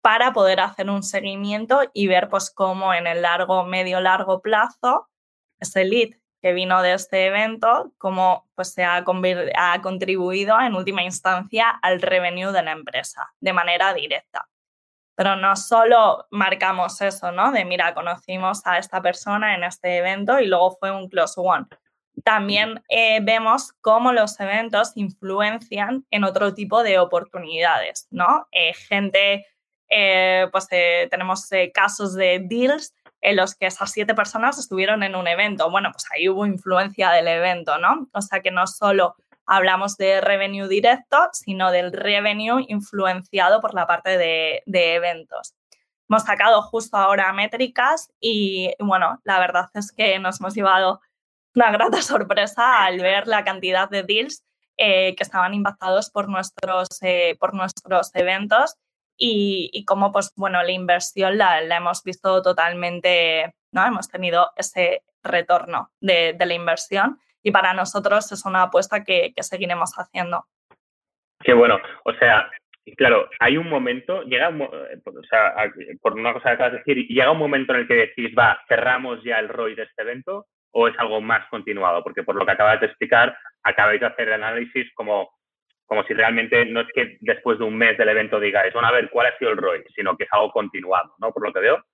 para 0.00 0.32
poder 0.32 0.60
hacer 0.60 0.88
un 0.90 1.02
seguimiento 1.02 1.82
y 1.92 2.08
ver 2.08 2.28
pues 2.30 2.50
cómo 2.50 2.94
en 2.94 3.06
el 3.06 3.22
largo, 3.22 3.64
medio, 3.64 4.00
largo 4.00 4.40
plazo 4.40 5.10
ese 5.60 5.84
lead 5.84 6.10
que 6.40 6.54
vino 6.54 6.82
de 6.82 6.94
este 6.94 7.26
evento, 7.26 7.92
cómo 7.98 8.48
pues, 8.56 8.72
se 8.72 8.82
ha, 8.82 8.96
ha 8.96 9.82
contribuido 9.82 10.60
en 10.60 10.74
última 10.74 11.04
instancia 11.04 11.68
al 11.70 12.02
revenue 12.02 12.50
de 12.50 12.62
la 12.64 12.72
empresa 12.72 13.32
de 13.38 13.52
manera 13.52 13.94
directa. 13.94 14.48
Pero 15.14 15.36
no 15.36 15.54
solo 15.54 16.26
marcamos 16.30 17.00
eso, 17.00 17.30
¿no? 17.30 17.52
De 17.52 17.64
mira, 17.64 17.94
conocimos 17.94 18.66
a 18.66 18.78
esta 18.78 19.00
persona 19.02 19.54
en 19.54 19.62
este 19.62 19.98
evento 19.98 20.40
y 20.40 20.46
luego 20.46 20.76
fue 20.80 20.90
un 20.90 21.08
close 21.08 21.40
one, 21.40 21.66
también 22.24 22.82
eh, 22.88 23.20
vemos 23.22 23.72
cómo 23.80 24.12
los 24.12 24.38
eventos 24.38 24.92
influencian 24.94 26.04
en 26.10 26.24
otro 26.24 26.54
tipo 26.54 26.82
de 26.82 26.98
oportunidades, 26.98 28.06
¿no? 28.10 28.46
Eh, 28.52 28.74
gente, 28.74 29.46
eh, 29.88 30.48
pues 30.52 30.68
tenemos 30.68 31.48
casos 31.72 32.14
de 32.14 32.40
deals 32.44 32.94
en 33.20 33.36
los 33.36 33.54
que 33.54 33.66
esas 33.66 33.90
siete 33.92 34.14
personas 34.14 34.58
estuvieron 34.58 35.02
en 35.02 35.14
un 35.14 35.26
evento. 35.26 35.70
Bueno, 35.70 35.90
pues 35.92 36.04
ahí 36.12 36.28
hubo 36.28 36.44
influencia 36.44 37.10
del 37.10 37.28
evento, 37.28 37.78
¿no? 37.78 38.08
O 38.12 38.20
sea 38.20 38.40
que 38.40 38.50
no 38.50 38.66
solo 38.66 39.16
hablamos 39.46 39.96
de 39.96 40.20
revenue 40.20 40.68
directo, 40.68 41.28
sino 41.32 41.70
del 41.70 41.92
revenue 41.92 42.64
influenciado 42.68 43.60
por 43.60 43.74
la 43.74 43.86
parte 43.86 44.18
de, 44.18 44.62
de 44.66 44.94
eventos. 44.94 45.54
Hemos 46.08 46.24
sacado 46.24 46.62
justo 46.62 46.96
ahora 46.96 47.32
métricas 47.32 48.12
y, 48.20 48.74
bueno, 48.78 49.20
la 49.24 49.38
verdad 49.38 49.70
es 49.74 49.92
que 49.92 50.18
nos 50.18 50.40
hemos 50.40 50.54
llevado 50.54 51.00
una 51.54 51.70
grata 51.70 52.02
sorpresa 52.02 52.84
al 52.84 52.98
ver 53.00 53.26
la 53.26 53.44
cantidad 53.44 53.88
de 53.88 54.02
deals 54.02 54.44
eh, 54.78 55.14
que 55.14 55.22
estaban 55.22 55.54
impactados 55.54 56.10
por 56.10 56.28
nuestros, 56.28 56.88
eh, 57.02 57.36
por 57.38 57.54
nuestros 57.54 58.14
eventos 58.14 58.76
y, 59.16 59.70
y 59.72 59.84
cómo, 59.84 60.12
pues, 60.12 60.32
bueno, 60.36 60.62
la 60.62 60.72
inversión 60.72 61.36
la, 61.38 61.62
hemos 61.62 62.02
visto 62.02 62.42
totalmente, 62.42 63.54
¿no? 63.70 63.86
Hemos 63.86 64.08
tenido 64.08 64.50
ese 64.56 65.02
retorno 65.22 65.90
de, 66.00 66.34
la 66.38 66.54
inversión 66.54 67.18
y 67.42 67.52
para 67.52 67.74
nosotros 67.74 68.32
es 68.32 68.44
una 68.44 68.62
apuesta 68.62 69.04
que, 69.04 69.32
seguiremos 69.40 69.92
haciendo. 69.96 70.46
Qué 71.40 71.52
bueno. 71.52 71.78
O 72.04 72.12
sea, 72.14 72.50
claro, 72.96 73.28
hay 73.40 73.58
un 73.58 73.68
momento, 73.68 74.22
llega 74.22 74.48
eh, 74.48 75.00
o 75.04 75.24
sea, 75.28 75.54
por 76.00 76.14
una 76.14 76.32
cosa 76.32 76.48
que 76.48 76.54
acabas 76.54 76.72
de 76.72 76.78
decir, 76.78 77.06
llega 77.08 77.30
un 77.30 77.38
momento 77.38 77.74
en 77.74 77.80
el 77.80 77.86
que 77.88 77.94
decís, 77.94 78.30
va, 78.36 78.60
cerramos 78.68 79.22
ya 79.22 79.38
el 79.38 79.48
ROI 79.48 79.74
de 79.74 79.82
este 79.82 80.02
evento 80.02 80.46
o 80.72 80.88
es 80.88 80.98
algo 80.98 81.20
más 81.20 81.48
continuado? 81.48 82.02
Porque 82.02 82.22
por 82.22 82.34
lo 82.34 82.44
que 82.44 82.52
acabas 82.52 82.80
de 82.80 82.86
explicar, 82.86 83.36
acabáis 83.62 84.00
de 84.00 84.06
hacer 84.06 84.28
el 84.28 84.34
análisis 84.34 84.92
como, 84.94 85.30
como 85.86 86.04
si 86.04 86.14
realmente 86.14 86.64
no 86.66 86.80
es 86.80 86.88
que 86.94 87.18
después 87.20 87.58
de 87.58 87.64
un 87.64 87.76
mes 87.76 87.96
del 87.98 88.08
evento 88.08 88.40
digáis, 88.40 88.72
bueno, 88.72 88.88
a 88.88 88.92
ver, 88.92 89.10
¿cuál 89.10 89.26
ha 89.26 89.38
sido 89.38 89.52
el 89.52 89.58
ROI? 89.58 89.84
Sino 89.94 90.16
que 90.16 90.24
es 90.24 90.32
algo 90.32 90.50
continuado, 90.50 91.14
¿no? 91.18 91.32
Por 91.32 91.46
lo 91.46 91.52
que 91.52 91.60
veo. 91.60 91.84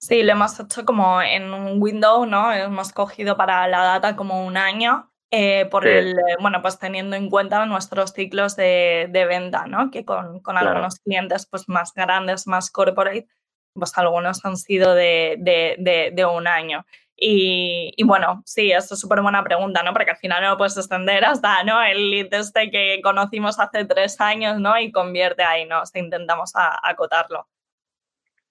Sí, 0.00 0.22
lo 0.22 0.32
hemos 0.32 0.58
hecho 0.60 0.84
como 0.84 1.20
en 1.20 1.52
un 1.52 1.82
window, 1.82 2.24
¿no? 2.24 2.52
Hemos 2.52 2.92
cogido 2.92 3.36
para 3.36 3.66
la 3.66 3.82
data 3.82 4.14
como 4.14 4.46
un 4.46 4.56
año, 4.56 5.10
eh, 5.30 5.66
por 5.70 5.86
el, 5.86 6.14
bueno, 6.40 6.62
pues 6.62 6.78
teniendo 6.78 7.16
en 7.16 7.28
cuenta 7.28 7.66
nuestros 7.66 8.12
ciclos 8.12 8.54
de, 8.54 9.08
de 9.10 9.26
venta, 9.26 9.66
¿no? 9.66 9.90
Que 9.90 10.04
con, 10.04 10.40
con 10.40 10.56
algunos 10.56 11.00
clientes 11.00 11.46
pues 11.50 11.68
más 11.68 11.92
grandes, 11.94 12.46
más 12.46 12.70
corporate, 12.70 13.26
pues 13.74 13.96
algunos 13.98 14.44
han 14.44 14.56
sido 14.56 14.94
de, 14.94 15.36
de, 15.40 16.12
de 16.14 16.24
un 16.24 16.46
año. 16.46 16.86
Y, 17.20 17.92
bueno, 18.04 18.42
sí, 18.46 18.70
eso 18.70 18.94
es 18.94 19.00
súper 19.00 19.20
buena 19.22 19.42
pregunta, 19.42 19.82
¿no? 19.82 19.92
Porque 19.92 20.12
al 20.12 20.16
final 20.18 20.40
no 20.40 20.50
lo 20.50 20.56
puedes 20.56 20.76
extender 20.76 21.24
hasta, 21.24 21.64
¿no? 21.64 21.82
El 21.82 22.10
lead 22.10 22.32
este 22.32 22.70
que 22.70 23.00
conocimos 23.02 23.58
hace 23.58 23.84
tres 23.86 24.20
años, 24.20 24.60
¿no? 24.60 24.78
Y 24.78 24.92
convierte 24.92 25.42
ahí, 25.42 25.66
¿no? 25.66 25.80
O 25.80 25.98
intentamos 25.98 26.52
acotarlo. 26.54 27.48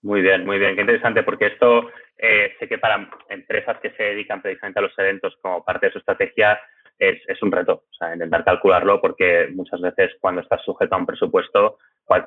Muy 0.01 0.21
bien, 0.21 0.45
muy 0.45 0.59
bien. 0.59 0.75
Qué 0.75 0.81
interesante, 0.81 1.23
porque 1.23 1.47
esto 1.47 1.89
eh, 2.17 2.55
sé 2.59 2.67
que 2.67 2.77
para 2.77 3.09
empresas 3.29 3.77
que 3.79 3.91
se 3.91 4.03
dedican 4.03 4.41
precisamente 4.41 4.79
a 4.79 4.83
los 4.83 4.99
eventos 4.99 5.37
como 5.41 5.63
parte 5.63 5.85
de 5.85 5.93
su 5.93 5.99
estrategia 5.99 6.59
es, 6.99 7.21
es, 7.27 7.41
un 7.43 7.51
reto, 7.51 7.83
o 7.89 7.93
sea, 7.93 8.13
intentar 8.13 8.43
calcularlo 8.43 8.99
porque 9.01 9.47
muchas 9.53 9.79
veces 9.81 10.11
cuando 10.19 10.41
estás 10.41 10.63
sujeto 10.63 10.95
a 10.95 10.97
un 10.97 11.05
presupuesto 11.05 11.77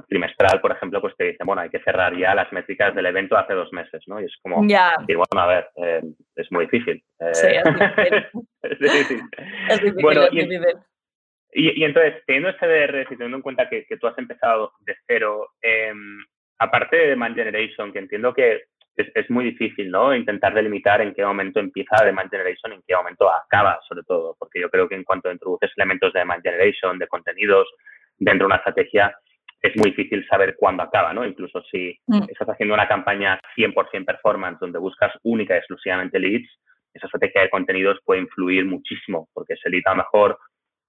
trimestral, 0.08 0.60
por 0.60 0.72
ejemplo, 0.72 1.00
pues 1.00 1.16
te 1.16 1.24
dicen, 1.24 1.46
bueno, 1.46 1.62
hay 1.62 1.70
que 1.70 1.82
cerrar 1.82 2.16
ya 2.16 2.34
las 2.34 2.52
métricas 2.52 2.94
del 2.94 3.06
evento 3.06 3.36
hace 3.36 3.54
dos 3.54 3.72
meses, 3.72 4.02
¿no? 4.06 4.20
Y 4.20 4.26
es 4.26 4.36
como, 4.42 4.62
decir, 4.62 5.16
bueno, 5.16 5.40
a 5.40 5.46
ver, 5.46 5.68
eh, 5.76 6.02
es 6.36 6.52
muy 6.52 6.66
difícil. 6.66 7.02
sí, 7.32 7.46
es 7.46 7.64
difícil. 7.64 8.26
es 8.62 8.78
difícil. 8.78 9.20
Es 9.68 9.80
difícil, 9.80 10.02
bueno, 10.02 10.22
es 10.24 10.30
difícil. 10.30 10.76
Y, 11.52 11.80
y, 11.80 11.84
entonces, 11.84 12.22
teniendo 12.26 12.50
este 12.50 12.66
DR, 12.66 13.02
y 13.02 13.16
teniendo 13.16 13.38
en 13.38 13.42
cuenta 13.42 13.68
que, 13.68 13.84
que 13.84 13.96
tú 13.96 14.06
has 14.06 14.16
empezado 14.18 14.72
de 14.80 14.94
cero, 15.06 15.48
eh, 15.62 15.92
aparte 16.58 16.96
de 16.96 17.08
Demand 17.08 17.34
Generation, 17.34 17.92
que 17.92 17.98
entiendo 17.98 18.32
que 18.32 18.64
es, 19.00 19.12
es, 19.14 19.30
muy 19.30 19.44
difícil, 19.44 19.90
¿no? 19.90 20.14
Intentar 20.14 20.54
delimitar 20.54 21.00
en 21.00 21.14
qué 21.14 21.24
momento 21.24 21.60
empieza 21.60 22.04
Demand 22.04 22.30
Generation 22.30 22.72
y 22.72 22.76
en 22.76 22.82
qué 22.86 22.94
momento 22.94 23.32
acaba, 23.32 23.78
sobre 23.88 24.02
todo, 24.04 24.36
porque 24.38 24.60
yo 24.60 24.70
creo 24.70 24.88
que 24.88 24.94
en 24.94 25.04
cuanto 25.04 25.30
introduces 25.30 25.70
elementos 25.76 26.12
de 26.12 26.20
Demand 26.20 26.42
Generation, 26.42 26.98
de 26.98 27.08
contenidos 27.08 27.68
dentro 28.18 28.44
de 28.44 28.46
una 28.46 28.56
estrategia, 28.56 29.14
es 29.62 29.76
muy 29.76 29.90
difícil 29.90 30.26
saber 30.26 30.56
cuándo 30.56 30.82
acaba, 30.82 31.12
¿no? 31.12 31.26
Incluso 31.26 31.62
si 31.70 31.98
mm. 32.06 32.24
estás 32.28 32.48
haciendo 32.48 32.74
una 32.74 32.88
campaña 32.88 33.40
100% 33.56 34.04
performance 34.04 34.58
donde 34.60 34.78
buscas 34.78 35.12
única 35.22 35.54
y 35.54 35.58
exclusivamente 35.58 36.18
leads, 36.18 36.48
esa 36.94 37.06
estrategia 37.06 37.42
de 37.42 37.50
contenidos 37.50 37.98
puede 38.04 38.20
influir 38.20 38.64
muchísimo, 38.64 39.28
porque 39.32 39.54
ese 39.54 39.70
lead 39.70 39.82
a 39.86 39.90
lo 39.90 39.96
mejor 39.96 40.38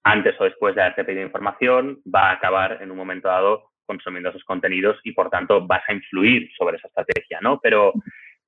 antes 0.04 0.34
o 0.40 0.44
después 0.44 0.74
de 0.74 0.82
haberte 0.82 1.04
pedido 1.04 1.22
información 1.22 2.00
va 2.12 2.30
a 2.30 2.32
acabar 2.32 2.78
en 2.82 2.90
un 2.90 2.96
momento 2.96 3.28
dado 3.28 3.71
consumiendo 3.92 4.30
esos 4.30 4.44
contenidos 4.44 4.98
y 5.04 5.12
por 5.12 5.28
tanto 5.28 5.66
vas 5.66 5.82
a 5.86 5.92
influir 5.92 6.50
sobre 6.56 6.78
esa 6.78 6.88
estrategia, 6.88 7.40
¿no? 7.42 7.60
Pero, 7.60 7.92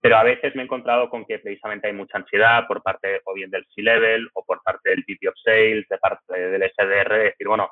pero 0.00 0.16
a 0.16 0.22
veces 0.22 0.54
me 0.54 0.62
he 0.62 0.64
encontrado 0.64 1.10
con 1.10 1.24
que 1.24 1.38
precisamente 1.38 1.86
hay 1.86 1.92
mucha 1.92 2.18
ansiedad 2.18 2.66
por 2.66 2.82
parte 2.82 3.20
o 3.24 3.34
bien 3.34 3.50
del 3.50 3.66
C-Level 3.74 4.30
o 4.34 4.44
por 4.44 4.62
parte 4.62 4.90
del 4.90 5.04
VP 5.06 5.28
of 5.28 5.34
Sales, 5.42 5.86
de 5.88 5.98
parte 5.98 6.32
del 6.32 6.62
SDR, 6.62 7.12
de 7.12 7.24
decir, 7.24 7.46
bueno, 7.46 7.70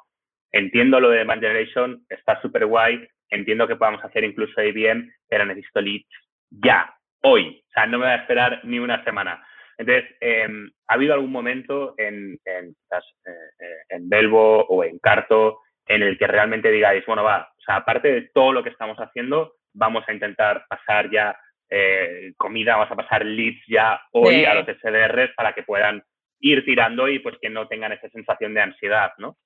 entiendo 0.53 1.01
lo 1.01 1.09
de 1.11 1.19
Demand 1.19 1.41
Generation, 1.41 2.05
está 2.09 2.41
súper 2.43 2.67
guay, 2.67 3.09
entiendo 3.31 3.67
que 3.67 3.77
podamos 3.77 4.05
hacer 4.05 4.25
incluso 4.25 4.63
IBM, 4.63 5.11
pero 5.29 5.47
necesito 5.47 5.81
leads 5.81 6.07
ya, 6.51 6.95
hoy, 7.23 7.63
o 7.67 7.73
sea, 7.73 7.87
no 7.87 7.99
me 7.99 8.05
voy 8.05 8.13
a 8.13 8.23
esperar 8.23 8.61
ni 8.65 8.79
una 8.79 9.03
semana. 9.05 9.43
Entonces, 9.79 10.05
em, 10.21 10.71
¿ha 10.87 10.95
habido 10.95 11.15
algún 11.15 11.33
momento 11.33 11.95
en, 11.97 12.39
en, 12.45 12.69
eh, 12.69 13.31
eh, 13.59 13.83
en 13.89 14.09
Belvo 14.09 14.65
o 14.67 14.85
en 14.85 14.99
Carto 14.99 15.61
en 15.87 16.03
el 16.03 16.19
que 16.19 16.27
realmente 16.27 16.71
digáis, 16.71 17.05
bueno, 17.07 17.25
va, 17.25 17.52
o 17.63 17.65
sea, 17.65 17.77
aparte 17.77 18.13
de 18.13 18.23
todo 18.35 18.53
lo 18.53 18.63
que 18.63 18.71
estamos 18.71 18.99
haciendo, 18.99 19.55
vamos 19.73 20.05
a 20.09 20.13
intentar 20.13 20.67
pasar 20.69 21.11
ya 21.11 21.37
eh, 21.71 22.33
comida, 22.37 22.77
vamos 22.77 22.91
a 22.91 22.97
pasar 22.97 23.25
leads 23.25 23.63
ya 23.69 24.01
hoy 24.11 24.45
a 24.45 24.55
los 24.55 24.67
SDRs 24.67 25.33
para 25.37 25.53
que 25.53 25.63
puedan 25.63 26.03
ir 26.41 26.65
tirando 26.65 27.09
y 27.09 27.21
pues 27.21 27.37
que 27.41 27.49
no 27.49 27.69
tengan 27.69 27.93
esa 27.93 28.09
sensación 28.11 28.53
de 28.53 28.63
ansiedad, 28.63 29.13
¿no? 29.19 29.37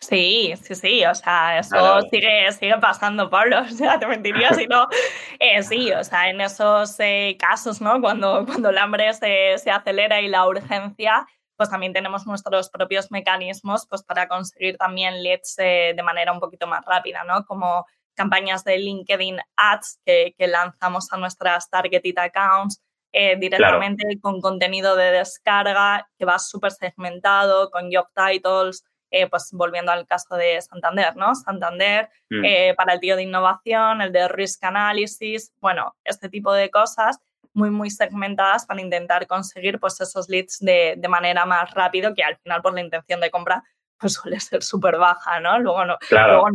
Sí, 0.00 0.54
sí, 0.62 0.74
sí, 0.74 1.04
o 1.04 1.14
sea, 1.14 1.58
eso 1.58 2.00
sigue, 2.10 2.50
sigue 2.52 2.78
pasando, 2.78 3.28
Pablo, 3.28 3.60
o 3.60 3.64
sea, 3.68 3.98
te 3.98 4.06
mentiría 4.06 4.52
si 4.54 4.66
no. 4.66 4.88
Eh, 5.42 5.62
sí, 5.62 5.90
o 5.92 6.04
sea, 6.04 6.28
en 6.28 6.40
esos 6.42 7.00
eh, 7.00 7.34
casos, 7.38 7.80
¿no? 7.80 7.98
Cuando, 8.02 8.44
cuando 8.44 8.68
el 8.68 8.76
hambre 8.76 9.10
se, 9.14 9.56
se 9.56 9.70
acelera 9.70 10.20
y 10.20 10.28
la 10.28 10.46
urgencia, 10.46 11.26
pues 11.60 11.68
también 11.68 11.92
tenemos 11.92 12.26
nuestros 12.26 12.70
propios 12.70 13.10
mecanismos 13.10 13.86
pues 13.86 14.02
para 14.02 14.28
conseguir 14.28 14.78
también 14.78 15.22
leads 15.22 15.56
de 15.56 16.02
manera 16.02 16.32
un 16.32 16.40
poquito 16.40 16.66
más 16.66 16.82
rápida, 16.86 17.22
¿no? 17.24 17.44
Como 17.44 17.84
campañas 18.14 18.64
de 18.64 18.78
LinkedIn 18.78 19.36
Ads 19.56 20.00
que, 20.06 20.34
lanzamos 20.38 21.12
a 21.12 21.18
nuestras 21.18 21.68
targeted 21.68 22.16
accounts, 22.16 22.82
eh, 23.12 23.36
directamente 23.36 24.18
con 24.22 24.40
contenido 24.40 24.96
de 24.96 25.10
descarga 25.10 26.08
que 26.18 26.24
va 26.24 26.38
súper 26.38 26.72
segmentado, 26.72 27.70
con 27.70 27.92
job 27.92 28.06
titles, 28.14 28.82
eh, 29.10 29.28
pues 29.28 29.50
volviendo 29.52 29.92
al 29.92 30.06
caso 30.06 30.36
de 30.36 30.62
Santander, 30.62 31.14
¿no? 31.14 31.34
Santander, 31.34 32.08
mm. 32.30 32.42
eh, 32.42 32.74
para 32.74 32.94
el 32.94 33.00
tío 33.00 33.16
de 33.16 33.24
innovación, 33.24 34.00
el 34.00 34.12
de 34.12 34.28
risk 34.28 34.64
analysis, 34.64 35.52
bueno, 35.60 35.94
este 36.04 36.30
tipo 36.30 36.54
de 36.54 36.70
cosas 36.70 37.18
muy, 37.52 37.70
muy 37.70 37.90
segmentadas 37.90 38.66
para 38.66 38.80
intentar 38.80 39.26
conseguir 39.26 39.78
pues, 39.80 40.00
esos 40.00 40.28
leads 40.28 40.58
de, 40.60 40.94
de 40.96 41.08
manera 41.08 41.46
más 41.46 41.70
rápido, 41.72 42.14
que 42.14 42.22
al 42.22 42.36
final 42.38 42.62
por 42.62 42.74
la 42.74 42.80
intención 42.80 43.20
de 43.20 43.30
compra 43.30 43.62
pues 44.00 44.12
suele 44.14 44.40
ser 44.40 44.62
súper 44.62 44.96
baja, 44.96 45.38
¿no? 45.40 45.58
Luego, 45.58 45.84
no, 45.84 45.98
luego, 46.10 46.48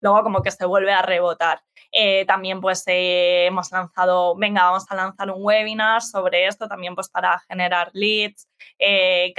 luego 0.00 0.22
como 0.22 0.42
que 0.42 0.50
se 0.50 0.64
vuelve 0.64 0.92
a 0.92 1.02
rebotar. 1.02 1.60
Eh, 1.92 2.26
también 2.26 2.60
pues 2.60 2.82
eh, 2.86 3.46
hemos 3.46 3.70
lanzado, 3.72 4.36
venga, 4.36 4.64
vamos 4.64 4.84
a 4.90 4.94
lanzar 4.94 5.30
un 5.30 5.42
webinar 5.42 6.02
sobre 6.02 6.46
esto 6.46 6.68
también 6.68 6.94
pues 6.94 7.08
para 7.08 7.38
generar 7.48 7.90
leads, 7.94 8.48
eh, 8.78 9.32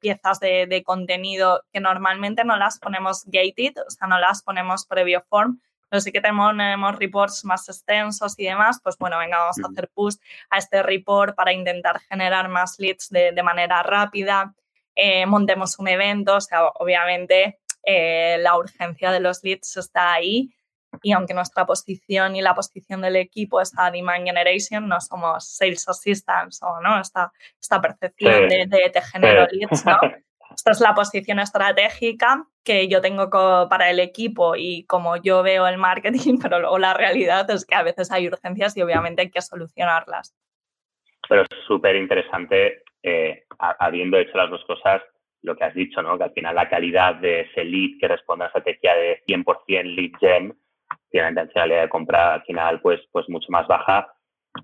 piezas 0.00 0.40
de, 0.40 0.66
de, 0.66 0.82
contenido 0.82 1.62
que 1.72 1.80
normalmente 1.80 2.44
no 2.44 2.56
las 2.56 2.78
ponemos 2.78 3.24
gated, 3.26 3.78
o 3.86 3.90
sea, 3.90 4.08
no 4.08 4.18
las 4.18 4.42
ponemos 4.42 4.84
previo 4.84 5.22
form, 5.28 5.60
pero 5.90 6.00
sí 6.00 6.12
que 6.12 6.20
tenemos, 6.20 6.96
reports 6.96 7.44
más 7.44 7.68
extensos 7.68 8.38
y 8.38 8.44
demás, 8.44 8.80
pues 8.82 8.96
bueno, 8.96 9.18
venga, 9.18 9.38
vamos 9.38 9.58
a 9.62 9.68
hacer 9.68 9.90
push 9.92 10.16
a 10.48 10.58
este 10.58 10.82
report 10.82 11.34
para 11.34 11.52
intentar 11.52 12.00
generar 12.00 12.48
más 12.48 12.78
leads 12.78 13.10
de, 13.10 13.42
manera 13.42 13.82
rápida, 13.82 14.54
eh, 14.94 15.26
montemos 15.26 15.78
un 15.78 15.88
evento, 15.88 16.36
o 16.36 16.40
sea, 16.40 16.66
obviamente 16.66 17.58
eh, 17.82 18.38
la 18.40 18.56
urgencia 18.56 19.10
de 19.10 19.20
los 19.20 19.42
leads 19.42 19.76
está 19.76 20.12
ahí 20.12 20.54
y 21.02 21.12
aunque 21.12 21.34
nuestra 21.34 21.66
posición 21.66 22.36
y 22.36 22.42
la 22.42 22.54
posición 22.54 23.00
del 23.00 23.16
equipo 23.16 23.60
es 23.60 23.72
a 23.76 23.90
demand 23.90 24.24
generation, 24.24 24.88
no 24.88 25.00
somos 25.00 25.44
sales 25.44 25.88
assistants 25.88 26.62
o 26.62 26.80
no, 26.80 27.00
esta, 27.00 27.32
esta 27.60 27.80
percepción 27.80 28.48
de, 28.48 28.66
de, 28.66 28.90
te 28.90 29.00
genero 29.02 29.46
leads, 29.50 29.84
¿no? 29.84 29.98
Esta 30.54 30.72
es 30.72 30.80
la 30.80 30.94
posición 30.94 31.38
estratégica 31.38 32.46
que 32.64 32.88
yo 32.88 33.00
tengo 33.00 33.30
para 33.30 33.90
el 33.90 34.00
equipo 34.00 34.56
y 34.56 34.84
como 34.84 35.16
yo 35.16 35.42
veo 35.42 35.66
el 35.66 35.78
marketing, 35.78 36.38
pero 36.42 36.60
luego 36.60 36.78
la 36.78 36.94
realidad 36.94 37.48
es 37.50 37.64
que 37.64 37.74
a 37.74 37.82
veces 37.82 38.10
hay 38.12 38.28
urgencias 38.28 38.76
y 38.76 38.82
obviamente 38.82 39.22
hay 39.22 39.30
que 39.30 39.40
solucionarlas. 39.40 40.34
Pero 41.28 41.42
es 41.42 41.48
súper 41.66 41.96
interesante, 41.96 42.82
eh, 43.02 43.44
habiendo 43.58 44.18
hecho 44.18 44.36
las 44.36 44.50
dos 44.50 44.64
cosas, 44.64 45.02
lo 45.42 45.56
que 45.56 45.64
has 45.64 45.74
dicho, 45.74 46.02
¿no? 46.02 46.18
Que 46.18 46.24
al 46.24 46.32
final 46.32 46.54
la 46.54 46.68
calidad 46.68 47.14
de 47.14 47.42
ese 47.42 47.64
lead 47.64 47.98
que 47.98 48.08
responde 48.08 48.44
a 48.44 48.46
la 48.46 48.58
estrategia 48.58 48.94
de 48.94 49.22
100% 49.26 49.94
lead 49.94 50.12
gen 50.18 50.58
tiene 51.10 51.24
la 51.24 51.30
intencionalidad 51.30 51.82
de 51.82 51.88
compra 51.88 52.34
al 52.34 52.42
final 52.42 52.80
pues, 52.80 53.00
pues 53.12 53.28
mucho 53.28 53.50
más 53.50 53.66
baja 53.66 54.12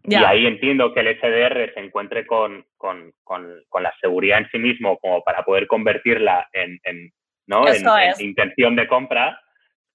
y 0.02 0.14
ahí 0.16 0.46
entiendo 0.46 0.92
que 0.92 1.00
el 1.00 1.18
SDR 1.18 1.72
se 1.74 1.80
encuentre 1.80 2.26
con, 2.26 2.64
con, 2.76 3.12
con, 3.22 3.62
con, 3.68 3.82
la 3.82 3.94
seguridad 4.00 4.38
en 4.38 4.50
sí 4.50 4.58
mismo 4.58 4.98
como 4.98 5.22
para 5.22 5.44
poder 5.44 5.66
convertirla 5.66 6.48
en, 6.52 6.80
en 6.84 7.12
¿no? 7.46 7.66
en, 7.68 7.84
intención 8.18 8.76
de 8.76 8.88
compra, 8.88 9.40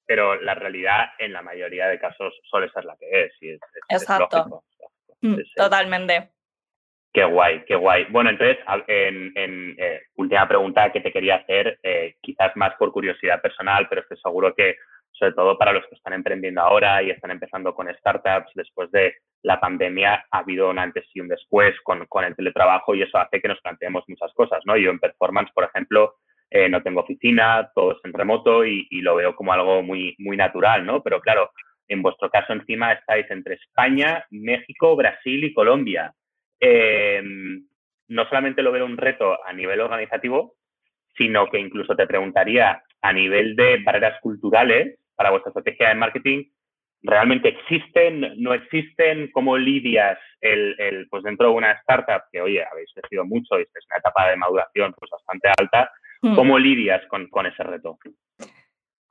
pero 0.05 0.39
la 0.41 0.55
realidad 0.55 1.09
en 1.19 1.33
la 1.33 1.41
mayoría 1.41 1.87
de 1.87 1.99
casos 1.99 2.33
suele 2.43 2.69
ser 2.71 2.85
la 2.85 2.95
que 2.97 3.23
es. 3.23 3.33
Y 3.41 3.51
es, 3.51 3.59
Exacto. 3.89 4.63
Mm, 5.21 5.37
totalmente. 5.55 6.31
Qué 7.13 7.25
guay, 7.25 7.63
qué 7.65 7.75
guay. 7.75 8.05
Bueno, 8.09 8.29
entonces, 8.29 8.57
en, 8.87 9.33
en 9.35 9.75
eh, 9.77 10.01
última 10.15 10.47
pregunta 10.47 10.91
que 10.93 11.01
te 11.01 11.11
quería 11.11 11.35
hacer, 11.35 11.77
eh, 11.83 12.15
quizás 12.21 12.55
más 12.55 12.73
por 12.75 12.93
curiosidad 12.93 13.41
personal, 13.41 13.87
pero 13.89 14.01
estoy 14.01 14.17
seguro 14.17 14.55
que 14.55 14.77
sobre 15.11 15.33
todo 15.33 15.57
para 15.57 15.73
los 15.73 15.85
que 15.87 15.95
están 15.95 16.13
emprendiendo 16.13 16.61
ahora 16.61 17.01
y 17.03 17.11
están 17.11 17.31
empezando 17.31 17.73
con 17.73 17.93
startups, 17.93 18.51
después 18.55 18.91
de 18.91 19.15
la 19.43 19.59
pandemia 19.59 20.25
ha 20.31 20.39
habido 20.39 20.69
un 20.69 20.79
antes 20.79 21.05
y 21.13 21.19
un 21.19 21.27
después 21.27 21.75
con, 21.83 22.05
con 22.07 22.23
el 22.23 22.35
teletrabajo 22.35 22.95
y 22.95 23.03
eso 23.03 23.17
hace 23.17 23.41
que 23.41 23.47
nos 23.47 23.61
planteemos 23.61 24.03
muchas 24.07 24.33
cosas, 24.33 24.61
¿no? 24.65 24.77
Yo 24.77 24.91
en 24.91 24.99
performance, 24.99 25.51
por 25.53 25.63
ejemplo, 25.63 26.15
eh, 26.53 26.67
no 26.67 26.83
tengo 26.83 26.99
oficina, 26.99 27.71
todo 27.73 27.93
es 27.93 27.97
en 28.03 28.11
remoto 28.11 28.65
y, 28.65 28.85
lo 29.01 29.15
veo 29.15 29.35
como 29.35 29.53
algo 29.53 29.81
muy, 29.81 30.15
muy 30.19 30.35
natural, 30.35 30.85
¿no? 30.85 31.01
Pero 31.01 31.21
claro, 31.21 31.51
en 31.87 32.01
vuestro 32.01 32.29
caso 32.29 32.51
encima 32.51 32.91
estáis 32.91 33.25
entre 33.31 33.55
España, 33.55 34.25
México, 34.31 34.97
Brasil 34.97 35.43
y 35.45 35.53
Colombia. 35.53 36.13
Em, 36.59 37.65
no 38.09 38.25
solamente 38.25 38.61
lo 38.61 38.73
veo 38.73 38.85
un 38.85 38.97
reto 38.97 39.39
a 39.45 39.53
nivel 39.53 39.79
organizativo, 39.79 40.55
sino 41.15 41.47
que 41.49 41.57
incluso 41.59 41.95
te 41.95 42.05
preguntaría 42.05 42.83
a 43.01 43.13
nivel 43.13 43.55
de 43.55 43.77
barreras 43.83 44.19
culturales 44.21 44.99
para 45.21 45.29
vuestra 45.29 45.51
estrategia 45.51 45.89
de 45.89 45.95
marketing, 45.95 46.45
realmente 47.03 47.49
existen, 47.49 48.33
no 48.37 48.55
existen, 48.55 49.29
cómo 49.31 49.55
lidias 49.55 50.17
el, 50.39 50.75
el, 50.79 51.07
pues 51.09 51.21
dentro 51.21 51.49
de 51.49 51.53
una 51.53 51.71
startup 51.73 52.23
que, 52.31 52.41
oye, 52.41 52.65
habéis 52.65 52.91
crecido 52.95 53.23
mucho 53.23 53.59
y 53.59 53.61
es 53.61 53.85
una 53.87 53.99
etapa 53.99 54.29
de 54.29 54.35
maduración 54.35 54.95
pues 54.97 55.11
bastante 55.11 55.49
alta, 55.59 55.91
hmm. 56.23 56.33
¿cómo 56.33 56.57
lidias 56.57 57.05
con, 57.07 57.27
con 57.29 57.45
ese 57.45 57.61
reto? 57.61 57.99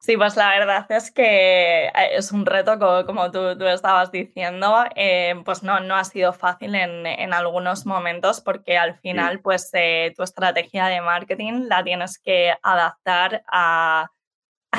Sí, 0.00 0.16
pues 0.16 0.36
la 0.36 0.48
verdad 0.58 0.84
es 0.88 1.12
que 1.12 1.86
eh, 1.86 1.92
es 2.16 2.32
un 2.32 2.44
reto, 2.44 2.76
como, 3.06 3.30
tú, 3.30 3.56
tú, 3.56 3.66
estabas 3.66 4.10
diciendo, 4.10 4.84
eh, 4.96 5.40
pues 5.44 5.62
no, 5.62 5.78
no 5.78 5.94
ha 5.94 6.02
sido 6.02 6.32
fácil 6.32 6.74
en, 6.74 7.06
en 7.06 7.32
algunos 7.32 7.86
momentos 7.86 8.40
porque 8.40 8.76
al 8.76 8.98
final 8.98 9.38
pues 9.42 9.70
eh, 9.74 10.12
tu 10.16 10.24
estrategia 10.24 10.86
de 10.86 11.02
marketing 11.02 11.68
la 11.68 11.84
tienes 11.84 12.18
que 12.18 12.52
adaptar 12.64 13.44
a, 13.46 14.08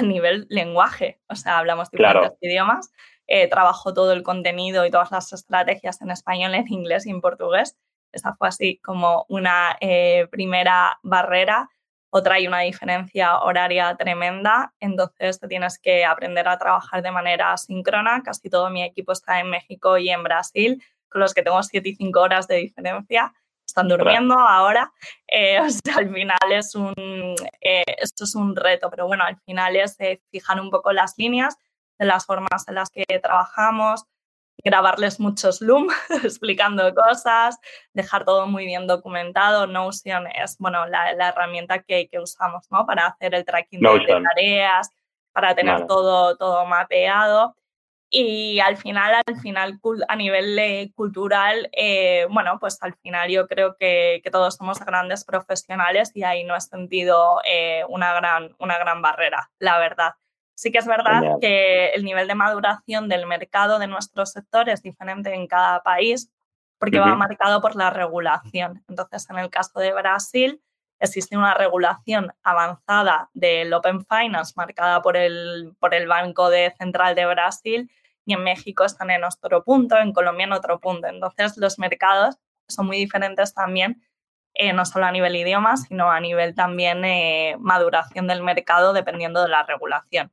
a 0.01 0.05
nivel 0.05 0.45
lenguaje, 0.49 1.19
o 1.29 1.35
sea, 1.35 1.59
hablamos 1.59 1.89
diferentes 1.89 2.33
idiomas, 2.41 2.91
trabajo 3.49 3.93
todo 3.93 4.11
el 4.11 4.23
contenido 4.23 4.85
y 4.85 4.91
todas 4.91 5.11
las 5.11 5.31
estrategias 5.31 6.01
en 6.01 6.11
español, 6.11 6.53
en 6.55 6.67
inglés 6.67 7.05
y 7.05 7.11
en 7.11 7.21
portugués. 7.21 7.77
Esa 8.11 8.35
fue 8.35 8.49
así 8.49 8.77
como 8.79 9.25
una 9.29 9.77
primera 10.29 10.99
barrera 11.01 11.69
otra 12.13 12.35
hay 12.35 12.45
una 12.45 12.59
diferencia 12.59 13.39
horaria 13.39 13.95
tremenda, 13.95 14.73
entonces 14.81 15.39
te 15.39 15.47
tienes 15.47 15.79
que 15.79 16.03
aprender 16.03 16.45
a 16.45 16.57
trabajar 16.57 17.01
de 17.01 17.09
manera 17.09 17.55
síncrona. 17.55 18.21
Casi 18.21 18.49
todo 18.49 18.69
mi 18.69 18.83
equipo 18.83 19.13
está 19.13 19.39
en 19.39 19.49
México 19.49 19.97
y 19.97 20.09
en 20.09 20.21
Brasil, 20.21 20.83
con 21.07 21.21
los 21.21 21.33
que 21.33 21.41
tengo 21.41 21.63
7 21.63 21.87
y 21.87 21.95
5 21.95 22.19
horas 22.19 22.49
de 22.49 22.57
diferencia. 22.57 23.33
Están 23.71 23.87
durmiendo 23.87 24.37
ahora. 24.37 24.91
Eh, 25.27 25.59
o 25.65 25.69
sea, 25.69 25.95
al 25.97 26.13
final 26.13 26.51
es 26.51 26.75
un, 26.75 26.93
eh, 27.61 27.83
esto 27.99 28.25
es 28.25 28.35
un 28.35 28.53
reto, 28.53 28.89
pero 28.89 29.07
bueno, 29.07 29.23
al 29.23 29.37
final 29.45 29.77
es 29.77 29.97
fijar 30.29 30.59
un 30.59 30.69
poco 30.69 30.91
las 30.91 31.17
líneas 31.17 31.57
de 31.97 32.05
las 32.05 32.25
formas 32.25 32.67
en 32.67 32.75
las 32.75 32.89
que 32.89 33.05
trabajamos, 33.21 34.03
grabarles 34.63 35.21
muchos 35.21 35.61
Loom 35.61 35.87
explicando 36.23 36.93
cosas, 36.93 37.59
dejar 37.93 38.25
todo 38.25 38.45
muy 38.45 38.65
bien 38.65 38.87
documentado. 38.87 39.67
Notion 39.67 40.27
es 40.27 40.57
bueno, 40.57 40.85
la, 40.87 41.29
herramienta 41.29 41.79
que, 41.79 42.09
usamos 42.21 42.67
¿no? 42.71 42.85
para 42.85 43.07
hacer 43.07 43.33
el 43.35 43.45
tracking 43.45 43.79
de, 43.79 44.21
tareas, 44.21 44.89
para 45.31 45.55
tener 45.55 45.87
todo, 45.87 46.35
todo 46.35 46.65
mapeado. 46.65 47.55
Y 48.13 48.59
al 48.59 48.75
final, 48.75 49.15
al 49.25 49.39
final, 49.39 49.79
a 50.09 50.15
nivel 50.17 50.91
cultural, 50.95 51.69
eh, 51.71 52.27
bueno, 52.29 52.59
pues 52.59 52.77
al 52.83 52.93
final 52.95 53.29
yo 53.29 53.47
creo 53.47 53.77
que, 53.77 54.19
que, 54.21 54.29
todos 54.29 54.57
somos 54.57 54.81
grandes 54.81 55.23
profesionales 55.23 56.11
y 56.13 56.23
ahí 56.23 56.43
no 56.43 56.53
he 56.53 56.59
sentido 56.59 57.39
eh, 57.45 57.85
una, 57.87 58.13
gran, 58.13 58.53
una 58.59 58.77
gran 58.77 59.01
barrera, 59.01 59.49
la 59.59 59.79
verdad. 59.79 60.15
Sí 60.55 60.73
que 60.73 60.79
es 60.79 60.85
verdad 60.85 61.37
que 61.39 61.91
el 61.91 62.03
nivel 62.03 62.27
de 62.27 62.35
maduración 62.35 63.07
del 63.07 63.25
mercado 63.27 63.79
de 63.79 63.87
nuestro 63.87 64.25
sector 64.25 64.67
es 64.67 64.83
diferente 64.83 65.33
en 65.33 65.47
cada 65.47 65.81
país 65.81 66.29
porque 66.79 66.99
va 66.99 67.15
marcado 67.15 67.61
por 67.61 67.77
la 67.77 67.91
regulación. 67.91 68.83
Entonces, 68.89 69.29
en 69.29 69.39
el 69.39 69.49
caso 69.49 69.79
de 69.79 69.93
Brasil, 69.93 70.61
existe 70.99 71.37
una 71.37 71.53
regulación 71.53 72.33
avanzada 72.43 73.29
del 73.33 73.73
Open 73.73 74.05
Finance 74.05 74.53
marcada 74.57 75.01
por 75.01 75.15
el, 75.15 75.73
por 75.79 75.93
el 75.93 76.07
Banco 76.07 76.49
de 76.49 76.73
Central 76.77 77.15
de 77.15 77.25
Brasil 77.25 77.89
y 78.25 78.33
en 78.33 78.43
México 78.43 78.83
están 78.85 79.11
en 79.11 79.23
otro 79.23 79.63
punto, 79.63 79.97
en 79.97 80.13
Colombia 80.13 80.45
en 80.45 80.53
otro 80.53 80.79
punto. 80.79 81.07
Entonces, 81.07 81.57
los 81.57 81.79
mercados 81.79 82.37
son 82.67 82.87
muy 82.87 82.97
diferentes 82.97 83.53
también, 83.53 84.01
eh, 84.53 84.73
no 84.73 84.85
solo 84.85 85.05
a 85.05 85.11
nivel 85.11 85.35
idioma, 85.35 85.77
sino 85.77 86.11
a 86.11 86.19
nivel 86.19 86.55
también 86.55 87.03
eh, 87.05 87.55
maduración 87.59 88.27
del 88.27 88.43
mercado 88.43 88.93
dependiendo 88.93 89.41
de 89.41 89.49
la 89.49 89.63
regulación. 89.63 90.31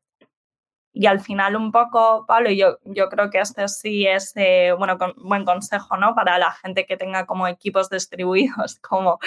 Y 0.92 1.06
al 1.06 1.20
final 1.20 1.54
un 1.54 1.70
poco, 1.70 2.24
Pablo, 2.26 2.50
yo, 2.50 2.78
yo 2.84 3.08
creo 3.08 3.30
que 3.30 3.38
este 3.38 3.68
sí 3.68 4.06
es 4.06 4.32
eh, 4.34 4.72
bueno, 4.76 4.98
buen 5.16 5.44
consejo 5.44 5.96
¿no? 5.96 6.14
para 6.14 6.38
la 6.38 6.50
gente 6.52 6.86
que 6.86 6.96
tenga 6.96 7.26
como 7.26 7.46
equipos 7.46 7.88
distribuidos 7.90 8.80
como, 8.80 9.18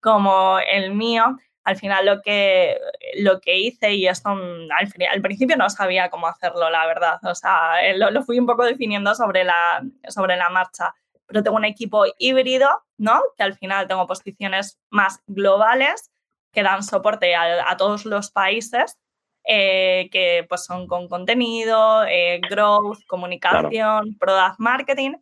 como 0.00 0.58
el 0.58 0.92
mío. 0.94 1.38
Al 1.70 1.76
final 1.76 2.04
lo 2.04 2.20
que, 2.20 2.80
lo 3.18 3.40
que 3.40 3.56
hice, 3.56 3.94
y 3.94 4.08
esto 4.08 4.30
mm, 4.34 4.68
al, 4.76 4.92
al 5.12 5.22
principio 5.22 5.56
no 5.56 5.70
sabía 5.70 6.10
cómo 6.10 6.26
hacerlo, 6.26 6.68
la 6.68 6.84
verdad. 6.84 7.20
O 7.22 7.34
sea, 7.36 7.86
eh, 7.86 7.96
lo, 7.96 8.10
lo, 8.10 8.24
fui 8.24 8.40
un 8.40 8.46
poco 8.46 8.64
definiendo 8.64 9.14
sobre 9.14 9.44
la, 9.44 9.80
sobre 10.08 10.36
la 10.36 10.50
marcha. 10.50 10.94
Pero 11.26 11.44
tengo 11.44 11.56
un 11.56 11.64
equipo 11.64 12.06
híbrido, 12.18 12.68
¿no? 12.98 13.22
Que 13.36 13.44
al 13.44 13.54
final 13.54 13.86
tengo 13.86 14.08
posiciones 14.08 14.80
más 14.90 15.22
globales 15.28 16.10
que 16.52 16.64
dan 16.64 16.82
soporte 16.82 17.36
a, 17.36 17.70
a 17.70 17.76
todos 17.76 18.04
los 18.04 18.32
países 18.32 18.98
eh, 19.44 20.08
que 20.10 20.44
pues 20.48 20.64
son 20.64 20.88
con 20.88 21.08
contenido, 21.08 22.04
eh, 22.04 22.40
growth, 22.50 22.98
comunicación, 23.06 24.16
product 24.18 24.58
marketing. 24.58 25.12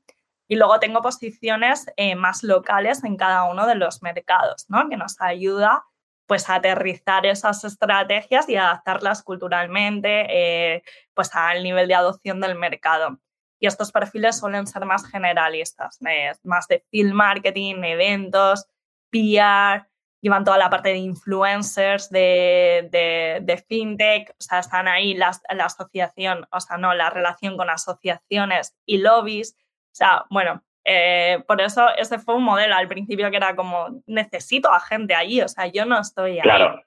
Y 0.49 0.57
luego 0.57 0.81
tengo 0.81 1.03
posiciones 1.03 1.87
eh, 1.97 2.15
más 2.15 2.43
locales 2.43 3.05
en 3.05 3.17
cada 3.17 3.45
uno 3.45 3.67
de 3.67 3.75
los 3.75 4.03
mercados, 4.03 4.65
¿no? 4.69 4.89
que 4.89 4.97
nos 4.97 5.21
ayuda 5.21 5.85
pues 6.29 6.49
aterrizar 6.51 7.25
esas 7.25 7.65
estrategias 7.65 8.49
y 8.49 8.57
adaptarlas 8.57 9.23
culturalmente 9.23 10.85
pues 11.15 11.35
al 11.35 11.65
nivel 11.65 11.89
de 11.89 11.95
adopción 11.95 12.41
del 12.41 12.55
mercado. 12.55 13.19
Y 13.59 13.67
estos 13.67 13.91
perfiles 13.91 14.39
suelen 14.39 14.67
ser 14.67 14.85
más 14.85 15.11
generalistas, 15.11 15.99
más 16.45 16.69
de 16.69 16.85
field 16.91 17.15
marketing, 17.15 17.83
eventos, 17.83 18.67
PR, 19.11 19.89
llevan 20.21 20.45
toda 20.45 20.59
la 20.59 20.71
parte 20.71 20.91
de 20.91 20.99
influencers, 20.99 22.11
de, 22.11 23.65
fintech, 23.67 24.31
o 24.31 24.35
sea, 24.39 24.59
están 24.59 24.87
ahí 24.87 25.15
la, 25.15 25.33
la, 25.51 25.65
asociación, 25.65 26.47
o 26.53 26.61
sea, 26.61 26.77
no, 26.77 26.95
la 26.95 27.11
relación 27.11 27.57
con 27.57 27.71
asociaciones 27.71 28.77
y 28.85 28.99
lobbies. 28.99 29.57
O 29.57 29.97
sea, 29.99 30.27
bueno, 30.31 30.63
eh, 30.91 31.45
por 31.47 31.61
eso 31.61 31.87
ese 31.99 32.19
fue 32.19 32.35
un 32.35 32.45
modelo 32.45 32.75
al 32.75 32.89
principio 32.89 33.31
que 33.31 33.37
era 33.37 33.55
como, 33.55 34.03
necesito 34.07 34.73
a 34.73 34.81
gente 34.81 35.15
allí, 35.15 35.43
o 35.43 35.49
sea, 35.49 35.67
yo 35.67 35.85
no 35.85 36.01
estoy 36.01 36.33
ahí. 36.33 36.41
Claro, 36.41 36.83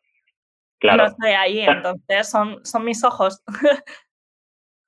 claro. 0.79 1.03
No 1.03 1.09
estoy 1.09 1.31
ahí, 1.31 1.59
entonces 1.61 2.27
son, 2.27 2.65
son 2.65 2.83
mis 2.83 3.03
ojos. 3.03 3.43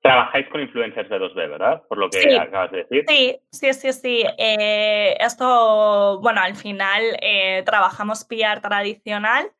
Trabajáis 0.01 0.49
con 0.49 0.61
influencers 0.61 1.09
de 1.09 1.17
2B, 1.17 1.35
¿verdad? 1.35 1.83
Por 1.87 1.99
lo 1.99 2.09
que 2.09 2.37
acabas 2.37 2.71
de 2.71 2.77
decir. 2.79 3.05
Sí, 3.07 3.39
sí, 3.51 3.73
sí, 3.73 3.93
sí. 3.93 4.25
Eh, 4.37 5.15
esto, 5.19 6.19
bueno, 6.19 6.41
al 6.41 6.55
final 6.55 7.01
eh, 7.21 7.61
trabajamos 7.65 8.25
PR 8.25 8.61
tradicional, 8.61 9.51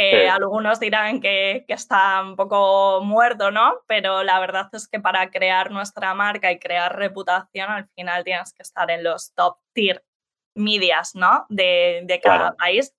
que 0.00 0.28
algunos 0.28 0.80
dirán 0.80 1.20
que, 1.20 1.64
que, 1.66 1.74
está 1.74 2.22
un 2.22 2.36
poco 2.36 3.00
muerto, 3.02 3.50
¿no? 3.50 3.80
Pero 3.86 4.22
la 4.22 4.38
verdad 4.40 4.68
es 4.72 4.88
que 4.88 5.00
para 5.00 5.30
crear 5.30 5.70
nuestra 5.70 6.14
marca 6.14 6.52
y 6.52 6.58
crear 6.58 6.96
reputación, 6.96 7.70
al 7.70 7.88
final 7.88 8.24
tienes 8.24 8.52
que 8.52 8.62
estar 8.62 8.90
en 8.90 9.04
los 9.04 9.32
top 9.34 9.58
tier 9.72 10.04
medias, 10.54 11.14
¿no? 11.14 11.46
De, 11.48 12.02
de 12.04 12.20
cada 12.20 12.52
país. 12.56 12.94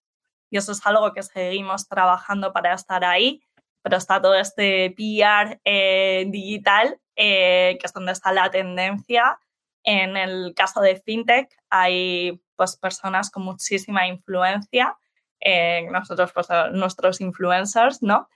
Y 0.50 0.58
eso 0.58 0.72
es 0.72 0.86
algo 0.86 1.14
que 1.14 1.24
seguimos 1.24 1.88
trabajando 1.88 2.54
para 2.54 2.74
estar 2.74 3.04
ahí 3.04 3.42
pero 3.88 4.00
está 4.00 4.22
todo 4.22 4.36
este 4.36 4.94
PR 4.98 5.62
eh, 5.64 6.26
digital, 6.28 7.00
eh, 7.16 7.78
que 7.80 7.86
es 7.86 7.94
donde 7.94 8.12
está 8.12 8.34
la 8.34 8.52
tendencia. 8.52 9.40
En 9.86 10.18
el 10.18 10.54
caso 10.54 10.82
de 10.82 10.98
FinTech 10.98 11.50
hay 11.70 12.42
pues, 12.58 12.76
personas 12.76 13.32
con 13.32 13.44
muchísima 13.44 14.06
influencia, 14.06 14.98
eh, 15.40 15.88
nosotros, 15.92 16.32
pues, 16.34 16.48
nuestros 16.72 17.22
influencers, 17.22 18.02
¿no? 18.02 18.30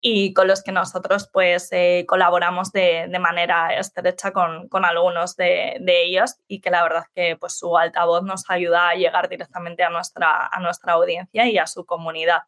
Y 0.00 0.32
con 0.32 0.46
los 0.46 0.62
que 0.62 0.70
nosotros 0.70 1.28
pues 1.32 1.70
colaboramos 2.06 2.70
de, 2.70 3.06
de, 3.08 3.18
manera 3.18 3.76
estrecha 3.76 4.32
con, 4.32 4.68
con 4.68 4.84
algunos 4.84 5.34
de, 5.34 5.78
de, 5.80 6.04
ellos 6.04 6.36
y 6.46 6.60
que 6.60 6.70
la 6.70 6.84
verdad 6.84 7.04
que 7.16 7.36
pues 7.36 7.58
su 7.58 7.76
altavoz 7.76 8.22
nos 8.22 8.48
ayuda 8.48 8.90
a 8.90 8.94
llegar 8.94 9.28
directamente 9.28 9.82
a 9.82 9.90
nuestra, 9.90 10.46
a 10.46 10.60
nuestra 10.60 10.92
audiencia 10.92 11.48
y 11.48 11.58
a 11.58 11.66
su 11.66 11.84
comunidad 11.84 12.42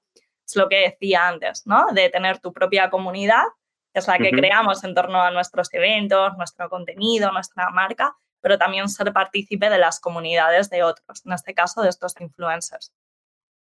es 0.51 0.57
lo 0.57 0.69
que 0.69 0.81
decía 0.81 1.29
antes, 1.29 1.67
¿no? 1.67 1.87
De 1.93 2.11
tener 2.11 2.39
tu 2.41 2.53
propia 2.53 2.91
comunidad, 2.91 3.45
que 3.93 4.01
es 4.01 4.09
la 4.09 4.19
que 4.19 4.31
creamos 4.31 4.85
en 4.85 4.95
torno 4.95 5.23
a 5.23 5.31
nuestros 5.31 5.73
eventos, 5.73 6.37
nuestro 6.37 6.69
contenido, 6.69 7.33
nuestra 7.33 7.71
marca, 7.71 8.17
pero 8.41 8.59
también 8.59 8.89
ser 8.89 9.13
partícipe 9.13 9.71
de 9.71 9.79
las 9.79 10.01
comunidades 10.01 10.71
de 10.71 10.83
otros, 10.83 11.25
en 11.25 11.33
este 11.33 11.55
caso 11.55 11.83
de 11.83 11.89
estos 11.89 12.15
influencers. 12.21 12.93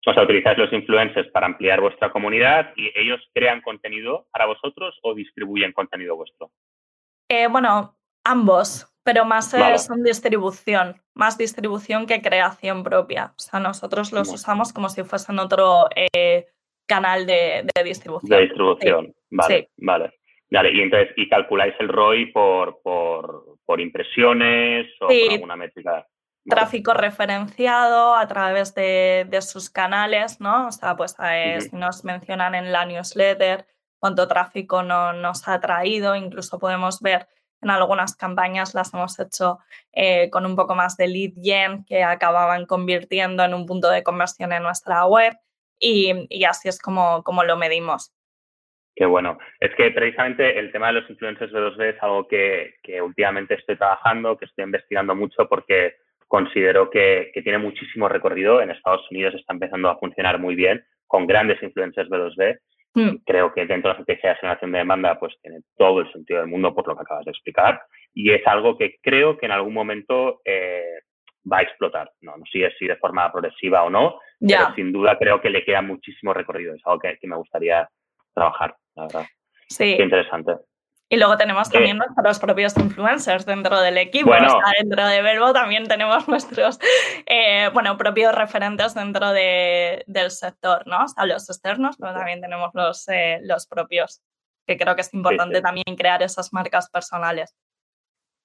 O 0.05 0.13
sea, 0.13 0.23
utilizáis 0.23 0.57
los 0.57 0.71
influencers 0.71 1.29
para 1.31 1.45
ampliar 1.45 1.81
vuestra 1.81 2.11
comunidad 2.11 2.71
y 2.75 2.91
ellos 2.95 3.19
crean 3.33 3.61
contenido 3.61 4.27
para 4.31 4.45
vosotros 4.45 4.97
o 5.03 5.13
distribuyen 5.13 5.73
contenido 5.73 6.15
vuestro. 6.15 6.51
Eh, 7.29 7.47
bueno, 7.47 7.97
ambos, 8.23 8.87
pero 9.03 9.25
más 9.25 9.53
es 9.53 9.85
son 9.85 10.03
distribución, 10.03 11.01
más 11.13 11.37
distribución 11.37 12.05
que 12.05 12.21
creación 12.21 12.83
propia. 12.83 13.33
O 13.37 13.39
sea, 13.39 13.59
nosotros 13.59 14.11
los 14.13 14.29
usamos 14.29 14.71
como 14.71 14.89
si 14.89 15.03
fuesen 15.03 15.37
otro 15.39 15.87
eh, 15.95 16.47
canal 16.87 17.25
de, 17.25 17.67
distribución. 17.83 18.37
De 18.37 18.45
distribución, 18.45 19.13
vale, 19.29 19.69
vale. 19.77 20.13
Vale, 20.51 20.71
y 20.73 20.81
entonces, 20.81 21.13
¿y 21.15 21.29
calculáis 21.29 21.75
el 21.79 21.89
ROI 21.89 22.31
por, 22.31 22.81
por, 22.81 23.79
impresiones 23.79 24.87
o 24.99 25.07
por 25.07 25.33
alguna 25.33 25.55
métrica? 25.55 26.07
Tráfico 26.45 26.93
referenciado 26.93 28.15
a 28.15 28.27
través 28.27 28.73
de, 28.73 29.27
sus 29.41 29.69
canales, 29.69 30.39
¿no? 30.39 30.67
O 30.67 30.71
sea, 30.71 30.95
pues 30.95 31.15
eh, 31.23 31.59
si 31.61 31.75
nos 31.75 32.03
mencionan 32.03 32.55
en 32.55 32.71
la 32.71 32.85
newsletter 32.85 33.65
cuánto 33.99 34.27
tráfico 34.27 34.81
no, 34.81 35.13
nos 35.13 35.47
ha 35.47 35.59
traído, 35.59 36.15
incluso 36.15 36.57
podemos 36.57 37.01
ver 37.01 37.27
en 37.61 37.69
algunas 37.69 38.15
campañas 38.15 38.73
las 38.73 38.93
hemos 38.93 39.19
hecho 39.19 39.59
eh, 39.91 40.29
con 40.29 40.45
un 40.45 40.55
poco 40.55 40.75
más 40.75 40.95
de 40.97 41.07
lead 41.07 41.33
gen 41.41 41.83
que 41.85 42.03
acababan 42.03 42.65
convirtiendo 42.65 43.43
en 43.43 43.53
un 43.53 43.65
punto 43.65 43.89
de 43.89 44.03
conversión 44.03 44.53
en 44.53 44.63
nuestra 44.63 45.05
web 45.05 45.33
y, 45.79 46.45
así 46.45 46.67
es 46.67 46.79
como, 46.81 47.23
como 47.23 47.43
lo 47.43 47.57
medimos. 47.57 48.13
Qué 48.95 49.05
bueno. 49.05 49.37
Es 49.61 49.73
que 49.75 49.91
precisamente 49.91 50.59
el 50.59 50.71
tema 50.71 50.87
de 50.87 50.93
los 50.93 51.09
influencers 51.09 51.53
B2B 51.53 51.95
es 51.95 52.03
algo 52.03 52.27
que, 52.27 52.75
últimamente 53.01 53.55
estoy 53.55 53.77
trabajando, 53.77 54.37
que 54.37 54.45
estoy 54.45 54.65
investigando 54.65 55.15
mucho 55.15 55.47
porque 55.47 55.95
considero 56.29 56.89
que, 56.89 57.31
tiene 57.43 57.57
muchísimo 57.57 58.07
recorrido. 58.07 58.61
En 58.61 58.69
Estados 58.69 59.05
Unidos 59.11 59.33
está 59.35 59.53
empezando 59.53 59.89
a 59.89 59.97
funcionar 59.97 60.39
muy 60.39 60.55
bien 60.55 60.81
con 61.07 61.27
grandes 61.27 61.61
influencers 61.61 62.09
B2B. 62.09 62.59
Mm. 62.93 63.15
Creo 63.25 63.53
que 63.53 63.65
dentro 63.65 63.89
de 63.89 63.95
la 63.95 63.99
estrategia 63.99 64.29
de 64.29 64.35
generación 64.37 64.71
de 64.71 64.77
demanda 64.77 65.19
pues 65.19 65.33
tiene 65.41 65.59
todo 65.75 66.01
el 66.01 66.11
sentido 66.11 66.39
del 66.39 66.49
mundo 66.49 66.73
por 66.73 66.87
lo 66.87 66.95
que 66.95 67.01
acabas 67.01 67.25
de 67.25 67.31
explicar 67.31 67.81
y 68.13 68.31
es 68.31 68.45
algo 68.47 68.77
que 68.77 68.95
creo 69.01 69.37
que 69.37 69.45
en 69.45 69.51
algún 69.51 69.73
momento 69.73 70.41
eh, 70.45 71.01
va 71.51 71.59
a 71.59 71.61
explotar. 71.63 72.11
No, 72.21 72.37
no 72.37 72.43
sé 72.51 72.71
si 72.77 72.87
de 72.87 72.95
forma 72.97 73.31
progresiva 73.31 73.83
o 73.83 73.89
no, 73.89 74.19
pero 74.39 74.73
sin 74.75 74.91
duda 74.91 75.17
creo 75.17 75.41
que 75.41 75.49
le 75.49 75.65
queda 75.65 75.81
muchísimo 75.81 76.33
recorrido. 76.33 76.75
Es 76.75 76.81
algo 76.85 76.99
que 76.99 77.27
me 77.27 77.35
gustaría 77.35 77.89
trabajar 78.33 78.75
la 78.95 79.03
verdad. 79.03 79.25
Sí. 79.67 79.95
Qué 79.97 80.03
interesante. 80.03 80.53
Y 81.11 81.17
luego 81.17 81.37
tenemos 81.37 81.71
también 81.71 81.97
nuestros 81.97 82.39
propios 82.39 82.77
influencers 82.77 83.43
dentro 83.43 83.81
del 83.81 83.97
equipo. 83.97 84.27
Bueno. 84.27 84.59
dentro 84.79 85.07
de 85.07 85.23
Verbo 85.23 85.51
también 85.53 85.87
tenemos 85.87 86.27
nuestros 86.27 86.79
eh, 87.25 87.69
bueno, 87.73 87.97
propios 87.97 88.33
referentes 88.35 88.93
dentro 88.93 89.31
de, 89.31 90.03
del 90.05 90.29
sector, 90.29 90.85
¿no? 90.85 91.03
O 91.03 91.07
sea, 91.07 91.25
los 91.25 91.49
externos, 91.49 91.97
pero 91.99 92.13
también 92.13 92.41
tenemos 92.41 92.69
los, 92.75 93.07
eh, 93.09 93.39
los 93.41 93.65
propios, 93.65 94.21
que 94.67 94.77
creo 94.77 94.93
que 94.95 95.01
es 95.01 95.11
importante 95.15 95.61
también 95.61 95.95
crear 95.97 96.21
esas 96.21 96.53
marcas 96.53 96.91
personales. 96.91 97.57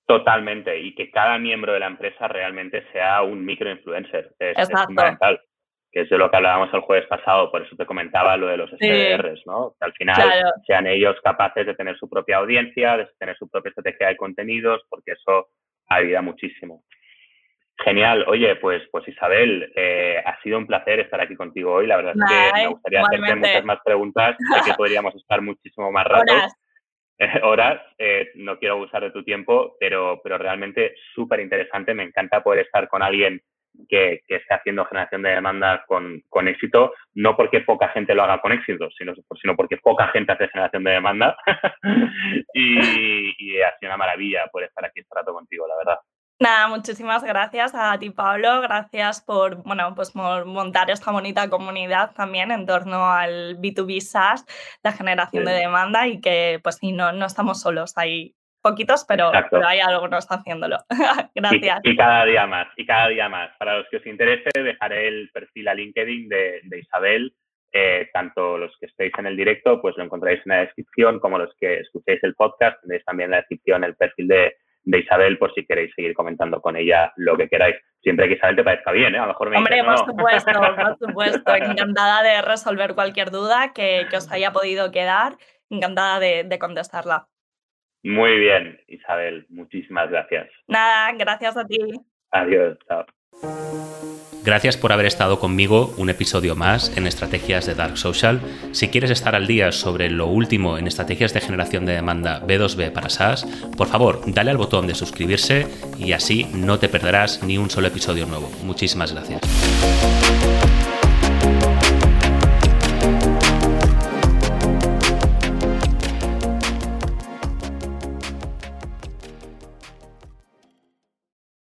Totalmente, 0.06 0.80
y 0.80 0.94
que 0.94 1.10
cada 1.10 1.38
miembro 1.38 1.74
de 1.74 1.80
la 1.80 1.86
empresa 1.86 2.28
realmente 2.28 2.82
sea 2.92 3.22
un 3.22 3.44
microinfluencer. 3.44 4.34
Es, 4.38 4.58
es 4.58 4.82
fundamental 4.84 5.38
que 5.94 6.00
es 6.00 6.10
de 6.10 6.18
lo 6.18 6.28
que 6.28 6.36
hablábamos 6.36 6.74
el 6.74 6.80
jueves 6.80 7.06
pasado, 7.06 7.52
por 7.52 7.62
eso 7.62 7.76
te 7.76 7.86
comentaba 7.86 8.36
lo 8.36 8.48
de 8.48 8.56
los 8.56 8.68
SDRs, 8.68 9.46
¿no? 9.46 9.76
Que 9.78 9.86
al 9.86 9.92
final 9.92 10.52
sean 10.66 10.88
ellos 10.88 11.14
capaces 11.22 11.64
de 11.64 11.74
tener 11.74 11.96
su 11.96 12.08
propia 12.08 12.38
audiencia, 12.38 12.96
de 12.96 13.08
tener 13.16 13.36
su 13.36 13.48
propia 13.48 13.68
estrategia 13.68 14.08
de 14.08 14.16
contenidos, 14.16 14.82
porque 14.90 15.12
eso 15.12 15.50
ayuda 15.88 16.20
muchísimo. 16.20 16.82
Genial. 17.78 18.24
Oye, 18.26 18.56
pues, 18.56 18.82
pues 18.90 19.06
Isabel, 19.06 19.72
eh, 19.76 20.20
ha 20.24 20.40
sido 20.42 20.58
un 20.58 20.66
placer 20.66 20.98
estar 20.98 21.20
aquí 21.20 21.36
contigo 21.36 21.72
hoy. 21.72 21.86
La 21.86 21.96
verdad 21.96 22.14
es 22.16 22.22
que 22.28 22.62
me 22.62 22.68
gustaría 22.68 23.00
hacerte 23.00 23.36
muchas 23.36 23.64
más 23.64 23.78
preguntas. 23.84 24.36
Sé 24.36 24.70
que 24.70 24.76
podríamos 24.76 25.14
estar 25.14 25.40
muchísimo 25.42 25.92
más 25.92 26.06
rato. 26.06 26.32
Horas. 26.32 26.54
horas. 27.44 27.82
Eh, 27.98 28.32
no 28.34 28.58
quiero 28.58 28.74
abusar 28.74 29.02
de 29.02 29.12
tu 29.12 29.22
tiempo, 29.22 29.76
pero, 29.78 30.20
pero 30.24 30.38
realmente 30.38 30.96
súper 31.14 31.38
interesante. 31.38 31.94
Me 31.94 32.02
encanta 32.02 32.42
poder 32.42 32.64
estar 32.64 32.88
con 32.88 33.00
alguien 33.00 33.40
que, 33.88 34.22
que 34.26 34.36
esté 34.36 34.54
haciendo 34.54 34.84
generación 34.86 35.22
de 35.22 35.30
demanda 35.30 35.84
con, 35.86 36.22
con, 36.28 36.48
éxito, 36.48 36.92
no 37.14 37.36
porque 37.36 37.60
poca 37.60 37.88
gente 37.88 38.14
lo 38.14 38.22
haga 38.22 38.40
con 38.40 38.52
éxito, 38.52 38.88
sino, 38.96 39.12
sino 39.40 39.56
porque 39.56 39.76
poca 39.78 40.08
gente 40.08 40.32
hace 40.32 40.48
generación 40.48 40.84
de 40.84 40.90
demanda. 40.92 41.36
y, 42.54 43.34
y 43.38 43.60
ha 43.62 43.76
sido 43.78 43.90
una 43.90 43.96
maravilla 43.96 44.46
poder 44.52 44.68
estar 44.68 44.84
aquí 44.84 45.00
este 45.00 45.14
rato 45.14 45.32
contigo, 45.32 45.66
la 45.66 45.76
verdad. 45.76 45.98
Nada, 46.40 46.66
muchísimas 46.66 47.22
gracias 47.22 47.72
a 47.74 47.96
ti, 47.98 48.10
Pablo. 48.10 48.60
Gracias 48.60 49.22
por, 49.22 49.62
bueno, 49.62 49.94
pues 49.94 50.10
por 50.10 50.44
montar 50.46 50.90
esta 50.90 51.12
bonita 51.12 51.48
comunidad 51.48 52.12
también 52.12 52.50
en 52.50 52.66
torno 52.66 53.08
al 53.10 53.56
B2B 53.60 54.00
SaaS, 54.00 54.44
la 54.82 54.92
generación 54.92 55.44
de 55.44 55.52
demanda 55.52 56.08
y 56.08 56.20
que, 56.20 56.60
pues 56.62 56.76
sí, 56.76 56.92
no, 56.92 57.12
no 57.12 57.26
estamos 57.26 57.60
solos. 57.60 57.96
ahí 57.96 58.34
poquitos, 58.64 59.04
pero, 59.06 59.30
pero 59.50 59.66
hay 59.66 59.80
algunos 59.80 60.26
haciéndolo. 60.26 60.78
Gracias. 61.34 61.80
Y, 61.84 61.96
cada 61.96 62.24
día 62.24 62.46
más, 62.46 62.66
y 62.76 62.86
cada 62.86 63.08
día 63.08 63.28
más. 63.28 63.50
Para 63.58 63.78
los 63.78 63.86
que 63.90 63.98
os 63.98 64.06
interese, 64.06 64.48
dejaré 64.54 65.06
el 65.06 65.30
perfil 65.32 65.68
a 65.68 65.74
LinkedIn 65.74 66.28
de, 66.28 66.78
Isabel. 66.80 67.34
Eh, 67.76 68.08
tanto 68.12 68.56
los 68.56 68.72
que 68.78 68.86
estéis 68.86 69.12
en 69.18 69.26
el 69.26 69.36
directo, 69.36 69.82
pues 69.82 69.96
lo 69.96 70.04
encontraréis 70.04 70.40
en 70.46 70.50
la 70.50 70.60
descripción, 70.60 71.18
como 71.18 71.38
los 71.38 71.52
que 71.60 71.80
escuchéis 71.80 72.22
el 72.22 72.36
podcast, 72.36 72.80
tendréis 72.80 73.04
también 73.04 73.26
en 73.26 73.30
la 73.32 73.36
descripción 73.38 73.82
el 73.84 73.96
perfil 73.96 74.28
de, 74.28 74.56
Isabel 74.86 75.38
por 75.38 75.52
si 75.54 75.66
queréis 75.66 75.92
seguir 75.94 76.14
comentando 76.14 76.60
con 76.60 76.76
ella 76.76 77.12
lo 77.16 77.36
que 77.36 77.48
queráis. 77.48 77.76
Siempre 78.00 78.28
que 78.28 78.34
Isabel 78.34 78.56
te 78.56 78.64
parezca 78.64 78.92
bien, 78.92 79.14
¿eh? 79.14 79.18
A 79.18 79.22
lo 79.22 79.28
mejor 79.28 79.50
me 79.50 79.56
Hombre, 79.58 79.82
por 79.82 79.98
supuesto, 79.98 80.52
por 80.76 80.98
supuesto. 80.98 81.54
Encantada 81.54 82.22
de 82.22 82.42
resolver 82.42 82.94
cualquier 82.94 83.30
duda 83.30 83.72
que, 83.74 84.06
os 84.16 84.30
haya 84.30 84.52
podido 84.52 84.90
quedar. 84.90 85.36
Encantada 85.68 86.20
de 86.20 86.58
contestarla. 86.58 87.28
Muy 88.04 88.38
bien, 88.38 88.78
Isabel. 88.86 89.46
Muchísimas 89.48 90.10
gracias. 90.10 90.48
Nada, 90.68 91.12
gracias 91.12 91.56
a 91.56 91.66
ti. 91.66 91.78
Adiós, 92.30 92.78
chao. 92.86 93.06
Gracias 94.44 94.76
por 94.76 94.92
haber 94.92 95.06
estado 95.06 95.40
conmigo 95.40 95.94
un 95.96 96.10
episodio 96.10 96.54
más 96.54 96.94
en 96.98 97.06
Estrategias 97.06 97.64
de 97.64 97.74
Dark 97.74 97.96
Social. 97.96 98.42
Si 98.72 98.88
quieres 98.88 99.10
estar 99.10 99.34
al 99.34 99.46
día 99.46 99.72
sobre 99.72 100.10
lo 100.10 100.26
último 100.26 100.76
en 100.76 100.86
estrategias 100.86 101.32
de 101.32 101.40
generación 101.40 101.86
de 101.86 101.94
demanda 101.94 102.42
B2B 102.46 102.92
para 102.92 103.08
SaaS, 103.08 103.46
por 103.74 103.86
favor, 103.86 104.20
dale 104.26 104.50
al 104.50 104.58
botón 104.58 104.86
de 104.86 104.94
suscribirse 104.94 105.66
y 105.98 106.12
así 106.12 106.44
no 106.52 106.78
te 106.78 106.90
perderás 106.90 107.42
ni 107.42 107.56
un 107.56 107.70
solo 107.70 107.86
episodio 107.86 108.26
nuevo. 108.26 108.50
Muchísimas 108.64 109.14
gracias. 109.14 109.40